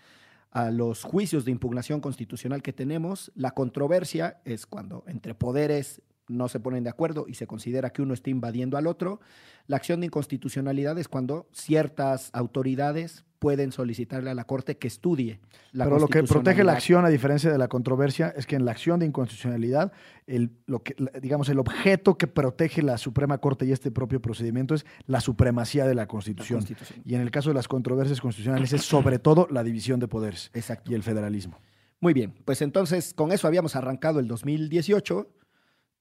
a 0.57 0.71
los 0.71 1.05
juicios 1.05 1.45
de 1.45 1.51
impugnación 1.51 2.01
constitucional 2.01 2.63
que 2.63 2.73
tenemos, 2.73 3.31
la 3.35 3.51
controversia 3.51 4.41
es 4.47 4.65
cuando 4.65 5.05
entre 5.07 5.35
poderes 5.35 6.01
no 6.29 6.49
se 6.49 6.61
ponen 6.61 6.85
de 6.85 6.91
acuerdo 6.91 7.27
y 7.29 7.35
se 7.35 7.47
considera 7.47 7.91
que 7.91 8.03
uno 8.03 8.15
está 8.15 8.31
invadiendo 8.31 8.77
al 8.77 8.87
otro. 8.87 9.21
La 9.67 9.77
acción 9.77 10.01
de 10.01 10.07
inconstitucionalidad 10.07 10.99
es 10.99 11.09
cuando 11.09 11.49
ciertas 11.53 12.31
autoridades 12.33 13.25
pueden 13.39 13.71
solicitarle 13.71 14.31
a 14.31 14.35
la 14.35 14.45
Corte 14.45 14.79
que 14.79 14.89
estudie 14.89 15.41
la 15.73 15.85
Pero 15.85 15.99
lo 15.99 16.09
que 16.09 16.23
protege 16.23 16.65
la 16.65 16.73
acción, 16.73 17.05
a 17.05 17.09
diferencia 17.09 17.51
de 17.51 17.59
la 17.59 17.69
controversia, 17.69 18.33
es 18.37 18.47
que 18.47 18.57
en 18.57 18.65
la 18.65 18.73
acción 18.73 18.99
de 18.99 19.07
inconstitucionalidad, 19.07 19.93
el, 20.27 20.51
lo 20.67 20.83
que, 20.83 20.97
digamos, 21.21 21.49
el 21.49 21.59
objeto 21.59 22.17
que 22.17 22.27
protege 22.27 22.83
la 22.83 22.99
Suprema 22.99 23.39
Corte 23.39 23.67
y 23.67 23.73
este 23.73 23.91
propio 23.91 24.21
procedimiento 24.21 24.75
es 24.75 24.87
la 25.07 25.21
supremacía 25.21 25.87
de 25.87 25.95
la 25.95 26.07
Constitución. 26.07 26.65
Y 27.05 27.15
en 27.15 27.21
el 27.21 27.31
caso 27.31 27.51
de 27.51 27.55
las 27.55 27.69
controversias 27.69 28.21
constitucionales 28.21 28.73
es 28.73 28.83
sobre 28.83 29.19
todo 29.19 29.49
la 29.51 29.63
división 29.63 30.01
de 30.01 30.09
poderes 30.09 30.51
y 30.87 30.95
el 30.95 31.03
federalismo. 31.03 31.59
Muy 32.01 32.13
bien, 32.13 32.35
pues 32.45 32.63
entonces 32.63 33.15
con 33.15 33.33
eso 33.33 33.47
habíamos 33.47 33.75
arrancado 33.75 34.21
el 34.21 34.29
2018 34.29 35.29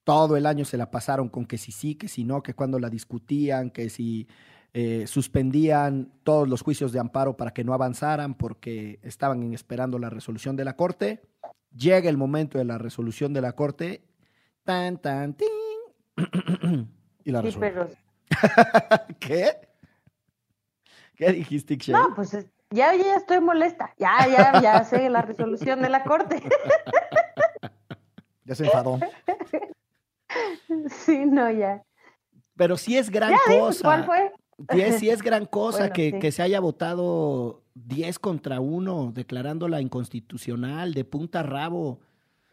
todo 0.06 0.38
el 0.38 0.46
año 0.46 0.64
se 0.64 0.78
la 0.78 0.92
pasaron 0.92 1.28
con 1.28 1.46
que 1.46 1.58
si 1.58 1.74
sí, 1.74 1.96
que 1.96 2.08
si 2.08 2.24
no, 2.24 2.42
que 2.42 2.54
cuando 2.54 2.80
la 2.80 2.90
discutían, 2.90 3.72
que 3.72 3.90
si 3.90 4.28
eh, 4.74 5.08
suspendían 5.08 6.12
todos 6.24 6.48
los 6.48 6.62
juicios 6.62 6.92
de 6.92 7.00
amparo 7.00 7.36
para 7.36 7.52
que 7.52 7.64
no 7.64 7.74
avanzaran 7.74 8.36
porque 8.36 9.00
estaban 9.02 9.52
esperando 9.54 9.98
la 9.98 10.10
resolución 10.10 10.56
de 10.56 10.64
la 10.64 10.76
Corte. 10.76 11.24
Llega 11.76 12.08
el 12.08 12.18
momento 12.18 12.60
de 12.60 12.66
la 12.66 12.78
resolución 12.78 13.34
de 13.34 13.42
la 13.42 13.54
Corte. 13.54 14.06
Tan, 14.64 15.00
tan, 15.00 15.34
tin. 15.34 15.48
y 17.26 17.32
la 17.32 17.42
sí, 17.42 17.58
¿Qué? 19.20 19.50
¿Qué 21.16 21.32
dijiste, 21.32 21.78
No, 21.88 22.14
pues 22.16 22.32
ya, 22.70 22.96
ya 22.96 23.16
estoy 23.16 23.40
molesta. 23.40 23.94
Ya, 23.98 24.28
ya, 24.28 24.62
ya 24.62 24.84
sé 24.84 25.10
la 25.10 25.24
resolución 25.24 25.82
de 25.82 25.90
la 25.90 26.04
Corte. 26.04 26.44
ya 28.44 28.56
se 28.56 28.66
enfadó. 28.66 29.00
Sí, 30.90 31.26
no, 31.26 31.50
ya. 31.52 31.84
Pero 32.56 32.78
sí 32.78 32.98
es 32.98 33.10
gran 33.10 33.34
cosa. 33.48 33.84
¿Cuál 33.84 34.06
fue? 34.06 34.32
Sí 34.98 35.10
es, 35.10 35.22
gran 35.22 35.46
cosa 35.46 35.92
que, 35.92 36.32
se 36.32 36.42
haya 36.42 36.60
votado 36.60 37.64
10 37.76 38.20
contra 38.20 38.60
1, 38.60 39.12
declarándola 39.14 39.82
inconstitucional, 39.82 40.94
de 40.94 41.04
punta 41.04 41.42
a 41.42 41.44
rabo. 41.44 42.00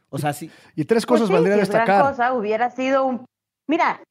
O 0.09 0.19
sea, 0.19 0.33
sí. 0.33 0.51
Y 0.75 0.85
tres 0.85 1.07
cosas 1.07 1.29
pues 1.29 1.39
valdría 1.39 1.57
destacar. 1.57 1.87
Gran 1.87 2.11
cosa 2.11 2.35
hubiera 2.35 2.71
sido 2.71 3.07
un. 3.07 3.25
Mira, 3.67 4.03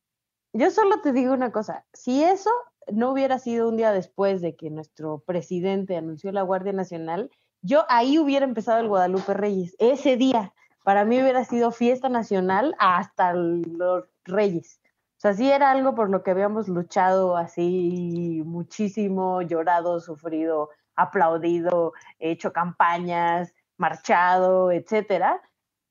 yo 0.53 0.71
solo 0.71 1.01
te 1.01 1.11
digo 1.11 1.33
una 1.33 1.51
cosa. 1.51 1.85
Si 1.93 2.23
eso 2.23 2.49
no 2.91 3.11
hubiera 3.11 3.39
sido 3.39 3.69
un 3.69 3.77
día 3.77 3.91
después 3.91 4.41
de 4.41 4.55
que 4.55 4.69
nuestro 4.69 5.19
presidente 5.19 5.97
anunció 5.97 6.31
la 6.31 6.41
Guardia 6.41 6.73
Nacional, 6.73 7.29
yo 7.61 7.85
ahí 7.89 8.17
hubiera 8.17 8.45
empezado 8.45 8.79
el 8.79 8.87
Guadalupe 8.87 9.33
Reyes. 9.33 9.75
Ese 9.77 10.17
día 10.17 10.53
para 10.83 11.05
mí 11.05 11.21
hubiera 11.21 11.43
sido 11.45 11.71
fiesta 11.71 12.09
nacional 12.09 12.75
hasta 12.79 13.33
los 13.33 14.05
Reyes. 14.25 14.79
O 15.17 15.21
sea, 15.21 15.33
sí 15.33 15.51
era 15.51 15.71
algo 15.71 15.93
por 15.93 16.09
lo 16.09 16.23
que 16.23 16.31
habíamos 16.31 16.67
luchado 16.67 17.37
así 17.37 18.41
muchísimo, 18.45 19.41
llorado, 19.43 19.99
sufrido, 19.99 20.69
aplaudido, 20.95 21.93
hecho 22.19 22.51
campañas, 22.51 23.53
marchado, 23.77 24.71
etcétera, 24.71 25.41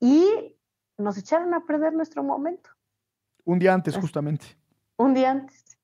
y 0.01 0.57
nos 0.99 1.17
echaron 1.19 1.55
a 1.55 1.65
perder 1.65 1.93
nuestro 1.93 2.23
momento. 2.23 2.71
Un 3.45 3.59
día 3.59 3.75
antes, 3.75 3.97
justamente. 3.97 4.47
Un 4.97 5.15
día 5.15 5.31
antes. 5.31 5.79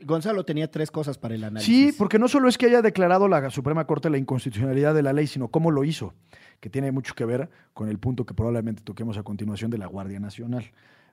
Gonzalo 0.00 0.44
tenía 0.44 0.70
tres 0.70 0.90
cosas 0.90 1.18
para 1.18 1.34
el 1.34 1.44
análisis. 1.44 1.92
Sí, 1.92 1.96
porque 1.96 2.18
no 2.18 2.28
solo 2.28 2.48
es 2.48 2.58
que 2.58 2.66
haya 2.66 2.82
declarado 2.82 3.28
la 3.28 3.50
Suprema 3.50 3.86
Corte 3.86 4.10
la 4.10 4.18
inconstitucionalidad 4.18 4.94
de 4.94 5.02
la 5.02 5.12
ley, 5.12 5.26
sino 5.26 5.48
cómo 5.48 5.70
lo 5.70 5.84
hizo, 5.84 6.14
que 6.62 6.70
tiene 6.70 6.92
mucho 6.92 7.16
que 7.16 7.24
ver 7.24 7.50
con 7.74 7.88
el 7.88 7.98
punto 7.98 8.24
que 8.24 8.34
probablemente 8.34 8.84
toquemos 8.84 9.18
a 9.18 9.24
continuación 9.24 9.68
de 9.72 9.78
la 9.78 9.86
Guardia 9.86 10.20
Nacional. 10.20 10.70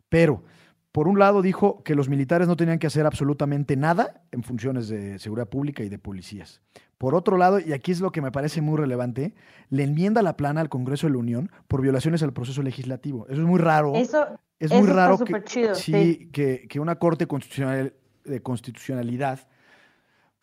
Pero, 0.07 0.43
por 0.91 1.07
un 1.07 1.17
lado, 1.17 1.41
dijo 1.41 1.81
que 1.81 1.95
los 1.95 2.07
militares 2.07 2.47
no 2.47 2.55
tenían 2.55 2.77
que 2.77 2.85
hacer 2.85 3.07
absolutamente 3.07 3.75
nada 3.75 4.21
en 4.31 4.43
funciones 4.43 4.89
de 4.89 5.17
seguridad 5.17 5.49
pública 5.49 5.83
y 5.83 5.89
de 5.89 5.97
policías. 5.97 6.61
Por 6.99 7.15
otro 7.15 7.35
lado, 7.35 7.59
y 7.59 7.73
aquí 7.73 7.91
es 7.91 7.99
lo 7.99 8.11
que 8.11 8.21
me 8.21 8.31
parece 8.31 8.61
muy 8.61 8.77
relevante, 8.77 9.33
le 9.71 9.85
enmienda 9.85 10.21
la 10.21 10.37
plana 10.37 10.61
al 10.61 10.69
Congreso 10.69 11.07
de 11.07 11.13
la 11.13 11.19
Unión 11.19 11.49
por 11.67 11.81
violaciones 11.81 12.21
al 12.21 12.31
proceso 12.31 12.61
legislativo. 12.61 13.25
Eso 13.27 13.41
es 13.41 13.47
muy 13.47 13.59
raro. 13.59 13.95
Eso 13.95 14.27
es 14.59 14.71
muy 14.71 14.85
raro 14.85 15.17
que, 15.17 15.43
chido, 15.45 15.73
sí, 15.73 16.29
Que, 16.31 16.67
que, 16.69 16.79
una 16.79 16.99
corte 16.99 17.25
constitucional 17.25 17.95
de 18.23 18.41
constitucionalidad, 18.43 19.47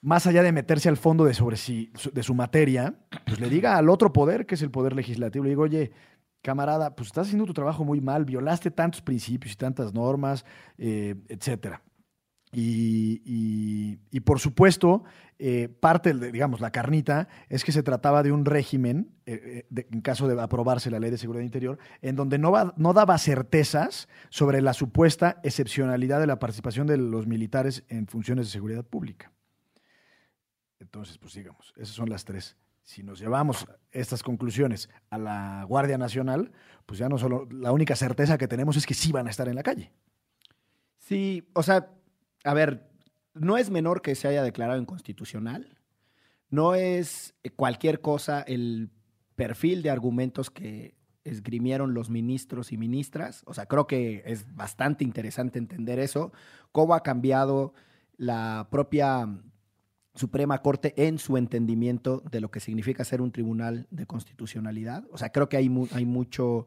más 0.07 0.25
allá 0.29 0.45
de 0.45 0.53
meterse 0.53 0.89
al 0.89 0.97
fondo 0.97 1.25
de, 1.25 1.35
sobre 1.35 1.57
si, 1.57 1.91
de 2.13 2.23
su 2.23 2.33
materia, 2.33 2.95
pues 3.27 3.41
le 3.41 3.51
diga 3.51 3.77
al 3.77 3.89
otro 3.89 4.13
poder, 4.13 4.47
que 4.47 4.55
es 4.55 4.63
el 4.63 4.71
poder 4.71 4.95
legislativo, 4.95 5.43
le 5.43 5.51
digo, 5.51 5.65
oye, 5.65 5.91
camarada, 6.43 6.95
pues 6.95 7.09
estás 7.09 7.27
haciendo 7.27 7.45
tu 7.45 7.53
trabajo 7.53 7.85
muy 7.85 8.01
mal, 8.01 8.25
violaste 8.25 8.71
tantos 8.71 9.03
principios 9.03 9.55
y 9.55 9.57
tantas 9.57 9.93
normas, 9.93 10.45
eh, 10.79 11.17
etcétera. 11.29 11.83
Y, 12.53 13.99
y, 14.13 14.21
por 14.21 14.39
supuesto, 14.39 15.03
eh, 15.41 15.69
parte, 15.69 16.15
de, 16.15 16.31
digamos, 16.31 16.61
la 16.61 16.71
carnita 16.71 17.27
es 17.49 17.65
que 17.65 17.73
se 17.73 17.83
trataba 17.83 18.23
de 18.23 18.31
un 18.31 18.45
régimen, 18.45 19.11
eh, 19.27 19.67
eh, 19.77 19.87
en 19.91 20.01
caso 20.03 20.29
de 20.29 20.41
aprobarse 20.41 20.89
la 20.89 21.01
ley 21.01 21.11
de 21.11 21.19
seguridad 21.19 21.43
interior, 21.43 21.79
en 22.01 22.15
donde 22.15 22.39
no, 22.39 22.53
va, 22.53 22.75
no 22.77 22.93
daba 22.93 23.19
certezas 23.19 24.09
sobre 24.31 24.63
la 24.63 24.73
supuesta 24.73 25.41
excepcionalidad 25.43 26.21
de 26.21 26.29
la 26.29 26.39
participación 26.39 26.87
de 26.87 26.97
los 26.97 27.27
militares 27.27 27.83
en 27.89 28.07
funciones 28.07 28.47
de 28.47 28.53
seguridad 28.53 28.85
pública. 28.85 29.33
Entonces, 30.79 31.19
pues 31.19 31.35
digamos, 31.35 31.73
esas 31.77 31.95
son 31.95 32.09
las 32.09 32.25
tres. 32.25 32.57
Si 32.83 33.03
nos 33.03 33.19
llevamos 33.19 33.67
estas 33.91 34.23
conclusiones 34.23 34.89
a 35.11 35.19
la 35.19 35.65
Guardia 35.69 35.99
Nacional, 35.99 36.53
pues 36.87 36.99
ya 36.99 37.09
no 37.09 37.19
solo, 37.19 37.49
la 37.51 37.73
única 37.73 37.97
certeza 37.97 38.39
que 38.39 38.47
tenemos 38.47 38.77
es 38.77 38.87
que 38.87 38.95
sí 38.95 39.11
van 39.11 39.27
a 39.27 39.31
estar 39.31 39.49
en 39.49 39.57
la 39.57 39.63
calle. 39.63 39.93
Sí, 40.99 41.49
o 41.53 41.63
sea, 41.63 41.91
a 42.45 42.55
ver, 42.55 42.89
no 43.35 43.59
es 43.59 43.71
menor 43.71 44.03
que 44.03 44.15
se 44.15 44.29
haya 44.29 44.43
declarado 44.43 44.81
inconstitucional. 44.81 45.79
No 46.49 46.75
es 46.75 47.35
eh, 47.43 47.51
cualquier 47.51 48.01
cosa 48.01 48.43
el 48.43 48.91
perfil 49.35 49.83
de 49.83 49.91
argumentos 49.91 50.51
que 50.51 50.97
esgrimieron 51.25 51.93
los 51.93 52.09
ministros 52.09 52.73
y 52.73 52.79
ministras. 52.79 53.43
O 53.47 53.55
sea, 53.55 53.67
creo 53.67 53.87
que 53.87 54.23
es 54.27 54.55
bastante 54.55 55.05
interesante 55.05 55.59
entender 55.59 55.99
eso, 55.99 56.33
cómo 56.73 56.95
ha 56.95 57.03
cambiado 57.03 57.75
la 58.17 58.69
propia 58.71 59.29
Suprema 60.17 60.63
Corte 60.63 60.95
en 60.97 61.19
su 61.19 61.37
entendimiento 61.37 62.23
de 62.31 62.41
lo 62.41 62.51
que 62.51 62.61
significa 62.61 63.05
ser 63.05 63.21
un 63.21 63.33
tribunal 63.33 63.87
de 63.91 64.07
constitucionalidad. 64.07 65.05
O 65.13 65.19
sea, 65.19 65.31
creo 65.31 65.49
que 65.49 65.57
hay, 65.57 65.71
hay 65.93 66.05
mucho 66.05 66.67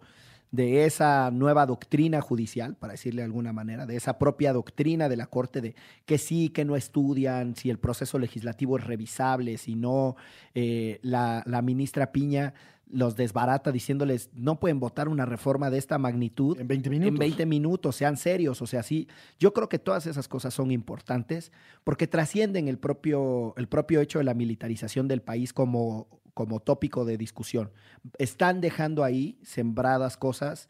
de 0.52 0.86
esa 0.86 1.30
nueva 1.32 1.66
doctrina 1.66 2.22
judicial, 2.22 2.76
para 2.76 2.94
decirle 2.94 3.22
de 3.22 3.26
alguna 3.26 3.54
manera, 3.54 3.86
de 3.86 3.96
esa 3.96 4.18
propia 4.18 4.52
doctrina 4.52 5.08
de 5.08 5.16
la 5.16 5.28
Corte 5.28 5.62
de 5.62 5.76
que 6.06 6.18
sí, 6.18 6.50
que 6.50 6.66
no 6.66 6.76
estudian, 6.76 7.56
si 7.56 7.70
el 7.70 7.78
proceso 7.78 8.18
legislativo 8.18 8.78
es 8.78 8.84
revisable, 8.84 9.58
si 9.58 9.76
no, 9.76 10.16
eh, 10.56 11.00
la, 11.04 11.44
la 11.46 11.62
ministra 11.62 12.12
Piña 12.12 12.54
los 12.90 13.16
desbarata 13.16 13.72
diciéndoles 13.72 14.30
no 14.34 14.60
pueden 14.60 14.80
votar 14.80 15.08
una 15.08 15.26
reforma 15.26 15.70
de 15.70 15.78
esta 15.78 15.98
magnitud 15.98 16.60
en 16.60 16.68
20 16.68 16.90
minutos. 16.90 17.14
En 17.14 17.20
20 17.20 17.46
minutos, 17.46 17.96
sean 17.96 18.18
serios, 18.18 18.62
o 18.62 18.68
sea, 18.68 18.84
sí. 18.84 19.08
Yo 19.40 19.54
creo 19.54 19.70
que 19.70 19.80
todas 19.80 20.08
esas 20.08 20.28
cosas 20.28 20.54
son 20.54 20.72
importantes 20.72 21.52
porque 21.84 22.08
trascienden 22.08 22.68
el 22.68 22.80
propio, 22.80 23.54
el 23.58 23.68
propio 23.68 24.02
hecho 24.02 24.20
de 24.20 24.26
la 24.26 24.34
militarización 24.34 25.08
del 25.08 25.22
país 25.22 25.54
como 25.54 26.20
como 26.40 26.62
tópico 26.62 27.04
de 27.04 27.18
discusión. 27.18 27.74
Están 28.18 28.62
dejando 28.62 29.04
ahí 29.04 29.38
sembradas 29.44 30.16
cosas 30.16 30.70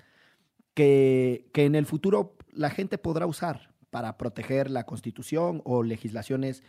que, 0.73 1.47
que 1.53 1.65
en 1.65 1.75
el 1.75 1.85
futuro 1.85 2.37
la 2.51 2.71
gente 2.71 2.97
podrá 2.97 3.27
usar 3.27 3.75
para 3.91 4.17
proteger 4.17 4.71
la 4.71 4.87
constitución 4.87 5.61
o 5.65 5.83
legislaciones 5.83 6.63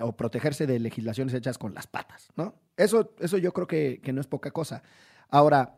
o 0.00 0.16
protegerse 0.16 0.66
de 0.66 0.80
legislaciones 0.80 1.34
hechas 1.34 1.56
con 1.56 1.72
las 1.72 1.86
patas, 1.86 2.30
¿no? 2.36 2.56
Eso, 2.76 3.14
eso 3.20 3.38
yo 3.38 3.52
creo 3.52 3.66
que, 3.66 4.00
que 4.02 4.12
no 4.12 4.20
es 4.20 4.26
poca 4.26 4.50
cosa. 4.50 4.82
Ahora, 5.28 5.76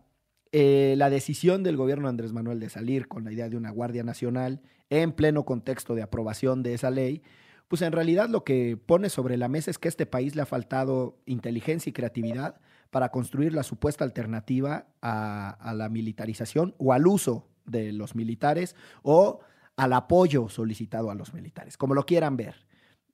eh, 0.51 0.95
la 0.97 1.11
decisión 1.11 1.63
del 1.63 1.77
gobierno 1.77 2.09
Andrés 2.09 2.33
Manuel 2.33 2.59
de 2.59 2.71
salir 2.71 3.07
con 3.07 3.25
la 3.25 3.33
idea 3.33 3.49
de 3.49 3.57
una 3.57 3.71
Guardia 3.71 4.03
Nacional 4.03 4.63
en 4.89 5.13
pleno 5.13 5.45
contexto 5.45 5.95
de 5.95 6.03
aprobación 6.03 6.63
de 6.63 6.75
esa 6.75 6.91
ley, 6.91 7.23
pues 7.69 7.83
en 7.83 7.93
realidad 7.93 8.31
lo 8.31 8.45
que 8.45 8.79
pone 8.79 9.11
sobre 9.11 9.37
la 9.37 9.49
mesa 9.49 9.71
es 9.71 9.79
que 9.79 9.89
a 9.89 9.91
este 9.91 10.07
país 10.07 10.35
le 10.35 10.43
ha 10.43 10.47
faltado 10.47 11.19
inteligencia 11.27 11.91
y 11.91 11.93
creatividad 11.93 12.61
para 12.91 13.11
construir 13.11 13.53
la 13.53 13.63
supuesta 13.63 14.05
alternativa 14.05 14.87
a, 15.03 15.51
a 15.51 15.75
la 15.75 15.91
militarización 15.91 16.75
o 16.79 16.95
al 16.95 17.07
uso 17.07 17.47
de 17.67 17.93
los 17.93 18.15
militares 18.15 18.75
o 19.03 19.41
al 19.77 19.93
apoyo 19.93 20.49
solicitado 20.49 21.11
a 21.11 21.15
los 21.15 21.35
militares, 21.35 21.77
como 21.77 21.95
lo 21.95 22.07
quieran 22.07 22.39
ver. 22.39 22.68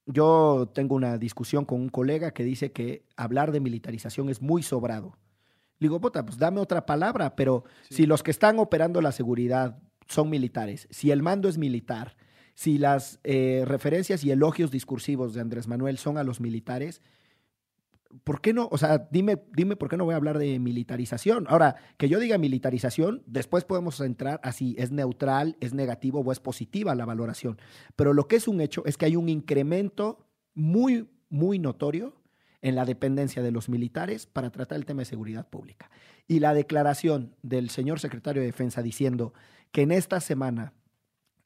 Yo 0.06 0.70
tengo 0.74 0.94
una 0.94 1.16
discusión 1.18 1.64
con 1.64 1.80
un 1.80 1.88
colega 1.88 2.32
que 2.32 2.44
dice 2.44 2.72
que 2.72 3.04
hablar 3.16 3.52
de 3.52 3.60
militarización 3.60 4.28
es 4.28 4.42
muy 4.42 4.62
sobrado. 4.62 5.16
Le 5.78 5.88
digo, 5.88 6.00
puta, 6.00 6.24
pues 6.24 6.38
dame 6.38 6.60
otra 6.60 6.86
palabra, 6.86 7.34
pero 7.36 7.64
si 7.88 8.06
los 8.06 8.22
que 8.22 8.30
están 8.30 8.58
operando 8.58 9.00
la 9.00 9.12
seguridad 9.12 9.78
son 10.06 10.30
militares, 10.30 10.86
si 10.90 11.10
el 11.10 11.22
mando 11.22 11.48
es 11.48 11.58
militar, 11.58 12.16
si 12.54 12.78
las 12.78 13.18
eh, 13.24 13.64
referencias 13.66 14.22
y 14.24 14.30
elogios 14.30 14.70
discursivos 14.70 15.34
de 15.34 15.40
Andrés 15.40 15.66
Manuel 15.66 15.98
son 15.98 16.18
a 16.18 16.24
los 16.24 16.40
militares, 16.40 17.02
¿por 18.22 18.40
qué 18.40 18.52
no? 18.52 18.68
O 18.70 18.78
sea, 18.78 19.08
dime, 19.10 19.42
dime 19.56 19.76
por 19.76 19.88
qué 19.88 19.96
no 19.96 20.04
voy 20.04 20.14
a 20.14 20.16
hablar 20.16 20.38
de 20.38 20.58
militarización. 20.58 21.46
Ahora, 21.48 21.76
que 21.96 22.08
yo 22.08 22.20
diga 22.20 22.38
militarización, 22.38 23.22
después 23.26 23.64
podemos 23.64 24.00
entrar 24.00 24.40
así, 24.44 24.76
es 24.78 24.92
neutral, 24.92 25.56
es 25.60 25.74
negativo 25.74 26.20
o 26.20 26.32
es 26.32 26.40
positiva 26.40 26.94
la 26.94 27.04
valoración. 27.04 27.58
Pero 27.96 28.12
lo 28.12 28.28
que 28.28 28.36
es 28.36 28.46
un 28.46 28.60
hecho 28.60 28.84
es 28.86 28.96
que 28.96 29.06
hay 29.06 29.16
un 29.16 29.28
incremento 29.28 30.26
muy, 30.54 31.08
muy 31.28 31.58
notorio 31.58 32.14
en 32.62 32.76
la 32.76 32.84
dependencia 32.84 33.42
de 33.42 33.50
los 33.50 33.68
militares 33.68 34.26
para 34.26 34.50
tratar 34.50 34.76
el 34.76 34.86
tema 34.86 35.02
de 35.02 35.06
seguridad 35.06 35.48
pública. 35.48 35.90
Y 36.26 36.38
la 36.38 36.54
declaración 36.54 37.34
del 37.42 37.68
señor 37.68 38.00
secretario 38.00 38.40
de 38.40 38.46
Defensa 38.46 38.82
diciendo 38.82 39.34
que 39.70 39.82
en 39.82 39.92
esta 39.92 40.20
semana, 40.20 40.72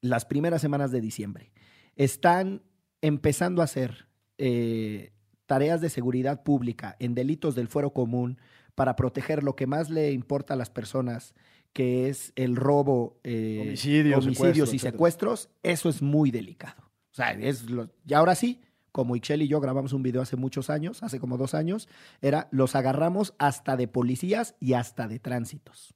las 0.01 0.27
primeras 0.27 0.61
semanas 0.61 0.93
de 0.93 1.01
diciembre, 1.01 1.51
están 1.97 2.63
empezando 3.01 3.63
a 3.63 3.65
hacer 3.65 4.07
eh, 4.37 5.13
tareas 5.49 5.81
de 5.81 5.91
seguridad 5.91 6.45
pública 6.45 6.95
en 7.01 7.17
delitos 7.17 7.57
del 7.57 7.67
fuero 7.67 7.91
común 7.93 8.39
para 8.77 8.95
proteger 8.95 9.43
lo 9.43 9.57
que 9.57 9.67
más 9.67 9.91
le 9.91 10.13
importa 10.13 10.55
a 10.55 10.57
las 10.57 10.71
personas, 10.71 11.35
que 11.73 12.09
es 12.09 12.33
el 12.37 12.55
robo, 12.55 13.19
eh, 13.25 13.59
Homicidios, 13.63 14.25
homicidios 14.25 14.69
secuestros, 14.69 14.73
y 14.73 14.77
etcétera. 14.77 14.93
secuestros, 14.93 15.49
eso 15.65 15.89
es 15.89 16.01
muy 16.03 16.31
delicado. 16.31 16.83
O 17.11 17.15
sea, 17.15 17.33
es 17.33 17.69
lo- 17.69 17.91
y 18.07 18.15
ahora 18.15 18.37
sí, 18.37 18.61
como 18.93 19.17
Ixchel 19.17 19.43
y 19.43 19.49
yo 19.49 19.61
grabamos 19.61 19.93
un 19.93 20.03
video 20.03 20.23
hace 20.23 20.37
muchos 20.37 20.71
años, 20.71 21.03
hace 21.03 21.19
como 21.19 21.37
dos 21.39 21.55
años, 21.55 21.89
era 22.21 22.49
los 22.53 22.77
agarramos 22.77 23.35
hasta 23.39 23.77
de 23.77 23.89
policías 23.89 24.55
y 24.61 24.75
hasta 24.75 25.09
de 25.09 25.19
tránsitos. 25.19 25.95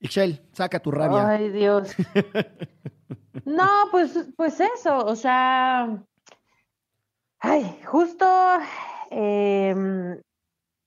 Ixchel, 0.00 0.40
saca 0.52 0.80
tu 0.80 0.90
rabia. 0.90 1.28
Ay, 1.28 1.50
Dios. 1.50 1.90
No, 3.44 3.68
pues, 3.90 4.12
pues 4.36 4.58
eso, 4.60 5.04
o 5.06 5.14
sea, 5.16 6.02
ay, 7.40 7.80
justo 7.84 8.26
em, 9.10 10.20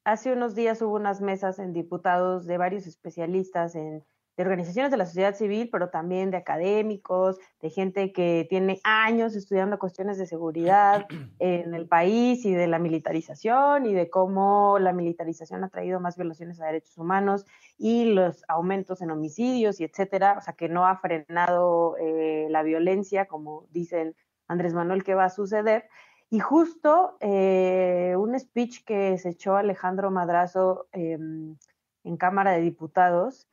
hace 0.05 0.33
unos 0.33 0.55
días 0.55 0.81
hubo 0.81 0.95
unas 0.95 1.21
mesas 1.21 1.59
en 1.59 1.73
diputados 1.73 2.45
de 2.45 2.57
varios 2.57 2.87
especialistas 2.87 3.75
en 3.75 4.03
de 4.35 4.43
organizaciones 4.43 4.91
de 4.91 4.97
la 4.97 5.05
sociedad 5.05 5.35
civil, 5.35 5.69
pero 5.71 5.89
también 5.89 6.31
de 6.31 6.37
académicos, 6.37 7.37
de 7.61 7.69
gente 7.69 8.11
que 8.11 8.47
tiene 8.49 8.79
años 8.83 9.35
estudiando 9.35 9.77
cuestiones 9.77 10.17
de 10.17 10.25
seguridad 10.25 11.05
en 11.39 11.73
el 11.75 11.87
país 11.87 12.43
y 12.45 12.53
de 12.53 12.67
la 12.67 12.79
militarización 12.79 13.85
y 13.85 13.93
de 13.93 14.09
cómo 14.09 14.79
la 14.79 14.91
militarización 14.91 15.63
ha 15.63 15.69
traído 15.69 15.99
más 15.99 16.17
violaciones 16.17 16.59
a 16.59 16.65
derechos 16.65 16.97
humanos 16.97 17.45
y 17.77 18.05
los 18.05 18.43
aumentos 18.47 19.01
en 19.01 19.11
homicidios 19.11 19.79
y 19.79 19.83
etcétera, 19.83 20.35
o 20.39 20.41
sea, 20.41 20.53
que 20.53 20.67
no 20.67 20.87
ha 20.87 20.97
frenado 20.97 21.95
eh, 21.97 22.47
la 22.49 22.63
violencia, 22.63 23.27
como 23.27 23.67
dicen 23.69 24.15
Andrés 24.47 24.73
Manuel 24.73 25.03
que 25.03 25.13
va 25.13 25.25
a 25.25 25.29
suceder. 25.29 25.87
Y 26.33 26.39
justo 26.39 27.15
eh, 27.19 28.15
un 28.17 28.39
speech 28.39 28.83
que 28.85 29.19
se 29.19 29.29
echó 29.29 29.55
Alejandro 29.55 30.09
Madrazo 30.09 30.87
eh, 30.91 31.19
en 32.03 32.17
Cámara 32.17 32.53
de 32.53 32.61
Diputados, 32.61 33.47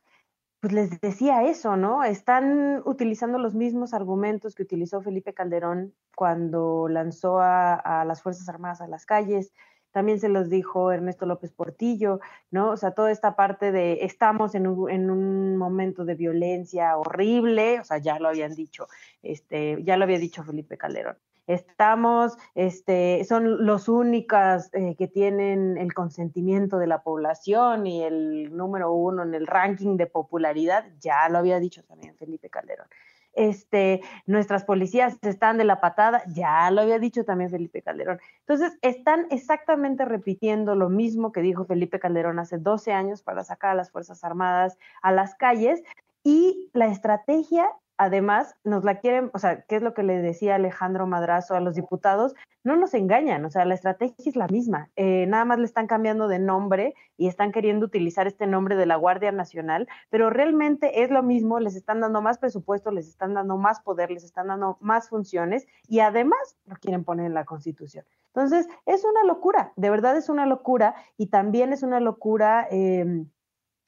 pues 0.59 0.73
les 0.73 0.99
decía 0.99 1.43
eso, 1.43 1.77
¿no? 1.77 2.03
Están 2.03 2.81
utilizando 2.85 3.37
los 3.37 3.53
mismos 3.53 3.93
argumentos 3.93 4.55
que 4.55 4.63
utilizó 4.63 4.99
Felipe 4.99 5.35
Calderón 5.35 5.93
cuando 6.15 6.87
lanzó 6.87 7.39
a, 7.39 7.75
a 7.75 8.03
las 8.03 8.23
Fuerzas 8.23 8.49
Armadas 8.49 8.81
a 8.81 8.87
las 8.87 9.05
calles, 9.05 9.53
también 9.91 10.19
se 10.19 10.29
los 10.29 10.49
dijo 10.49 10.91
Ernesto 10.91 11.27
López 11.27 11.51
Portillo, 11.51 12.19
¿no? 12.49 12.71
O 12.71 12.77
sea, 12.77 12.95
toda 12.95 13.11
esta 13.11 13.35
parte 13.35 13.71
de 13.71 14.05
estamos 14.05 14.55
en 14.55 14.65
un, 14.65 14.89
en 14.89 15.11
un, 15.11 15.55
momento 15.55 16.03
de 16.03 16.15
violencia 16.15 16.97
horrible, 16.97 17.79
o 17.79 17.83
sea, 17.83 17.99
ya 17.99 18.17
lo 18.17 18.29
habían 18.29 18.55
dicho, 18.55 18.87
este, 19.21 19.83
ya 19.83 19.97
lo 19.97 20.05
había 20.05 20.17
dicho 20.17 20.43
Felipe 20.43 20.79
Calderón. 20.79 21.17
Estamos, 21.47 22.37
este, 22.55 23.23
son 23.25 23.65
los 23.65 23.89
únicos 23.89 24.69
eh, 24.73 24.95
que 24.97 25.07
tienen 25.07 25.77
el 25.77 25.93
consentimiento 25.93 26.77
de 26.77 26.87
la 26.87 27.03
población 27.03 27.87
y 27.87 28.03
el 28.03 28.55
número 28.55 28.93
uno 28.93 29.23
en 29.23 29.33
el 29.33 29.47
ranking 29.47 29.97
de 29.97 30.07
popularidad, 30.07 30.85
ya 30.99 31.27
lo 31.29 31.39
había 31.39 31.59
dicho 31.59 31.83
también 31.83 32.15
Felipe 32.15 32.49
Calderón 32.49 32.87
este, 33.33 34.01
nuestras 34.25 34.63
policías 34.65 35.17
están 35.21 35.57
de 35.57 35.63
la 35.63 35.79
patada, 35.79 36.23
ya 36.27 36.69
lo 36.71 36.81
había 36.81 36.99
dicho 36.99 37.23
también 37.23 37.49
Felipe 37.49 37.81
Calderón. 37.81 38.19
Entonces, 38.39 38.77
están 38.81 39.27
exactamente 39.29 40.05
repitiendo 40.05 40.75
lo 40.75 40.89
mismo 40.89 41.31
que 41.31 41.41
dijo 41.41 41.65
Felipe 41.65 41.99
Calderón 41.99 42.39
hace 42.39 42.57
12 42.57 42.91
años 42.91 43.21
para 43.21 43.43
sacar 43.43 43.71
a 43.71 43.75
las 43.75 43.91
Fuerzas 43.91 44.23
Armadas 44.23 44.77
a 45.01 45.11
las 45.11 45.35
calles 45.35 45.81
y 46.23 46.69
la 46.73 46.87
estrategia 46.87 47.69
además 48.01 48.55
nos 48.63 48.83
la 48.83 48.97
quieren, 48.97 49.29
o 49.31 49.37
sea, 49.37 49.61
¿qué 49.61 49.75
es 49.75 49.83
lo 49.83 49.93
que 49.93 50.01
le 50.01 50.23
decía 50.23 50.55
Alejandro 50.55 51.05
Madrazo 51.05 51.53
a 51.53 51.59
los 51.59 51.75
diputados? 51.75 52.33
No 52.63 52.75
nos 52.75 52.95
engañan, 52.95 53.45
o 53.45 53.51
sea, 53.51 53.63
la 53.63 53.75
estrategia 53.75 54.15
es 54.25 54.35
la 54.35 54.47
misma, 54.47 54.89
eh, 54.95 55.27
nada 55.27 55.45
más 55.45 55.59
le 55.59 55.65
están 55.65 55.85
cambiando 55.85 56.27
de 56.27 56.39
nombre 56.39 56.95
y 57.15 57.27
están 57.27 57.51
queriendo 57.51 57.85
utilizar 57.85 58.25
este 58.25 58.47
nombre 58.47 58.75
de 58.75 58.87
la 58.87 58.95
Guardia 58.95 59.31
Nacional, 59.31 59.87
pero 60.09 60.31
realmente 60.31 61.03
es 61.03 61.11
lo 61.11 61.21
mismo, 61.21 61.59
les 61.59 61.75
están 61.75 62.01
dando 62.01 62.23
más 62.23 62.39
presupuesto, 62.39 62.89
les 62.89 63.07
están 63.07 63.35
dando 63.35 63.57
más 63.57 63.81
poder, 63.81 64.09
les 64.09 64.23
están 64.23 64.47
dando 64.47 64.79
más 64.81 65.07
funciones 65.07 65.67
y 65.87 65.99
además 65.99 66.57
lo 66.65 66.77
quieren 66.77 67.03
poner 67.03 67.27
en 67.27 67.35
la 67.35 67.45
Constitución. 67.45 68.03
Entonces, 68.33 68.67
es 68.87 69.05
una 69.05 69.25
locura, 69.25 69.73
de 69.75 69.91
verdad 69.91 70.17
es 70.17 70.27
una 70.27 70.47
locura 70.47 70.95
y 71.17 71.27
también 71.27 71.71
es 71.71 71.83
una 71.83 71.99
locura. 71.99 72.67
Eh, 72.71 73.25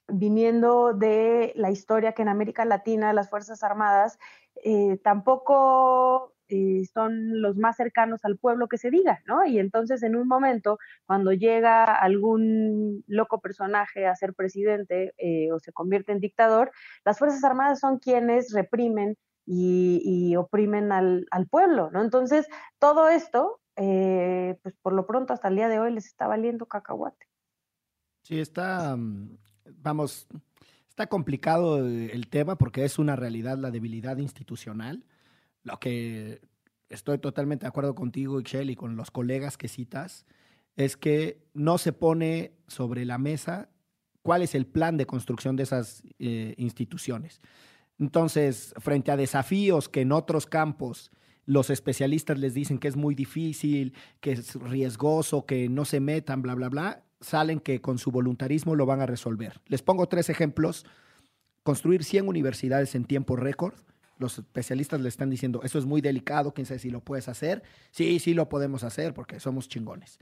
viniendo 0.08 0.94
de 0.94 1.54
la 1.56 1.72
historia 1.72 2.14
que 2.14 2.22
en 2.22 2.30
América 2.30 2.66
Latina 2.66 3.14
las 3.14 3.30
Fuerzas 3.30 3.64
Armadas 3.64 4.20
eh, 4.64 4.98
tampoco 5.04 6.34
eh, 6.48 6.86
son 6.94 7.42
los 7.42 7.58
más 7.58 7.78
cercanos 7.78 8.24
al 8.26 8.38
pueblo 8.38 8.68
que 8.68 8.78
se 8.78 8.92
diga, 8.92 9.22
¿no? 9.26 9.46
Y 9.46 9.60
entonces 9.60 10.04
en 10.04 10.16
un 10.16 10.28
momento, 10.28 10.78
cuando 11.06 11.32
llega 11.32 11.84
algún 11.84 13.04
loco 13.08 13.40
personaje 13.42 14.06
a 14.06 14.16
ser 14.16 14.34
presidente 14.34 15.14
eh, 15.18 15.52
o 15.52 15.60
se 15.60 15.74
convierte 15.74 16.12
en 16.12 16.20
dictador, 16.20 16.72
las 17.06 17.18
Fuerzas 17.18 17.44
Armadas 17.44 17.80
son 17.80 18.00
quienes 18.00 18.54
reprimen 18.54 19.18
y, 19.46 20.36
oprimen 20.38 20.92
al, 20.94 21.28
pueblo, 21.52 21.92
¿no? 21.92 22.02
Entonces, 22.02 22.48
todo 22.80 23.10
esto, 23.10 23.60
pues 23.76 24.76
por 24.82 24.94
lo 24.94 25.06
pronto 25.06 25.34
hasta 25.34 25.50
el 25.50 25.58
día 25.58 25.68
de 25.68 25.80
hoy 25.80 25.92
les 25.92 26.06
está 26.06 26.28
valiendo 26.28 26.66
cacahuate. 26.66 27.28
Sí, 28.22 28.40
está, 28.40 28.96
vamos, 29.82 30.28
está 30.90 31.08
complicado 31.08 31.86
el 31.86 32.28
tema 32.28 32.58
porque 32.58 32.86
es 32.86 33.00
una 33.00 33.16
realidad 33.16 33.58
la 33.58 33.72
debilidad 33.72 34.18
institucional. 34.18 35.06
Lo 35.64 35.80
que 35.80 36.42
estoy 36.90 37.18
totalmente 37.18 37.64
de 37.64 37.70
acuerdo 37.70 37.96
contigo, 37.96 38.40
Ixchel, 38.40 38.70
y 38.70 38.76
con 38.76 38.96
los 38.96 39.12
colegas 39.12 39.58
que 39.58 39.68
citas, 39.68 40.26
es 40.76 40.98
que 40.98 41.44
no 41.54 41.78
se 41.78 41.94
pone 41.94 42.54
sobre 42.68 43.06
la 43.06 43.18
mesa 43.18 43.70
cuál 44.22 44.42
es 44.42 44.56
el 44.56 44.66
plan 44.66 44.98
de 44.98 45.06
construcción 45.06 45.56
de 45.56 45.64
esas 45.64 46.04
eh, 46.20 46.56
instituciones. 46.58 47.42
Entonces, 48.00 48.74
frente 48.80 49.12
a 49.12 49.18
desafíos 49.18 49.90
que 49.90 50.02
en 50.02 50.12
otros 50.12 50.46
campos 50.46 51.12
los 51.46 51.70
especialistas 51.70 52.40
les 52.40 52.54
dicen 52.54 52.80
que 52.80 52.88
es 52.88 52.96
muy 52.96 53.16
difícil, 53.16 53.94
que 54.22 54.32
es 54.32 54.56
riesgoso, 54.56 55.46
que 55.46 55.70
no 55.70 55.86
se 55.86 56.00
metan, 56.00 56.42
bla, 56.42 56.56
bla, 56.56 56.70
bla, 56.70 57.03
salen 57.24 57.60
que 57.60 57.82
con 57.82 57.98
su 57.98 58.12
voluntarismo 58.12 58.76
lo 58.76 58.86
van 58.86 59.02
a 59.02 59.06
resolver. 59.06 59.62
Les 59.68 59.82
pongo 59.82 60.08
tres 60.08 60.30
ejemplos. 60.30 60.86
Construir 61.64 62.04
100 62.04 62.28
universidades 62.28 62.94
en 62.96 63.06
tiempo 63.06 63.36
récord. 63.36 63.74
Los 64.20 64.38
especialistas 64.38 65.02
le 65.02 65.10
están 65.10 65.30
diciendo, 65.30 65.62
eso 65.64 65.80
es 65.80 65.86
muy 65.86 66.02
delicado, 66.02 66.54
quién 66.54 66.68
sabe 66.68 66.80
si 66.80 66.90
lo 66.90 67.02
puedes 67.02 67.28
hacer. 67.30 67.64
Sí, 67.92 68.20
sí 68.20 68.34
lo 68.34 68.50
podemos 68.50 68.84
hacer 68.84 69.14
porque 69.14 69.40
somos 69.40 69.70
chingones. 69.70 70.20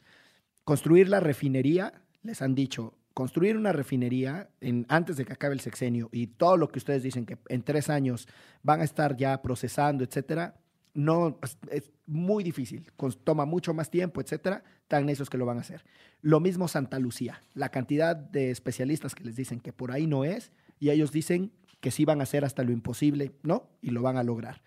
Construir 0.63 1.09
la 1.09 1.19
refinería, 1.19 2.01
les 2.21 2.41
han 2.41 2.55
dicho, 2.55 2.93
construir 3.13 3.57
una 3.57 3.73
refinería 3.73 4.49
antes 4.87 5.17
de 5.17 5.25
que 5.25 5.33
acabe 5.33 5.53
el 5.53 5.59
sexenio 5.59 6.09
y 6.11 6.27
todo 6.27 6.57
lo 6.57 6.69
que 6.69 6.79
ustedes 6.79 7.03
dicen 7.03 7.25
que 7.25 7.37
en 7.49 7.63
tres 7.63 7.89
años 7.89 8.27
van 8.63 8.81
a 8.81 8.85
estar 8.85 9.17
ya 9.17 9.41
procesando, 9.41 10.03
etcétera, 10.03 10.60
no, 10.93 11.39
es, 11.69 11.91
muy 12.05 12.43
difícil, 12.43 12.91
toma 13.23 13.45
mucho 13.45 13.73
más 13.73 13.89
tiempo, 13.89 14.21
etcétera, 14.21 14.63
tan 14.87 15.05
necios 15.05 15.29
que 15.29 15.37
lo 15.37 15.45
van 15.45 15.57
a 15.57 15.61
hacer. 15.61 15.85
Lo 16.21 16.39
mismo 16.39 16.67
Santa 16.67 16.99
Lucía, 16.99 17.43
la 17.53 17.69
cantidad 17.69 18.15
de 18.15 18.51
especialistas 18.51 19.15
que 19.15 19.23
les 19.23 19.35
dicen 19.35 19.59
que 19.59 19.71
por 19.71 19.91
ahí 19.91 20.07
no 20.07 20.25
es, 20.25 20.51
y 20.79 20.89
ellos 20.89 21.11
dicen 21.11 21.53
que 21.79 21.91
sí 21.91 22.05
van 22.05 22.19
a 22.19 22.23
hacer 22.23 22.43
hasta 22.43 22.63
lo 22.63 22.71
imposible, 22.71 23.33
¿no? 23.43 23.69
Y 23.81 23.91
lo 23.91 24.01
van 24.01 24.17
a 24.17 24.23
lograr. 24.23 24.61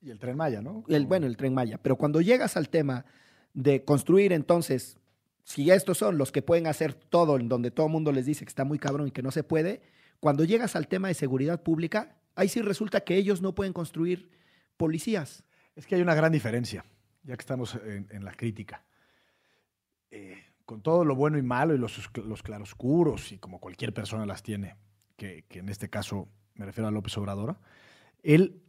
Y 0.00 0.10
el 0.10 0.18
tren 0.18 0.36
Maya, 0.36 0.60
¿no? 0.60 0.84
El, 0.88 1.06
bueno, 1.06 1.26
el 1.26 1.36
tren 1.36 1.54
Maya. 1.54 1.78
Pero 1.82 1.96
cuando 1.96 2.20
llegas 2.20 2.56
al 2.56 2.68
tema 2.68 3.04
de 3.54 3.84
construir, 3.84 4.32
entonces, 4.32 4.98
si 5.44 5.70
estos 5.70 5.98
son 5.98 6.18
los 6.18 6.30
que 6.30 6.42
pueden 6.42 6.66
hacer 6.66 6.94
todo, 6.94 7.38
en 7.38 7.48
donde 7.48 7.70
todo 7.70 7.86
el 7.86 7.92
mundo 7.92 8.12
les 8.12 8.26
dice 8.26 8.44
que 8.44 8.50
está 8.50 8.64
muy 8.64 8.78
cabrón 8.78 9.08
y 9.08 9.10
que 9.10 9.22
no 9.22 9.30
se 9.30 9.44
puede, 9.44 9.82
cuando 10.20 10.44
llegas 10.44 10.76
al 10.76 10.88
tema 10.88 11.08
de 11.08 11.14
seguridad 11.14 11.62
pública, 11.62 12.16
ahí 12.34 12.48
sí 12.48 12.62
resulta 12.62 13.00
que 13.00 13.16
ellos 13.16 13.42
no 13.42 13.54
pueden 13.54 13.72
construir 13.72 14.30
policías. 14.76 15.44
Es 15.76 15.86
que 15.86 15.96
hay 15.96 16.02
una 16.02 16.14
gran 16.14 16.32
diferencia, 16.32 16.84
ya 17.22 17.36
que 17.36 17.40
estamos 17.40 17.74
en, 17.74 18.06
en 18.10 18.24
la 18.24 18.32
crítica. 18.32 18.84
Eh, 20.10 20.42
con 20.64 20.82
todo 20.82 21.04
lo 21.04 21.14
bueno 21.14 21.36
y 21.38 21.42
malo 21.42 21.74
y 21.74 21.78
los, 21.78 22.08
claroscuros, 22.42 23.32
y 23.32 23.38
como 23.38 23.60
cualquier 23.60 23.92
persona 23.92 24.24
las 24.24 24.42
tiene, 24.42 24.76
que, 25.16 25.44
en 25.50 25.68
este 25.68 25.90
caso 25.90 26.28
me 26.54 26.64
refiero 26.64 26.88
a 26.88 26.90
López 26.90 27.16
Obrador, 27.18 27.58
él, 28.22 28.62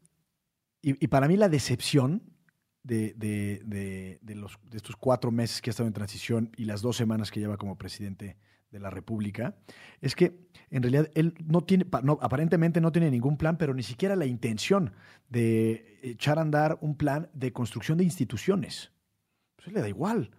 y, 0.82 1.08
para 1.08 1.28
mí 1.28 1.38
la 1.38 1.50
decepción 1.50 2.24
de, 2.84 3.14
de- 3.16 3.62
de 3.64 4.78
estos 4.78 4.96
cuatro 4.98 5.32
meses 5.32 5.62
que 5.62 5.70
ha 5.70 5.72
estado 5.72 5.88
en 5.88 5.94
transición 5.94 6.52
y 6.58 6.66
las 6.66 6.82
dos 6.82 6.98
semanas 6.98 7.32
que 7.32 7.40
lleva 7.40 7.58
como 7.58 7.78
presidente 7.78 8.38
de 8.76 8.82
la 8.82 8.90
República, 8.90 9.56
es 10.02 10.16
que 10.16 10.38
en 10.70 10.84
realidad 10.84 11.10
él 11.16 11.34
no 11.46 11.62
tiene, 11.62 11.86
no, 12.04 12.20
aparentemente 12.22 12.82
no 12.82 12.92
tiene 12.92 13.10
ningún 13.10 13.38
plan, 13.38 13.58
pero 13.58 13.74
ni 13.74 13.84
siquiera 13.84 14.18
la 14.18 14.26
intención 14.26 14.92
de 15.30 16.00
echar 16.04 16.40
a 16.40 16.42
andar 16.42 16.78
un 16.82 16.98
plan 16.98 17.30
de 17.34 17.54
construcción 17.54 17.98
de 17.98 18.04
instituciones. 18.04 18.92
Pues 19.56 19.72
le 19.72 19.80
da 19.80 19.88
igual. 19.88 20.32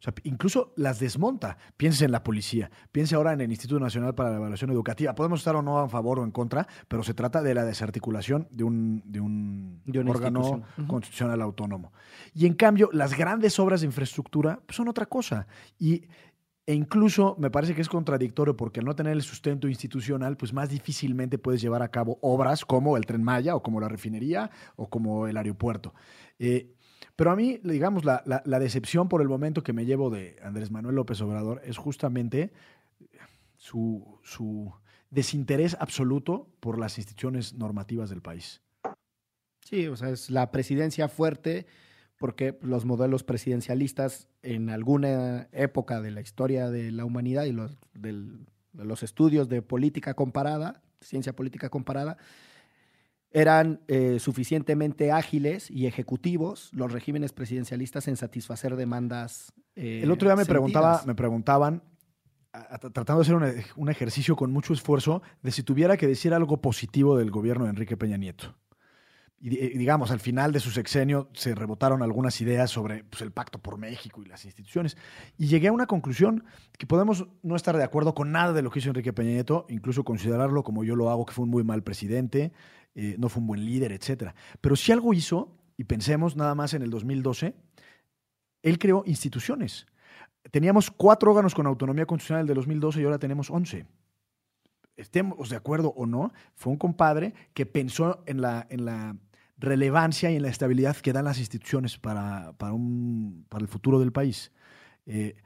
O 0.00 0.02
sea, 0.04 0.12
incluso 0.24 0.74
las 0.76 0.98
desmonta. 0.98 1.56
Piense 1.76 2.04
en 2.04 2.12
la 2.12 2.24
policía, 2.24 2.70
piense 2.92 3.14
ahora 3.14 3.32
en 3.32 3.40
el 3.40 3.50
Instituto 3.50 3.80
Nacional 3.80 4.14
para 4.14 4.30
la 4.30 4.36
Evaluación 4.36 4.70
Educativa. 4.70 5.14
Podemos 5.14 5.40
estar 5.40 5.54
o 5.54 5.62
no 5.62 5.78
a 5.78 5.88
favor 5.88 6.18
o 6.18 6.24
en 6.24 6.32
contra, 6.32 6.66
pero 6.88 7.02
se 7.04 7.14
trata 7.14 7.40
de 7.42 7.54
la 7.54 7.64
desarticulación 7.64 8.48
de 8.50 8.64
un, 8.64 9.02
de 9.06 9.20
un 9.20 9.80
De 9.86 10.00
órgano 10.00 10.62
constitucional 10.88 11.40
autónomo. 11.40 11.92
Y 12.34 12.44
en 12.46 12.54
cambio, 12.54 12.90
las 12.92 13.16
grandes 13.16 13.58
obras 13.60 13.80
de 13.80 13.86
infraestructura 13.86 14.60
pues, 14.66 14.76
son 14.76 14.88
otra 14.88 15.06
cosa. 15.06 15.46
Y, 15.78 16.02
e 16.66 16.74
incluso 16.74 17.36
me 17.38 17.50
parece 17.50 17.74
que 17.74 17.82
es 17.82 17.88
contradictorio 17.88 18.56
porque 18.56 18.80
al 18.80 18.86
no 18.86 18.96
tener 18.96 19.12
el 19.12 19.22
sustento 19.22 19.68
institucional, 19.68 20.36
pues 20.36 20.52
más 20.52 20.68
difícilmente 20.70 21.38
puedes 21.38 21.60
llevar 21.60 21.82
a 21.82 21.90
cabo 21.90 22.18
obras 22.22 22.64
como 22.64 22.96
el 22.96 23.04
Tren 23.06 23.22
Maya 23.22 23.54
o 23.54 23.62
como 23.62 23.80
la 23.80 23.88
refinería 23.88 24.50
o 24.76 24.88
como 24.88 25.26
el 25.26 25.36
aeropuerto. 25.36 25.94
Eh, 26.38 26.72
pero 27.16 27.30
a 27.30 27.36
mí, 27.36 27.60
digamos, 27.62 28.04
la, 28.04 28.22
la- 28.26 28.42
la 28.46 28.58
decepción 28.58 29.08
por 29.08 29.20
el 29.20 29.28
momento 29.28 29.62
que 29.62 29.72
me 29.72 29.84
llevo 29.84 30.10
de 30.10 30.36
Andrés 30.42 30.70
Manuel 30.70 30.96
López 30.96 31.20
Obrador 31.20 31.60
es 31.64 31.76
justamente 31.76 32.50
su, 33.56 34.18
su 34.22 34.72
desinterés 35.10 35.76
absoluto 35.78 36.48
por 36.60 36.78
las 36.78 36.98
instituciones 36.98 37.54
normativas 37.54 38.10
del 38.10 38.22
país. 38.22 38.62
Sí, 39.64 39.86
o 39.86 39.96
sea, 39.96 40.10
es 40.10 40.30
la 40.30 40.50
presidencia 40.50 41.08
fuerte 41.08 41.66
porque 42.18 42.58
los 42.62 42.84
modelos 42.84 43.24
presidencialistas 43.24 44.28
en 44.42 44.70
alguna 44.70 45.48
época 45.52 46.00
de 46.00 46.10
la 46.10 46.20
historia 46.20 46.70
de 46.70 46.90
la 46.92 47.04
humanidad 47.04 47.44
y 47.44 47.52
los, 47.52 47.76
del- 47.94 48.46
de 48.72 48.84
los 48.84 49.02
estudios 49.02 49.48
de 49.48 49.62
política 49.62 50.14
comparada, 50.14 50.82
ciencia 51.00 51.34
política 51.34 51.68
comparada, 51.70 52.16
eran 53.30 53.80
eh, 53.88 54.18
suficientemente 54.20 55.10
ágiles 55.10 55.68
y 55.70 55.86
ejecutivos 55.86 56.70
los 56.72 56.92
regímenes 56.92 57.32
presidencialistas 57.32 58.06
en 58.06 58.16
satisfacer 58.16 58.76
demandas. 58.76 59.52
eh, 59.74 60.00
El 60.04 60.12
otro 60.12 60.28
día 60.28 60.36
me, 60.36 60.42
sentidas. 60.44 60.48
preguntaba, 60.48 61.02
me 61.04 61.14
preguntaban, 61.16 61.82
a- 62.52 62.76
a- 62.76 62.78
tratando 62.78 63.16
de 63.16 63.22
hacer 63.22 63.34
un, 63.34 63.82
un 63.82 63.88
ejercicio 63.88 64.36
con 64.36 64.52
mucho 64.52 64.72
esfuerzo, 64.72 65.20
de 65.42 65.50
si 65.50 65.64
tuviera 65.64 65.96
que 65.96 66.06
decir 66.06 66.32
algo 66.32 66.60
positivo 66.60 67.16
del 67.18 67.32
gobierno 67.32 67.64
de 67.64 67.70
Enrique 67.70 67.96
Peña 67.96 68.16
Nieto. 68.16 68.54
Y 69.40 69.50
di- 69.50 69.58
y 69.58 69.78
digamos, 69.78 70.10
al 70.10 70.20
final 70.20 70.52
de 70.52 70.60
su 70.60 70.70
sexenio 70.70 71.28
se 71.34 71.54
rebotaron 71.54 72.02
algunas 72.02 72.40
ideas 72.40 72.70
sobre 72.70 73.04
pues, 73.04 73.20
el 73.22 73.30
pacto 73.32 73.58
por 73.58 73.76
México 73.76 74.22
y 74.22 74.26
las 74.26 74.44
instituciones. 74.44 74.96
Y 75.36 75.48
llegué 75.48 75.68
a 75.68 75.72
una 75.72 75.86
conclusión 75.86 76.44
que 76.78 76.86
podemos 76.86 77.26
no 77.42 77.56
estar 77.56 77.76
de 77.76 77.84
acuerdo 77.84 78.14
con 78.14 78.32
nada 78.32 78.52
de 78.52 78.62
lo 78.62 78.70
que 78.70 78.78
hizo 78.78 78.88
Enrique 78.88 79.12
Peña 79.12 79.30
Nieto, 79.32 79.66
incluso 79.68 80.04
considerarlo 80.04 80.62
como 80.62 80.82
yo 80.84 80.96
lo 80.96 81.10
hago, 81.10 81.26
que 81.26 81.32
fue 81.34 81.44
un 81.44 81.50
muy 81.50 81.62
mal 81.64 81.82
presidente, 81.82 82.52
eh, 82.94 83.16
no 83.18 83.28
fue 83.28 83.40
un 83.40 83.48
buen 83.48 83.64
líder, 83.64 83.92
etcétera. 83.92 84.34
Pero 84.60 84.76
si 84.76 84.92
algo 84.92 85.12
hizo, 85.12 85.56
y 85.76 85.84
pensemos 85.84 86.36
nada 86.36 86.54
más 86.54 86.72
en 86.72 86.82
el 86.82 86.90
2012, 86.90 87.54
él 88.62 88.78
creó 88.78 89.02
instituciones. 89.06 89.86
Teníamos 90.50 90.90
cuatro 90.90 91.30
órganos 91.32 91.54
con 91.54 91.66
autonomía 91.66 92.06
constitucional 92.06 92.46
del 92.46 92.56
2012 92.56 93.00
y 93.00 93.04
ahora 93.04 93.18
tenemos 93.18 93.50
11. 93.50 93.86
Estemos 94.96 95.48
de 95.48 95.56
acuerdo 95.56 95.92
o 95.96 96.06
no, 96.06 96.32
fue 96.54 96.72
un 96.72 96.78
compadre 96.78 97.34
que 97.52 97.66
pensó 97.66 98.22
en 98.26 98.40
la, 98.40 98.66
en 98.70 98.84
la 98.84 99.16
relevancia 99.58 100.30
y 100.30 100.36
en 100.36 100.42
la 100.42 100.48
estabilidad 100.48 100.96
que 100.96 101.12
dan 101.12 101.24
las 101.24 101.38
instituciones 101.38 101.98
para, 101.98 102.52
para, 102.58 102.72
un, 102.72 103.46
para 103.48 103.62
el 103.62 103.68
futuro 103.68 103.98
del 103.98 104.12
país. 104.12 104.52
Eh, 105.06 105.36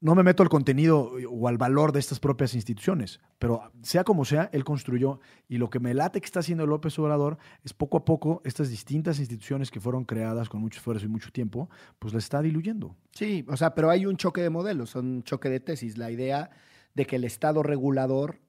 no 0.00 0.14
me 0.14 0.22
meto 0.22 0.42
al 0.42 0.48
contenido 0.48 1.12
o 1.30 1.48
al 1.48 1.58
valor 1.58 1.92
de 1.92 2.00
estas 2.00 2.20
propias 2.20 2.54
instituciones, 2.54 3.20
pero 3.38 3.70
sea 3.82 4.04
como 4.04 4.24
sea, 4.24 4.48
él 4.52 4.64
construyó 4.64 5.20
y 5.48 5.58
lo 5.58 5.68
que 5.70 5.80
me 5.80 5.94
late 5.94 6.20
que 6.20 6.26
está 6.26 6.40
haciendo 6.40 6.66
López 6.66 6.98
Obrador 6.98 7.38
es 7.62 7.74
poco 7.74 7.98
a 7.98 8.04
poco 8.04 8.40
estas 8.44 8.70
distintas 8.70 9.18
instituciones 9.18 9.70
que 9.70 9.80
fueron 9.80 10.04
creadas 10.04 10.48
con 10.48 10.60
mucho 10.60 10.78
esfuerzo 10.78 11.04
y 11.04 11.08
mucho 11.08 11.30
tiempo, 11.30 11.68
pues 11.98 12.14
las 12.14 12.24
está 12.24 12.40
diluyendo. 12.40 12.96
Sí, 13.12 13.44
o 13.48 13.56
sea, 13.56 13.74
pero 13.74 13.90
hay 13.90 14.06
un 14.06 14.16
choque 14.16 14.42
de 14.42 14.50
modelos, 14.50 14.94
un 14.94 15.22
choque 15.22 15.50
de 15.50 15.60
tesis. 15.60 15.98
La 15.98 16.10
idea 16.10 16.50
de 16.94 17.06
que 17.06 17.16
el 17.16 17.24
Estado 17.24 17.62
regulador 17.62 18.40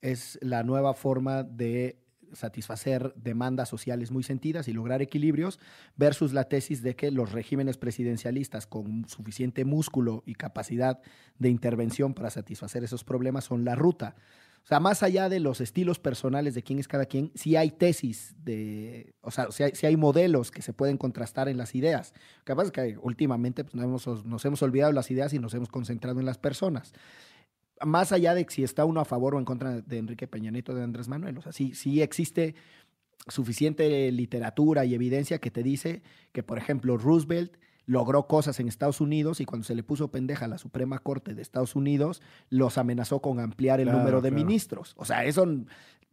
es 0.00 0.38
la 0.42 0.62
nueva 0.62 0.94
forma 0.94 1.42
de 1.42 2.04
satisfacer 2.34 3.14
demandas 3.16 3.68
sociales 3.68 4.10
muy 4.10 4.22
sentidas 4.22 4.68
y 4.68 4.72
lograr 4.72 5.02
equilibrios 5.02 5.58
versus 5.96 6.32
la 6.32 6.44
tesis 6.44 6.82
de 6.82 6.96
que 6.96 7.10
los 7.10 7.32
regímenes 7.32 7.78
presidencialistas 7.78 8.66
con 8.66 9.08
suficiente 9.08 9.64
músculo 9.64 10.22
y 10.26 10.34
capacidad 10.34 11.00
de 11.38 11.48
intervención 11.48 12.14
para 12.14 12.30
satisfacer 12.30 12.84
esos 12.84 13.04
problemas 13.04 13.44
son 13.44 13.64
la 13.64 13.74
ruta. 13.74 14.16
O 14.64 14.66
sea, 14.66 14.80
más 14.80 15.02
allá 15.02 15.28
de 15.28 15.40
los 15.40 15.60
estilos 15.60 15.98
personales 15.98 16.54
de 16.54 16.62
quién 16.62 16.78
es 16.78 16.88
cada 16.88 17.04
quien, 17.04 17.30
sí 17.34 17.54
hay 17.54 17.70
tesis 17.70 18.34
de, 18.38 19.14
o 19.20 19.30
sea, 19.30 19.48
sí 19.50 19.86
hay, 19.86 19.96
modelos 19.96 20.50
que 20.50 20.62
se 20.62 20.72
pueden 20.72 20.96
contrastar 20.96 21.50
en 21.50 21.58
las 21.58 21.74
ideas. 21.74 22.14
Es 22.46 22.70
que 22.70 22.96
últimamente 23.02 23.64
pues, 23.64 23.74
nos, 23.74 23.84
hemos, 23.84 24.24
nos 24.24 24.44
hemos 24.46 24.62
olvidado 24.62 24.90
de 24.90 24.94
las 24.94 25.10
ideas 25.10 25.34
y 25.34 25.38
nos 25.38 25.52
hemos 25.52 25.68
concentrado 25.68 26.18
en 26.18 26.24
las 26.24 26.38
personas 26.38 26.94
más 27.84 28.12
allá 28.12 28.34
de 28.34 28.46
si 28.48 28.62
está 28.62 28.84
uno 28.84 29.00
a 29.00 29.04
favor 29.04 29.34
o 29.34 29.38
en 29.38 29.44
contra 29.44 29.80
de 29.80 29.98
Enrique 29.98 30.26
Peña 30.26 30.50
Nieto 30.50 30.72
o 30.72 30.74
de 30.74 30.82
Andrés 30.84 31.08
Manuel. 31.08 31.38
O 31.38 31.42
sea, 31.42 31.52
sí, 31.52 31.74
sí 31.74 32.02
existe 32.02 32.54
suficiente 33.28 34.10
literatura 34.12 34.84
y 34.84 34.94
evidencia 34.94 35.38
que 35.38 35.50
te 35.50 35.62
dice 35.62 36.02
que, 36.32 36.42
por 36.42 36.58
ejemplo, 36.58 36.96
Roosevelt 36.96 37.56
logró 37.86 38.26
cosas 38.26 38.60
en 38.60 38.68
Estados 38.68 39.00
Unidos 39.00 39.40
y 39.40 39.44
cuando 39.44 39.64
se 39.66 39.74
le 39.74 39.82
puso 39.82 40.08
pendeja 40.10 40.46
a 40.46 40.48
la 40.48 40.58
Suprema 40.58 40.98
Corte 40.98 41.34
de 41.34 41.42
Estados 41.42 41.76
Unidos, 41.76 42.22
los 42.48 42.78
amenazó 42.78 43.20
con 43.20 43.40
ampliar 43.40 43.80
el 43.80 43.86
Claro, 43.86 43.98
número 43.98 44.20
de 44.20 44.30
claro. 44.30 44.44
ministros. 44.44 44.94
O 44.96 45.04
sea, 45.04 45.24
eso 45.24 45.46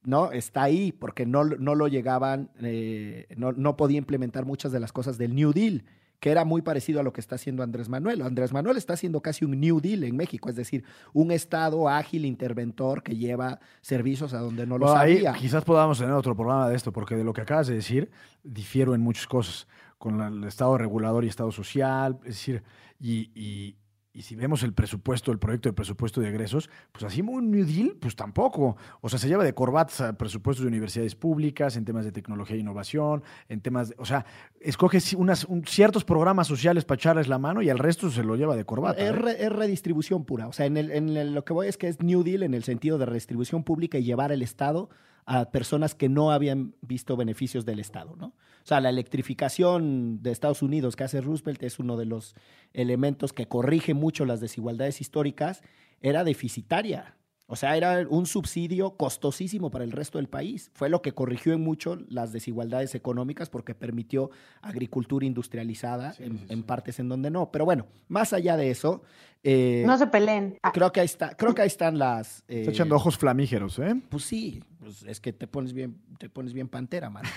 no 0.03 0.31
está 0.31 0.63
ahí 0.63 0.91
porque 0.91 1.25
no, 1.25 1.43
no 1.45 1.75
lo 1.75 1.87
llegaban, 1.87 2.49
eh, 2.61 3.27
no, 3.37 3.51
no 3.53 3.77
podía 3.77 3.97
implementar 3.99 4.45
muchas 4.45 4.71
de 4.71 4.79
las 4.79 4.91
cosas 4.91 5.17
del 5.17 5.35
New 5.35 5.53
Deal 5.53 5.83
que 6.21 6.29
era 6.31 6.45
muy 6.45 6.61
parecido 6.61 6.99
a 6.99 7.03
lo 7.03 7.11
que 7.11 7.19
está 7.19 7.35
haciendo 7.35 7.63
Andrés 7.63 7.89
Manuel. 7.89 8.21
Andrés 8.21 8.53
Manuel 8.53 8.77
está 8.77 8.93
haciendo 8.93 9.21
casi 9.21 9.43
un 9.43 9.59
New 9.59 9.81
Deal 9.81 10.03
en 10.05 10.15
México, 10.15 10.49
es 10.49 10.55
decir, 10.55 10.85
un 11.13 11.31
Estado 11.31 11.89
ágil, 11.89 12.23
interventor, 12.25 13.01
que 13.03 13.17
lleva 13.17 13.59
servicios 13.81 14.33
a 14.33 14.39
donde 14.39 14.65
no 14.67 14.77
los 14.77 14.91
Bueno, 14.91 15.01
ahí 15.03 15.15
había. 15.17 15.33
quizás 15.33 15.65
podamos 15.65 15.97
tener 15.97 16.13
otro 16.13 16.35
programa 16.35 16.69
de 16.69 16.75
esto, 16.75 16.93
porque 16.93 17.15
de 17.15 17.23
lo 17.23 17.33
que 17.33 17.41
acabas 17.41 17.67
de 17.67 17.73
decir, 17.75 18.11
difiero 18.43 18.93
en 18.95 19.01
muchas 19.01 19.25
cosas, 19.27 19.67
con 19.97 20.17
la- 20.19 20.27
el 20.27 20.43
Estado 20.45 20.77
regulador 20.77 21.25
y 21.25 21.27
Estado 21.27 21.51
social, 21.51 22.17
es 22.21 22.35
decir, 22.35 22.63
y, 22.99 23.31
y- 23.35 23.75
y 24.13 24.23
si 24.23 24.35
vemos 24.35 24.61
el 24.63 24.73
presupuesto, 24.73 25.31
el 25.31 25.39
proyecto 25.39 25.69
de 25.69 25.73
presupuesto 25.73 26.19
de 26.19 26.27
egresos, 26.29 26.69
pues 26.91 27.03
así 27.05 27.23
muy 27.23 27.41
New 27.43 27.65
Deal, 27.65 27.95
pues 27.99 28.15
tampoco. 28.15 28.75
O 28.99 29.07
sea, 29.07 29.17
se 29.17 29.27
lleva 29.29 29.43
de 29.45 29.53
corbatas 29.53 30.01
a 30.01 30.17
presupuestos 30.17 30.63
de 30.63 30.67
universidades 30.67 31.15
públicas, 31.15 31.77
en 31.77 31.85
temas 31.85 32.03
de 32.03 32.11
tecnología 32.11 32.55
e 32.57 32.59
innovación, 32.59 33.23
en 33.47 33.61
temas 33.61 33.89
de, 33.89 33.95
o 33.97 34.05
sea, 34.05 34.25
escoge 34.59 34.99
unas, 35.15 35.45
un- 35.45 35.63
ciertos 35.65 36.03
programas 36.03 36.47
sociales 36.47 36.83
para 36.83 36.97
echarles 36.97 37.27
la 37.29 37.37
mano 37.37 37.61
y 37.61 37.69
al 37.69 37.79
resto 37.79 38.09
se 38.09 38.23
lo 38.23 38.35
lleva 38.35 38.55
de 38.57 38.65
corbata. 38.65 39.01
Es, 39.01 39.09
¿eh? 39.09 39.13
re- 39.13 39.43
es 39.45 39.51
redistribución 39.51 40.25
pura. 40.25 40.47
O 40.47 40.53
sea, 40.53 40.65
en, 40.65 40.75
el- 40.77 40.91
en 40.91 41.15
el- 41.15 41.33
lo 41.33 41.45
que 41.45 41.53
voy 41.53 41.67
es 41.67 41.77
que 41.77 41.87
es 41.87 42.01
New 42.01 42.23
Deal 42.23 42.43
en 42.43 42.53
el 42.53 42.63
sentido 42.63 42.97
de 42.97 43.05
redistribución 43.05 43.63
pública 43.63 43.97
y 43.97 44.03
llevar 44.03 44.31
el 44.33 44.41
Estado 44.41 44.89
a 45.25 45.51
personas 45.51 45.95
que 45.95 46.09
no 46.09 46.31
habían 46.31 46.73
visto 46.81 47.15
beneficios 47.15 47.63
del 47.65 47.79
Estado, 47.79 48.15
¿no? 48.17 48.33
Sea, 48.71 48.79
la 48.79 48.87
electrificación 48.87 50.23
de 50.23 50.31
Estados 50.31 50.61
Unidos 50.61 50.95
que 50.95 51.03
hace 51.03 51.19
Roosevelt 51.19 51.61
es 51.61 51.77
uno 51.77 51.97
de 51.97 52.05
los 52.05 52.35
elementos 52.71 53.33
que 53.33 53.45
corrige 53.45 53.93
mucho 53.93 54.23
las 54.23 54.39
desigualdades 54.39 55.01
históricas, 55.01 55.61
era 55.99 56.23
deficitaria. 56.23 57.17
O 57.51 57.57
sea, 57.57 57.75
era 57.75 58.05
un 58.07 58.25
subsidio 58.27 58.91
costosísimo 58.91 59.69
para 59.71 59.83
el 59.83 59.91
resto 59.91 60.17
del 60.19 60.29
país. 60.29 60.71
Fue 60.73 60.87
lo 60.87 61.01
que 61.01 61.11
corrigió 61.11 61.51
en 61.51 61.59
mucho 61.59 61.97
las 62.07 62.31
desigualdades 62.31 62.95
económicas 62.95 63.49
porque 63.49 63.75
permitió 63.75 64.29
agricultura 64.61 65.25
industrializada 65.25 66.13
Sí, 66.13 66.23
en, 66.23 66.37
sí, 66.39 66.45
en 66.47 66.57
sí. 66.59 66.63
partes 66.63 66.97
en 66.99 67.09
donde 67.09 67.29
no. 67.29 67.51
Pero 67.51 67.65
bueno, 67.65 67.87
más 68.07 68.31
allá 68.31 68.55
de 68.55 68.71
eso, 68.71 69.03
eh, 69.43 69.83
No 69.85 69.97
se 69.97 70.07
peleen. 70.07 70.59
Ah, 70.63 70.71
creo, 70.71 70.93
que 70.93 71.01
ahí 71.01 71.05
está, 71.05 71.35
creo 71.35 71.53
que 71.53 71.61
ahí 71.63 71.67
están 71.67 71.99
las... 71.99 72.45
eh, 72.47 72.59
Está 72.61 72.71
echando 72.71 72.95
ojos 72.95 73.17
flamígeros, 73.17 73.77
¿eh? 73.79 73.95
Pues 74.07 74.23
sí, 74.23 74.63
pues 74.79 75.03
es 75.03 75.19
que 75.19 75.33
te 75.33 75.45
pones 75.45 75.73
bien, 75.73 75.97
te 76.19 76.29
pones 76.29 76.53
bien 76.53 76.69
pantera, 76.69 77.09
man. 77.09 77.23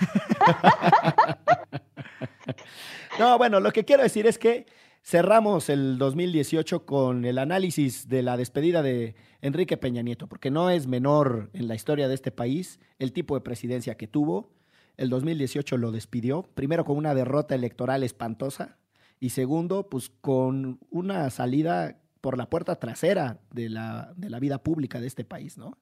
no, 3.19 3.37
bueno, 3.37 3.59
lo 3.59 3.71
que 3.71 3.83
quiero 3.85 4.03
decir 4.03 4.27
es 4.27 4.37
que 4.37 4.65
cerramos 5.05 5.69
el 5.69 5.99
2018 5.99 6.85
con 6.85 7.25
el 7.25 7.37
análisis 7.37 8.09
de 8.09 8.23
la 8.23 8.37
despedida 8.37 8.81
de 8.81 9.15
Enrique 9.39 9.77
Peña 9.77 10.01
Nieto, 10.01 10.27
porque 10.27 10.49
no 10.49 10.71
es 10.71 10.87
menor 10.87 11.51
en 11.53 11.67
la 11.67 11.75
historia 11.75 12.07
de 12.07 12.15
este 12.15 12.31
país 12.31 12.79
el 12.97 13.13
tipo 13.13 13.35
de 13.35 13.41
presidencia 13.41 13.97
que 13.97 14.07
tuvo. 14.07 14.51
El 14.97 15.09
2018 15.09 15.77
lo 15.77 15.91
despidió, 15.91 16.41
primero 16.55 16.85
con 16.85 16.97
una 16.97 17.13
derrota 17.13 17.53
electoral 17.53 18.01
espantosa 18.01 18.77
y 19.19 19.29
segundo, 19.29 19.89
pues 19.89 20.09
con 20.09 20.79
una 20.89 21.29
salida 21.29 21.99
por 22.19 22.37
la 22.37 22.49
puerta 22.49 22.77
trasera 22.77 23.39
de 23.51 23.69
la, 23.69 24.11
de 24.17 24.31
la 24.31 24.39
vida 24.39 24.63
pública 24.63 24.99
de 24.99 25.07
este 25.07 25.23
país, 25.23 25.55
¿no? 25.59 25.77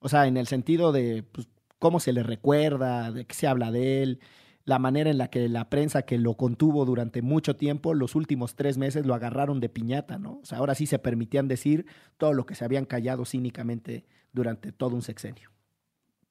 O 0.00 0.10
sea, 0.10 0.26
en 0.26 0.36
el 0.36 0.46
sentido 0.46 0.92
de 0.92 1.22
pues, 1.22 1.48
cómo 1.78 1.98
se 1.98 2.12
le 2.12 2.22
recuerda, 2.22 3.10
de 3.10 3.24
qué 3.24 3.34
se 3.34 3.46
habla 3.46 3.70
de 3.70 4.02
él, 4.02 4.20
la 4.68 4.78
manera 4.78 5.08
en 5.10 5.16
la 5.16 5.28
que 5.28 5.48
la 5.48 5.70
prensa 5.70 6.02
que 6.02 6.18
lo 6.18 6.34
contuvo 6.36 6.84
durante 6.84 7.22
mucho 7.22 7.56
tiempo, 7.56 7.94
los 7.94 8.14
últimos 8.14 8.54
tres 8.54 8.76
meses 8.76 9.06
lo 9.06 9.14
agarraron 9.14 9.60
de 9.60 9.68
piñata, 9.70 10.18
¿no? 10.18 10.40
O 10.42 10.44
sea, 10.44 10.58
ahora 10.58 10.74
sí 10.74 10.84
se 10.86 10.98
permitían 10.98 11.48
decir 11.48 11.86
todo 12.18 12.34
lo 12.34 12.44
que 12.44 12.54
se 12.54 12.64
habían 12.66 12.84
callado 12.84 13.24
cínicamente 13.24 14.04
durante 14.32 14.70
todo 14.72 14.94
un 14.94 15.00
sexenio. 15.00 15.50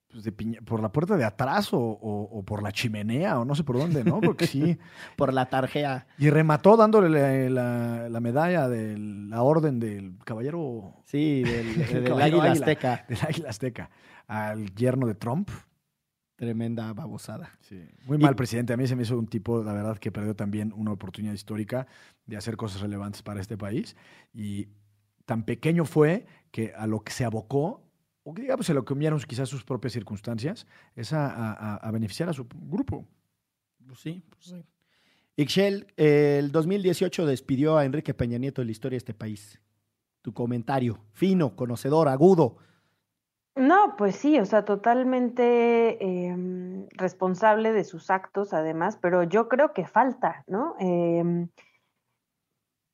Pues 0.10 0.24
de 0.24 0.32
piña- 0.32 0.62
por 0.64 0.82
la 0.84 0.92
puerta 0.92 1.18
de 1.18 1.26
atrás 1.26 1.74
o, 1.74 1.80
o- 1.80 2.30
o 2.40 2.44
por 2.44 2.62
la 2.62 2.72
chimenea 2.72 3.40
o 3.40 3.44
no 3.44 3.56
sé 3.56 3.64
por 3.64 3.78
dónde, 3.80 4.04
¿no? 4.04 4.22
Porque 4.22 4.46
sí. 4.48 4.78
Por 5.18 5.34
la 5.34 5.48
tarjea. 5.48 6.06
Y 6.20 6.30
remató 6.30 6.78
dándole 6.78 7.10
la, 7.10 7.50
la- 7.50 8.08
la 8.10 8.20
medalla 8.20 8.70
de 8.70 8.98
la 8.98 9.42
orden 9.42 9.80
del 9.80 10.14
caballero 10.24 10.94
Sí, 11.06 11.42
del, 11.44 11.76
del 12.06 12.22
águila. 12.22 12.52
azteca. 12.52 13.04
del 13.10 13.18
Águila 13.20 13.50
Azteca 13.50 13.90
al 14.28 14.74
yerno 14.76 15.08
de 15.08 15.16
Trump. 15.16 15.50
Tremenda 16.38 16.94
babosada. 16.94 17.50
Muy 18.06 18.18
Y- 18.18 18.22
mal 18.22 18.36
presidente. 18.36 18.72
A 18.72 18.78
mí 18.78 18.88
se 18.88 18.96
me 18.96 19.02
hizo 19.04 19.18
un 19.18 19.26
tipo, 19.28 19.64
la 19.64 19.74
verdad, 19.74 19.98
que 19.98 20.12
perdió 20.12 20.36
también 20.36 20.72
una 20.76 20.92
oportunidad 20.92 21.34
histórica 21.34 21.88
de 22.28 22.38
hacer 22.38 22.56
cosas 22.56 22.80
relevantes 22.82 23.24
para 23.24 23.42
este 23.42 23.58
país. 23.58 23.96
Y 24.34 24.68
tan 25.26 25.44
pequeño 25.44 25.84
fue 25.84 26.28
que 26.52 26.74
a 26.78 26.86
lo 26.86 27.02
que 27.04 27.12
se 27.12 27.26
abocó, 27.26 27.84
o 28.24 28.34
que 28.36 28.44
digamos, 28.44 28.68
se 28.68 28.76
lo 28.76 28.86
comieron 28.86 29.20
quizás 29.22 29.50
sus 29.50 29.64
propias 29.64 29.94
circunstancias, 29.94 30.68
es 30.96 31.12
a, 31.12 31.76
a- 31.76 31.92
beneficiar 31.92 32.30
a 32.30 32.34
su 32.34 32.46
grupo. 32.70 33.04
Pues 33.88 34.00
sí, 34.00 34.22
pues 34.30 34.46
sí. 34.46 34.64
Ixchel, 35.38 35.88
el 35.98 36.52
2018 36.52 37.26
despidió 37.26 37.78
a 37.78 37.86
Enrique 37.86 38.14
Peña 38.14 38.38
Nieto 38.38 38.62
de 38.62 38.66
la 38.66 38.72
historia 38.72 38.96
de 38.96 39.00
este 39.00 39.14
país. 39.16 39.60
Tu 40.22 40.34
comentario, 40.34 41.00
fino, 41.14 41.56
conocedor, 41.56 42.08
agudo. 42.10 42.58
No, 43.58 43.96
pues 43.98 44.16
sí, 44.16 44.40
o 44.40 44.46
sea, 44.46 44.66
totalmente 44.66 46.04
em, 46.04 46.88
responsable 46.92 47.72
de 47.72 47.84
sus 47.84 48.12
actos, 48.12 48.54
además, 48.54 49.00
pero 49.02 49.24
yo 49.24 49.50
creo 49.50 49.74
que 49.74 49.88
falta, 49.88 50.44
¿no? 50.48 50.76
Em, 50.80 51.50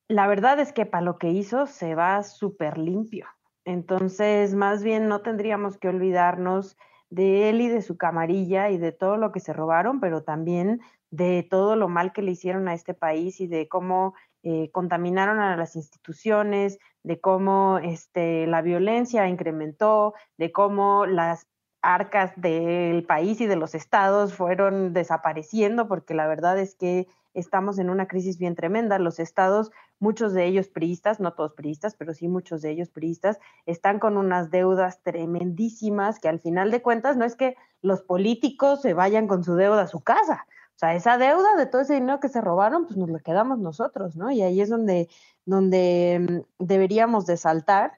la 0.08 0.26
verdad 0.28 0.60
es 0.60 0.72
que 0.72 0.86
para 0.86 1.04
lo 1.04 1.18
que 1.18 1.32
hizo 1.32 1.66
se 1.68 1.96
va 1.96 2.24
súper 2.24 2.78
limpio. 2.78 3.28
Entonces, 3.66 4.56
más 4.56 4.84
bien 4.84 5.10
no 5.10 5.22
tendríamos 5.22 5.78
que 5.78 5.90
olvidarnos 5.90 6.78
de 7.10 7.50
él 7.50 7.60
y 7.60 7.68
de 7.68 7.82
su 7.82 7.98
camarilla 7.98 8.70
y 8.70 8.78
de 8.78 8.94
todo 8.94 9.18
lo 9.18 9.34
que 9.34 9.42
se 9.42 9.52
robaron, 9.52 10.00
pero 10.00 10.24
también 10.24 10.80
de 11.12 11.46
todo 11.50 11.76
lo 11.76 11.90
mal 11.90 12.14
que 12.14 12.22
le 12.22 12.32
hicieron 12.32 12.70
a 12.70 12.74
este 12.74 12.94
país 12.94 13.42
y 13.42 13.48
de 13.48 13.68
cómo 13.68 14.14
eh, 14.44 14.72
contaminaron 14.72 15.40
a 15.40 15.58
las 15.58 15.76
instituciones, 15.76 16.80
de 17.04 17.20
cómo 17.20 17.80
este, 17.80 18.48
la 18.48 18.62
violencia 18.62 19.28
incrementó, 19.28 20.14
de 20.38 20.52
cómo 20.52 21.06
las 21.06 21.48
arcas 21.82 22.32
del 22.38 23.06
país 23.06 23.42
y 23.42 23.46
de 23.46 23.58
los 23.58 23.76
estados 23.76 24.34
fueron 24.34 24.94
desapareciendo, 24.94 25.88
porque 25.88 26.14
la 26.14 26.28
verdad 26.28 26.58
es 26.58 26.76
que 26.76 27.08
estamos 27.34 27.78
en 27.78 27.90
una 27.90 28.08
crisis 28.08 28.38
bien 28.38 28.56
tremenda. 28.56 29.00
Los 29.00 29.20
estados, 29.20 29.72
muchos 30.00 30.34
de 30.34 30.46
ellos 30.46 30.70
priistas, 30.70 31.20
no 31.20 31.34
todos 31.34 31.54
priistas, 31.54 31.96
pero 31.96 32.14
sí 32.14 32.28
muchos 32.30 32.62
de 32.62 32.72
ellos 32.72 32.90
priistas, 32.90 33.40
están 33.66 34.00
con 34.00 34.18
unas 34.18 34.50
deudas 34.50 35.02
tremendísimas 35.04 36.20
que 36.20 36.30
al 36.30 36.40
final 36.40 36.72
de 36.72 36.82
cuentas 36.82 37.18
no 37.18 37.26
es 37.26 37.36
que 37.36 37.56
los 37.82 38.02
políticos 38.02 38.82
se 38.82 38.94
vayan 38.94 39.28
con 39.28 39.44
su 39.44 39.56
deuda 39.56 39.84
a 39.84 39.88
su 39.88 40.00
casa. 40.00 40.48
Esa 40.92 41.18
deuda 41.18 41.56
de 41.56 41.66
todo 41.66 41.82
ese 41.82 41.94
dinero 41.94 42.20
que 42.20 42.30
se 42.30 42.42
robaron, 42.42 42.86
pues 42.86 42.98
nos 42.98 43.10
lo 43.10 43.20
quedamos 43.20 43.60
nosotros, 43.60 44.16
¿no? 44.16 44.32
Y 44.32 44.42
ahí 44.42 44.62
es 44.62 44.70
donde, 44.70 45.10
donde 45.46 46.44
mm, 46.60 46.66
deberíamos 46.66 47.26
de 47.26 47.38
saltar. 47.38 47.94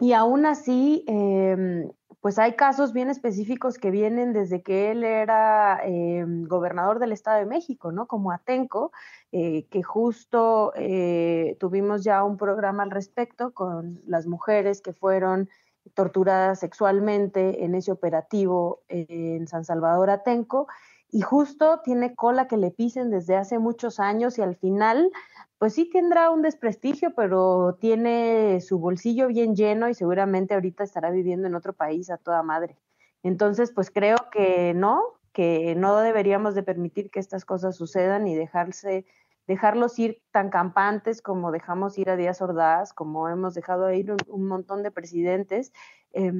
Y 0.00 0.12
aún 0.12 0.46
así, 0.46 1.04
eh, 1.06 1.88
pues 2.20 2.38
hay 2.38 2.54
casos 2.54 2.92
bien 2.92 3.10
específicos 3.10 3.78
que 3.78 3.90
vienen 3.90 4.32
desde 4.32 4.62
que 4.62 4.90
él 4.90 5.04
era 5.04 5.80
eh, 5.84 6.24
gobernador 6.26 6.98
del 6.98 7.12
Estado 7.12 7.38
de 7.38 7.46
México, 7.46 7.92
¿no? 7.92 8.06
Como 8.06 8.32
Atenco, 8.32 8.92
eh, 9.30 9.66
que 9.70 9.82
justo 9.82 10.72
eh, 10.74 11.56
tuvimos 11.60 12.02
ya 12.02 12.24
un 12.24 12.36
programa 12.36 12.82
al 12.82 12.90
respecto 12.90 13.52
con 13.52 14.00
las 14.06 14.26
mujeres 14.26 14.80
que 14.80 14.92
fueron 14.92 15.48
torturadas 15.94 16.60
sexualmente 16.60 17.64
en 17.64 17.74
ese 17.74 17.92
operativo 17.92 18.82
eh, 18.88 19.06
en 19.08 19.46
San 19.46 19.64
Salvador 19.64 20.10
Atenco. 20.10 20.66
Y 21.10 21.22
justo 21.22 21.80
tiene 21.82 22.14
cola 22.14 22.48
que 22.48 22.56
le 22.56 22.70
pisen 22.70 23.10
desde 23.10 23.36
hace 23.36 23.58
muchos 23.58 23.98
años 23.98 24.38
y 24.38 24.42
al 24.42 24.56
final 24.56 25.10
pues 25.58 25.74
sí 25.74 25.90
tendrá 25.90 26.30
un 26.30 26.42
desprestigio, 26.42 27.14
pero 27.14 27.76
tiene 27.80 28.60
su 28.60 28.78
bolsillo 28.78 29.26
bien 29.26 29.56
lleno 29.56 29.88
y 29.88 29.94
seguramente 29.94 30.54
ahorita 30.54 30.84
estará 30.84 31.10
viviendo 31.10 31.48
en 31.48 31.56
otro 31.56 31.72
país 31.72 32.10
a 32.10 32.16
toda 32.16 32.42
madre. 32.44 32.76
Entonces, 33.24 33.72
pues 33.72 33.90
creo 33.90 34.16
que 34.30 34.72
no, 34.74 35.02
que 35.32 35.74
no 35.74 35.98
deberíamos 35.98 36.54
de 36.54 36.62
permitir 36.62 37.10
que 37.10 37.18
estas 37.18 37.44
cosas 37.44 37.76
sucedan 37.76 38.28
y 38.28 38.36
dejarse, 38.36 39.04
dejarlos 39.48 39.98
ir 39.98 40.22
tan 40.30 40.48
campantes 40.48 41.22
como 41.22 41.50
dejamos 41.50 41.98
ir 41.98 42.10
a 42.10 42.16
Díaz 42.16 42.40
Ordaz, 42.40 42.92
como 42.92 43.28
hemos 43.28 43.54
dejado 43.54 43.92
ir 43.92 44.14
un, 44.28 44.46
montón 44.46 44.84
de 44.84 44.92
presidentes, 44.92 45.72
eh, 46.12 46.32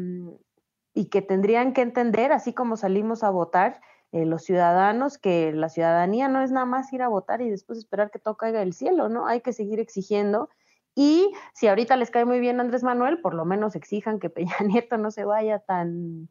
y 0.99 1.05
que 1.05 1.22
tendrían 1.22 1.74
que 1.74 1.82
entender, 1.82 2.32
así 2.32 2.53
como 2.53 2.76
salimos 2.76 3.22
a 3.22 3.30
votar, 3.30 3.80
eh, 4.11 4.26
los 4.26 4.42
ciudadanos, 4.42 5.16
que 5.16 5.53
la 5.53 5.68
ciudadanía 5.68 6.26
no 6.26 6.42
es 6.42 6.51
nada 6.51 6.66
más 6.66 6.92
ir 6.92 7.03
a 7.03 7.09
votar 7.09 7.40
y 7.40 7.49
después 7.49 7.78
esperar 7.78 8.11
que 8.11 8.18
todo 8.18 8.36
caiga 8.36 8.59
del 8.59 8.72
cielo, 8.72 9.09
¿no? 9.09 9.28
Hay 9.28 9.40
que 9.40 9.53
seguir 9.53 9.78
exigiendo. 9.78 10.49
Y 10.96 11.30
si 11.55 11.68
ahorita 11.68 11.96
les 11.96 12.11
cae 12.11 12.24
muy 12.24 12.40
bien 12.40 12.59
Andrés 12.59 12.82
Manuel, 12.82 13.20
por 13.20 13.34
lo 13.34 13.44
menos 13.44 13.76
exijan 13.76 14.18
que 14.18 14.28
Peña 14.30 14.57
Nieto 14.66 14.99
no 14.99 15.12
se 15.12 15.24
vaya 15.24 15.61
tan, 15.61 16.28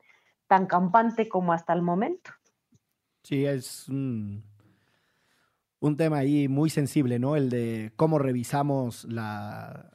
tan 0.48 0.66
campante 0.66 1.30
como 1.30 1.54
hasta 1.54 1.72
el 1.72 1.82
momento. 1.82 2.32
Sí, 3.24 3.46
es 3.46 3.88
un, 3.88 4.44
tema 5.96 6.18
ahí 6.18 6.50
muy 6.50 6.70
sensible, 6.70 7.20
¿no? 7.20 7.38
El 7.38 7.50
de 7.50 7.94
cómo 7.96 8.20
revisamos 8.20 9.06
la, 9.06 9.92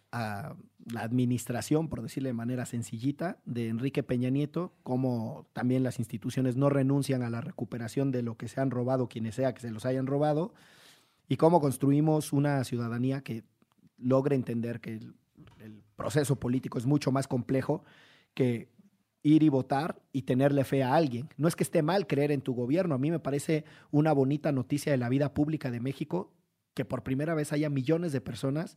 la 0.90 1.02
administración, 1.02 1.88
por 1.88 2.02
decirle 2.02 2.30
de 2.30 2.34
manera 2.34 2.66
sencillita, 2.66 3.38
de 3.44 3.68
Enrique 3.68 4.02
Peña 4.02 4.30
Nieto, 4.30 4.72
cómo 4.82 5.46
también 5.52 5.82
las 5.82 5.98
instituciones 5.98 6.56
no 6.56 6.68
renuncian 6.70 7.22
a 7.22 7.30
la 7.30 7.40
recuperación 7.40 8.10
de 8.10 8.22
lo 8.22 8.36
que 8.36 8.48
se 8.48 8.60
han 8.60 8.70
robado, 8.70 9.08
quienes 9.08 9.36
sea 9.36 9.54
que 9.54 9.60
se 9.60 9.70
los 9.70 9.86
hayan 9.86 10.06
robado, 10.06 10.54
y 11.28 11.36
cómo 11.36 11.60
construimos 11.60 12.32
una 12.32 12.62
ciudadanía 12.64 13.22
que 13.22 13.44
logre 13.96 14.34
entender 14.34 14.80
que 14.80 15.00
el 15.60 15.82
proceso 15.96 16.36
político 16.36 16.78
es 16.78 16.86
mucho 16.86 17.12
más 17.12 17.28
complejo 17.28 17.84
que 18.34 18.68
ir 19.22 19.42
y 19.42 19.48
votar 19.48 20.02
y 20.12 20.22
tenerle 20.22 20.64
fe 20.64 20.82
a 20.82 20.94
alguien. 20.94 21.28
No 21.36 21.48
es 21.48 21.56
que 21.56 21.62
esté 21.62 21.82
mal 21.82 22.06
creer 22.06 22.32
en 22.32 22.40
tu 22.40 22.54
gobierno. 22.54 22.94
A 22.94 22.98
mí 22.98 23.10
me 23.10 23.20
parece 23.20 23.64
una 23.90 24.12
bonita 24.12 24.52
noticia 24.52 24.92
de 24.92 24.98
la 24.98 25.08
vida 25.08 25.32
pública 25.32 25.70
de 25.70 25.80
México 25.80 26.32
que 26.74 26.84
por 26.84 27.02
primera 27.02 27.34
vez 27.34 27.52
haya 27.52 27.70
millones 27.70 28.12
de 28.12 28.20
personas 28.20 28.76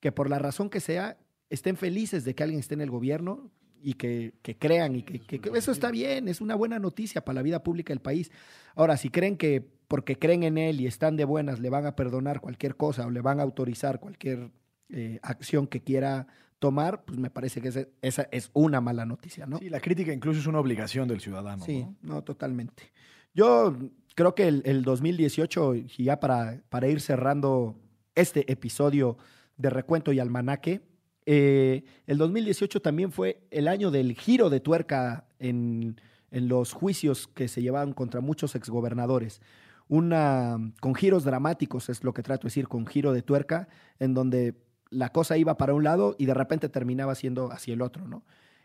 que 0.00 0.12
por 0.12 0.30
la 0.30 0.38
razón 0.38 0.70
que 0.70 0.80
sea 0.80 1.18
estén 1.52 1.76
felices 1.76 2.24
de 2.24 2.34
que 2.34 2.42
alguien 2.42 2.60
esté 2.60 2.74
en 2.74 2.80
el 2.80 2.90
gobierno 2.90 3.50
y 3.82 3.94
que, 3.94 4.34
que 4.42 4.56
crean 4.56 4.96
y 4.96 5.02
que, 5.02 5.20
que, 5.20 5.40
que, 5.40 5.50
eso 5.54 5.72
está 5.72 5.90
bien, 5.90 6.28
es 6.28 6.40
una 6.40 6.54
buena 6.54 6.78
noticia 6.78 7.24
para 7.24 7.34
la 7.34 7.42
vida 7.42 7.62
pública 7.62 7.92
del 7.92 8.00
país. 8.00 8.30
Ahora, 8.74 8.96
si 8.96 9.10
creen 9.10 9.36
que 9.36 9.66
porque 9.88 10.18
creen 10.18 10.42
en 10.44 10.56
él 10.56 10.80
y 10.80 10.86
están 10.86 11.16
de 11.16 11.24
buenas 11.24 11.60
le 11.60 11.68
van 11.68 11.84
a 11.84 11.94
perdonar 11.94 12.40
cualquier 12.40 12.76
cosa 12.76 13.06
o 13.06 13.10
le 13.10 13.20
van 13.20 13.40
a 13.40 13.42
autorizar 13.42 14.00
cualquier 14.00 14.50
eh, 14.88 15.18
acción 15.22 15.66
que 15.66 15.82
quiera 15.82 16.26
tomar, 16.58 17.04
pues 17.04 17.18
me 17.18 17.28
parece 17.28 17.60
que 17.60 17.88
esa 18.00 18.28
es 18.30 18.50
una 18.54 18.80
mala 18.80 19.04
noticia, 19.04 19.46
¿no? 19.46 19.58
Sí, 19.58 19.68
la 19.68 19.80
crítica 19.80 20.12
incluso 20.12 20.40
es 20.40 20.46
una 20.46 20.60
obligación 20.60 21.08
del 21.08 21.20
ciudadano. 21.20 21.64
Sí, 21.64 21.82
¿no? 21.82 22.14
no, 22.14 22.22
totalmente. 22.22 22.92
Yo 23.34 23.76
creo 24.14 24.34
que 24.34 24.48
el, 24.48 24.62
el 24.64 24.84
2018, 24.84 25.74
y 25.74 26.04
ya 26.04 26.20
para, 26.20 26.62
para, 26.68 26.88
ir 26.88 27.00
cerrando 27.00 27.76
este 28.14 28.50
episodio 28.50 29.18
de 29.56 29.70
Recuento 29.70 30.12
y 30.12 30.20
Almanaque, 30.20 30.82
Eh, 31.26 31.84
el 32.06 32.18
2018 32.18 32.80
también 32.80 33.12
fue 33.12 33.42
el 33.50 33.68
año 33.68 33.90
del 33.90 34.14
giro 34.14 34.50
de 34.50 34.60
tuerca 34.60 35.26
en, 35.38 36.00
en 36.30 36.48
los 36.48 36.72
juicios 36.72 37.28
que 37.28 37.48
se 37.48 37.62
llevaban 37.62 37.92
contra 37.92 38.20
muchos 38.20 38.54
exgobernadores. 38.54 39.40
Una, 39.88 40.58
con 40.80 40.94
giros 40.94 41.24
dramáticos, 41.24 41.88
es 41.88 42.02
lo 42.02 42.14
que 42.14 42.22
trato 42.22 42.44
de 42.44 42.48
decir, 42.48 42.68
con 42.68 42.86
giro 42.86 43.12
de 43.12 43.22
tuerca, 43.22 43.68
en 43.98 44.14
donde 44.14 44.54
la 44.90 45.10
cosa 45.10 45.36
iba 45.36 45.56
para 45.56 45.74
un 45.74 45.84
lado 45.84 46.14
y 46.18 46.26
de 46.26 46.34
repente 46.34 46.68
terminaba 46.68 47.14
siendo 47.14 47.50
hacia 47.50 47.74
el 47.74 47.82
otro, 47.82 48.06
¿no? 48.06 48.22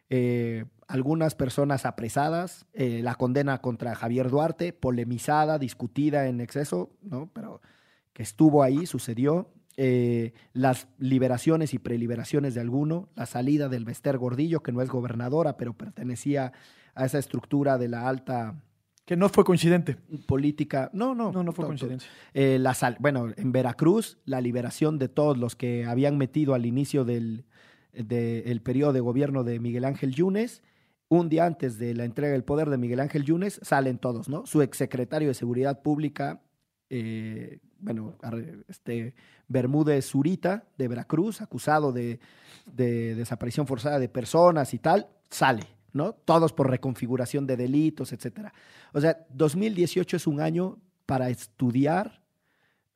Eh, 0.09 0.65
algunas 0.87 1.35
personas 1.35 1.85
apresadas, 1.85 2.65
eh, 2.73 3.01
la 3.03 3.15
condena 3.15 3.59
contra 3.59 3.93
Javier 3.95 4.29
Duarte, 4.29 4.71
polemizada, 4.71 5.59
discutida 5.59 6.27
en 6.27 6.39
exceso, 6.39 6.91
¿no? 7.01 7.29
Pero 7.33 7.61
que 8.13 8.23
estuvo 8.23 8.63
ahí, 8.63 8.85
sucedió. 8.85 9.49
Eh, 9.79 10.33
las 10.53 10.87
liberaciones 10.97 11.73
y 11.75 11.79
preliberaciones 11.79 12.55
de 12.55 12.61
alguno, 12.61 13.09
la 13.15 13.27
salida 13.27 13.69
del 13.69 13.85
Bester 13.85 14.17
Gordillo, 14.17 14.61
que 14.63 14.71
no 14.71 14.81
es 14.81 14.89
gobernadora, 14.89 15.55
pero 15.55 15.73
pertenecía 15.73 16.51
a 16.95 17.05
esa 17.05 17.19
estructura 17.19 17.77
de 17.77 17.87
la 17.87 18.07
alta 18.09 18.55
Que 19.05 19.15
no 19.15 19.29
fue 19.29 19.43
coincidente. 19.43 19.95
política. 20.25 20.89
No, 20.93 21.13
no. 21.13 21.31
No, 21.31 21.43
no 21.43 21.51
fue 21.51 21.65
coincidencia. 21.67 22.09
eh, 22.33 22.57
la 22.59 22.73
sal- 22.73 22.97
bueno, 22.99 23.27
en 23.37 23.51
Veracruz, 23.51 24.17
la 24.25 24.41
liberación 24.41 24.97
de 24.97 25.09
todos 25.09 25.37
los 25.37 25.55
que 25.55 25.85
habían 25.85 26.17
metido 26.17 26.53
al 26.55 26.65
inicio 26.65 27.05
del 27.05 27.45
del 27.93 28.61
periodo 28.61 28.93
de 28.93 28.99
gobierno 28.99 29.43
de 29.43 29.59
Miguel 29.59 29.83
Ángel 29.85 30.13
Yunes. 30.13 30.61
Un 31.09 31.29
día 31.29 31.45
antes 31.45 31.79
de 31.79 31.95
la 31.95 32.03
entrega 32.05 32.33
del 32.33 32.43
poder 32.43 32.69
de 32.69 32.77
Miguel 32.77 32.99
Ángel 32.99 33.23
Yunes, 33.23 33.59
salen 33.63 33.97
todos, 33.97 34.27
¿no? 34.29 34.45
Su 34.45 34.61
exsecretario 34.61 35.29
de 35.29 35.33
Seguridad 35.33 35.81
Pública, 35.81 36.41
eh, 36.89 37.59
bueno, 37.79 38.15
este 38.67 39.13
Bermúdez 39.47 40.09
Zurita, 40.09 40.65
de 40.77 40.87
Veracruz, 40.87 41.41
acusado 41.41 41.91
de, 41.91 42.19
de 42.65 43.15
desaparición 43.15 43.67
forzada 43.67 43.99
de 43.99 44.09
personas 44.09 44.73
y 44.73 44.79
tal, 44.79 45.07
sale, 45.29 45.63
¿no? 45.93 46.13
Todos 46.13 46.53
por 46.53 46.69
reconfiguración 46.69 47.45
de 47.45 47.57
delitos, 47.57 48.13
etcétera. 48.13 48.53
O 48.93 49.01
sea, 49.01 49.25
2018 49.29 50.17
es 50.17 50.27
un 50.27 50.41
año 50.41 50.79
para 51.05 51.29
estudiar 51.29 52.21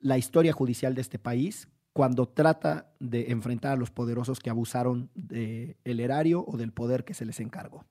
la 0.00 0.18
historia 0.18 0.52
judicial 0.52 0.94
de 0.94 1.00
este 1.00 1.18
país 1.18 1.68
cuando 1.92 2.26
trata 2.26 2.92
de 2.98 3.30
enfrentar 3.30 3.72
a 3.72 3.76
los 3.76 3.90
poderosos 3.90 4.40
que 4.40 4.50
abusaron 4.50 5.10
del 5.14 6.00
erario 6.00 6.44
o 6.46 6.56
del 6.56 6.72
poder 6.72 7.04
que 7.04 7.14
se 7.14 7.26
les 7.26 7.40
encargó. 7.40 7.84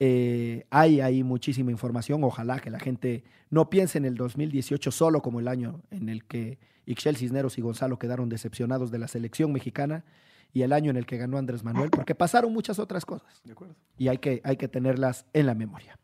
Eh, 0.00 0.66
hay 0.70 1.00
ahí 1.00 1.22
muchísima 1.22 1.70
información. 1.70 2.24
Ojalá 2.24 2.58
que 2.58 2.70
la 2.70 2.80
gente 2.80 3.24
no 3.50 3.70
piense 3.70 3.98
en 3.98 4.04
el 4.04 4.14
2018 4.14 4.90
solo 4.90 5.22
como 5.22 5.40
el 5.40 5.48
año 5.48 5.82
en 5.90 6.08
el 6.08 6.24
que 6.24 6.58
Ixchel 6.86 7.16
Cisneros 7.16 7.58
y 7.58 7.62
Gonzalo 7.62 7.98
quedaron 7.98 8.28
decepcionados 8.28 8.90
de 8.90 8.98
la 8.98 9.08
selección 9.08 9.52
mexicana 9.52 10.04
y 10.52 10.62
el 10.62 10.72
año 10.72 10.90
en 10.90 10.96
el 10.96 11.06
que 11.06 11.16
ganó 11.16 11.38
Andrés 11.38 11.64
Manuel, 11.64 11.90
porque 11.90 12.14
pasaron 12.14 12.52
muchas 12.52 12.78
otras 12.78 13.04
cosas 13.04 13.42
De 13.44 13.52
acuerdo. 13.52 13.74
y 13.98 14.08
hay 14.08 14.18
que, 14.18 14.40
hay 14.44 14.56
que 14.56 14.68
tenerlas 14.68 15.26
en 15.32 15.46
la 15.46 15.54
memoria. 15.54 15.98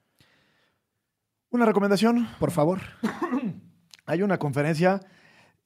Una 1.50 1.66
recomendación. 1.66 2.28
Por 2.38 2.50
favor. 2.50 2.80
Hay 4.06 4.22
una 4.22 4.38
conferencia 4.38 5.00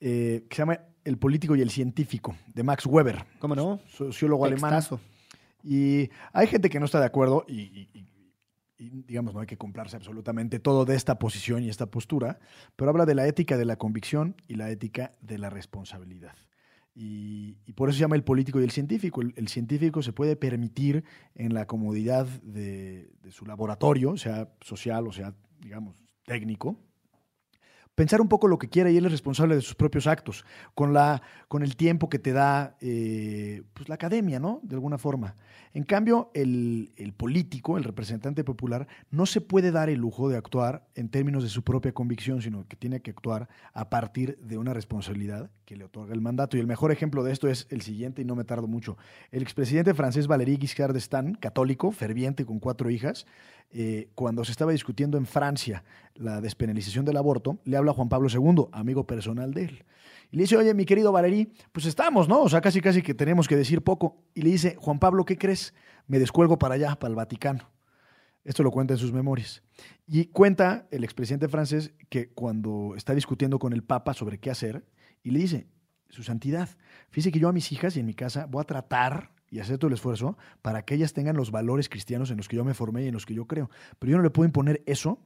eh, 0.00 0.46
que 0.48 0.56
se 0.56 0.62
llama 0.62 0.80
El 1.04 1.16
político 1.18 1.56
y 1.56 1.62
el 1.62 1.70
científico, 1.70 2.36
de 2.52 2.62
Max 2.62 2.84
Weber, 2.84 3.24
¿Cómo 3.38 3.54
no? 3.54 3.80
sociólogo 3.88 4.44
alemán. 4.44 4.82
Y 5.62 6.10
hay 6.34 6.46
gente 6.46 6.68
que 6.68 6.78
no 6.78 6.84
está 6.84 7.00
de 7.00 7.06
acuerdo 7.06 7.46
y, 7.48 7.88
digamos, 8.90 9.34
no 9.34 9.40
hay 9.40 9.46
que 9.46 9.56
comprarse 9.56 9.96
absolutamente 9.96 10.58
todo 10.60 10.84
de 10.84 10.94
esta 10.94 11.18
posición 11.18 11.62
y 11.62 11.68
esta 11.68 11.86
postura, 11.86 12.38
pero 12.76 12.90
habla 12.90 13.06
de 13.06 13.14
la 13.14 13.26
ética 13.26 13.56
de 13.56 13.64
la 13.64 13.76
convicción 13.76 14.36
y 14.48 14.54
la 14.54 14.70
ética 14.70 15.14
de 15.20 15.38
la 15.38 15.50
responsabilidad. 15.50 16.36
Y, 16.96 17.54
por 17.74 17.88
eso 17.88 17.96
se 17.96 18.02
llama 18.02 18.14
el 18.14 18.22
político 18.22 18.60
y 18.60 18.64
el 18.64 18.70
científico. 18.70 19.20
El, 19.20 19.34
el 19.36 19.48
científico 19.48 20.00
se 20.02 20.12
puede 20.12 20.36
permitir 20.36 21.04
en 21.34 21.52
la 21.52 21.66
comodidad 21.66 22.26
de, 22.26 23.10
de 23.20 23.30
su 23.32 23.46
laboratorio, 23.46 24.16
sea 24.16 24.48
social 24.60 25.08
o 25.08 25.12
sea, 25.12 25.34
digamos, 25.60 25.96
técnico, 26.24 26.78
pensar 27.94 28.20
un 28.20 28.28
poco 28.28 28.48
lo 28.48 28.58
que 28.58 28.68
quiera 28.68 28.90
y 28.90 28.96
él 28.96 29.06
es 29.06 29.12
responsable 29.12 29.54
de 29.54 29.60
sus 29.60 29.74
propios 29.74 30.06
actos, 30.06 30.44
con, 30.74 30.92
la, 30.92 31.22
con 31.48 31.62
el 31.62 31.76
tiempo 31.76 32.08
que 32.08 32.18
te 32.18 32.32
da 32.32 32.76
eh, 32.80 33.62
pues 33.72 33.88
la 33.88 33.94
academia, 33.94 34.40
¿no? 34.40 34.60
De 34.62 34.74
alguna 34.74 34.98
forma. 34.98 35.36
En 35.72 35.82
cambio, 35.82 36.30
el, 36.34 36.92
el 36.96 37.12
político, 37.12 37.76
el 37.76 37.84
representante 37.84 38.44
popular, 38.44 38.86
no 39.10 39.26
se 39.26 39.40
puede 39.40 39.72
dar 39.72 39.90
el 39.90 39.98
lujo 39.98 40.28
de 40.28 40.36
actuar 40.36 40.86
en 40.94 41.08
términos 41.08 41.42
de 41.42 41.48
su 41.48 41.62
propia 41.62 41.92
convicción, 41.92 42.42
sino 42.42 42.66
que 42.68 42.76
tiene 42.76 43.00
que 43.00 43.10
actuar 43.10 43.48
a 43.72 43.90
partir 43.90 44.38
de 44.38 44.56
una 44.56 44.72
responsabilidad 44.72 45.50
que 45.64 45.76
le 45.76 45.84
otorga 45.84 46.14
el 46.14 46.20
mandato. 46.20 46.56
Y 46.56 46.60
el 46.60 46.66
mejor 46.66 46.92
ejemplo 46.92 47.24
de 47.24 47.32
esto 47.32 47.48
es 47.48 47.66
el 47.70 47.82
siguiente, 47.82 48.22
y 48.22 48.24
no 48.24 48.36
me 48.36 48.44
tardo 48.44 48.68
mucho. 48.68 48.96
El 49.32 49.42
expresidente 49.42 49.94
francés 49.94 50.26
Valéry 50.26 50.58
Giscard 50.58 50.92
d'Estaing, 50.92 51.34
católico, 51.34 51.90
ferviente, 51.90 52.44
con 52.44 52.60
cuatro 52.60 52.90
hijas, 52.90 53.26
eh, 53.76 54.08
cuando 54.14 54.44
se 54.44 54.52
estaba 54.52 54.70
discutiendo 54.70 55.18
en 55.18 55.26
Francia 55.26 55.82
la 56.14 56.40
despenalización 56.40 57.04
del 57.04 57.16
aborto, 57.16 57.58
le 57.64 57.76
habla 57.76 57.90
a 57.90 57.94
Juan 57.94 58.08
Pablo 58.08 58.28
II, 58.30 58.66
amigo 58.70 59.04
personal 59.04 59.52
de 59.52 59.64
él. 59.64 59.84
Y 60.30 60.36
le 60.36 60.44
dice, 60.44 60.56
oye, 60.56 60.72
mi 60.74 60.84
querido 60.84 61.10
Valerí, 61.10 61.52
pues 61.72 61.86
estamos, 61.86 62.28
¿no? 62.28 62.42
O 62.42 62.48
sea, 62.48 62.60
casi 62.60 62.80
casi 62.80 63.02
que 63.02 63.14
tenemos 63.14 63.48
que 63.48 63.56
decir 63.56 63.82
poco. 63.82 64.22
Y 64.32 64.42
le 64.42 64.50
dice, 64.50 64.76
Juan 64.78 65.00
Pablo, 65.00 65.24
¿qué 65.24 65.36
crees? 65.36 65.74
Me 66.06 66.20
descuelgo 66.20 66.56
para 66.56 66.76
allá, 66.76 66.94
para 66.94 67.10
el 67.10 67.16
Vaticano. 67.16 67.68
Esto 68.44 68.62
lo 68.62 68.70
cuenta 68.70 68.94
en 68.94 68.98
sus 68.98 69.12
memorias. 69.12 69.64
Y 70.06 70.26
cuenta 70.26 70.86
el 70.92 71.02
expresidente 71.02 71.48
francés 71.48 71.94
que 72.08 72.28
cuando 72.28 72.94
está 72.96 73.12
discutiendo 73.12 73.58
con 73.58 73.72
el 73.72 73.82
Papa 73.82 74.14
sobre 74.14 74.38
qué 74.38 74.52
hacer, 74.52 74.84
y 75.24 75.30
le 75.32 75.40
dice, 75.40 75.66
su 76.10 76.22
santidad, 76.22 76.68
fíjese 77.10 77.32
que 77.32 77.40
yo 77.40 77.48
a 77.48 77.52
mis 77.52 77.72
hijas 77.72 77.96
y 77.96 78.00
en 78.00 78.06
mi 78.06 78.14
casa 78.14 78.46
voy 78.46 78.60
a 78.60 78.64
tratar 78.64 79.33
y 79.54 79.60
hacer 79.60 79.78
todo 79.78 79.86
el 79.86 79.94
esfuerzo 79.94 80.36
para 80.62 80.84
que 80.84 80.96
ellas 80.96 81.12
tengan 81.12 81.36
los 81.36 81.52
valores 81.52 81.88
cristianos 81.88 82.32
en 82.32 82.38
los 82.38 82.48
que 82.48 82.56
yo 82.56 82.64
me 82.64 82.74
formé 82.74 83.04
y 83.04 83.06
en 83.06 83.14
los 83.14 83.24
que 83.24 83.34
yo 83.34 83.46
creo. 83.46 83.70
Pero 84.00 84.10
yo 84.10 84.16
no 84.16 84.24
le 84.24 84.30
puedo 84.30 84.46
imponer 84.46 84.82
eso 84.84 85.20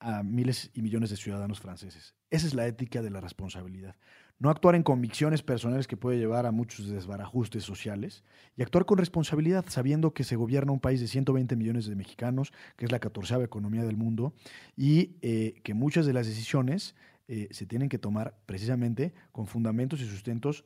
a 0.00 0.24
miles 0.24 0.72
y 0.74 0.82
millones 0.82 1.10
de 1.10 1.16
ciudadanos 1.16 1.60
franceses. 1.60 2.16
Esa 2.30 2.48
es 2.48 2.54
la 2.54 2.66
ética 2.66 3.00
de 3.00 3.10
la 3.10 3.20
responsabilidad. 3.20 3.94
No 4.40 4.50
actuar 4.50 4.74
en 4.74 4.82
convicciones 4.82 5.42
personales 5.42 5.86
que 5.86 5.96
puede 5.96 6.18
llevar 6.18 6.46
a 6.46 6.50
muchos 6.50 6.88
desbarajustes 6.88 7.62
sociales 7.62 8.24
y 8.56 8.62
actuar 8.62 8.86
con 8.86 8.98
responsabilidad, 8.98 9.64
sabiendo 9.68 10.14
que 10.14 10.24
se 10.24 10.34
gobierna 10.34 10.72
un 10.72 10.80
país 10.80 11.00
de 11.00 11.06
120 11.06 11.54
millones 11.54 11.86
de 11.86 11.94
mexicanos, 11.94 12.52
que 12.76 12.86
es 12.86 12.90
la 12.90 12.98
catorceava 12.98 13.44
economía 13.44 13.84
del 13.84 13.96
mundo, 13.96 14.34
y 14.76 15.16
eh, 15.22 15.60
que 15.62 15.74
muchas 15.74 16.06
de 16.06 16.12
las 16.12 16.26
decisiones 16.26 16.96
eh, 17.28 17.46
se 17.52 17.66
tienen 17.66 17.88
que 17.88 17.98
tomar 17.98 18.36
precisamente 18.46 19.14
con 19.30 19.46
fundamentos 19.46 20.00
y 20.00 20.06
sustentos 20.06 20.64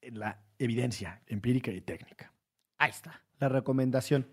en 0.00 0.18
la 0.18 0.43
evidencia 0.58 1.20
empírica 1.26 1.70
y 1.70 1.80
técnica. 1.80 2.32
Ahí 2.78 2.90
está. 2.90 3.22
La 3.38 3.48
recomendación 3.48 4.26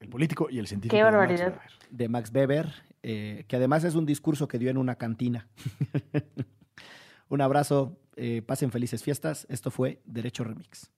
El 0.00 0.08
político 0.08 0.48
y 0.50 0.58
el 0.58 0.66
científico. 0.66 0.96
Qué 0.96 0.98
de 0.98 1.04
Max 1.04 1.16
barbaridad. 1.16 1.48
Weber. 1.48 1.70
de 1.90 2.08
Max 2.08 2.30
Weber, 2.32 2.74
eh, 3.02 3.44
que 3.48 3.56
además 3.56 3.84
es 3.84 3.94
un 3.94 4.06
discurso 4.06 4.46
que 4.48 4.58
dio 4.58 4.70
en 4.70 4.78
una 4.78 4.94
cantina. 4.96 5.48
un 7.28 7.40
abrazo, 7.40 7.98
eh, 8.16 8.42
pasen 8.42 8.70
felices 8.70 9.02
fiestas. 9.02 9.46
Esto 9.50 9.70
fue 9.70 10.00
Derecho 10.04 10.44
Remix. 10.44 10.90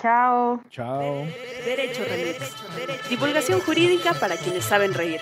Chao. 0.00 0.62
Chao. 0.70 1.24
Derecho 1.64 2.04
Remix. 2.04 3.08
Divulgación 3.08 3.60
jurídica 3.60 4.14
para 4.14 4.36
quienes 4.36 4.64
saben 4.64 4.92
reír. 4.94 5.20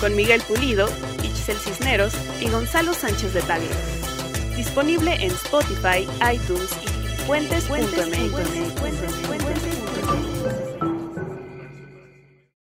Con 0.00 0.16
Miguel 0.16 0.40
Pulido, 0.48 0.88
Itzel 1.22 1.58
Cisneros 1.58 2.14
y 2.40 2.48
Gonzalo 2.48 2.94
Sánchez 2.94 3.34
de 3.34 3.42
Tagle. 3.42 3.68
Disponible 4.56 5.14
en 5.14 5.30
Spotify, 5.30 6.06
iTunes 6.32 6.70
y 6.84 6.89
fuentes.mx. 7.26 9.49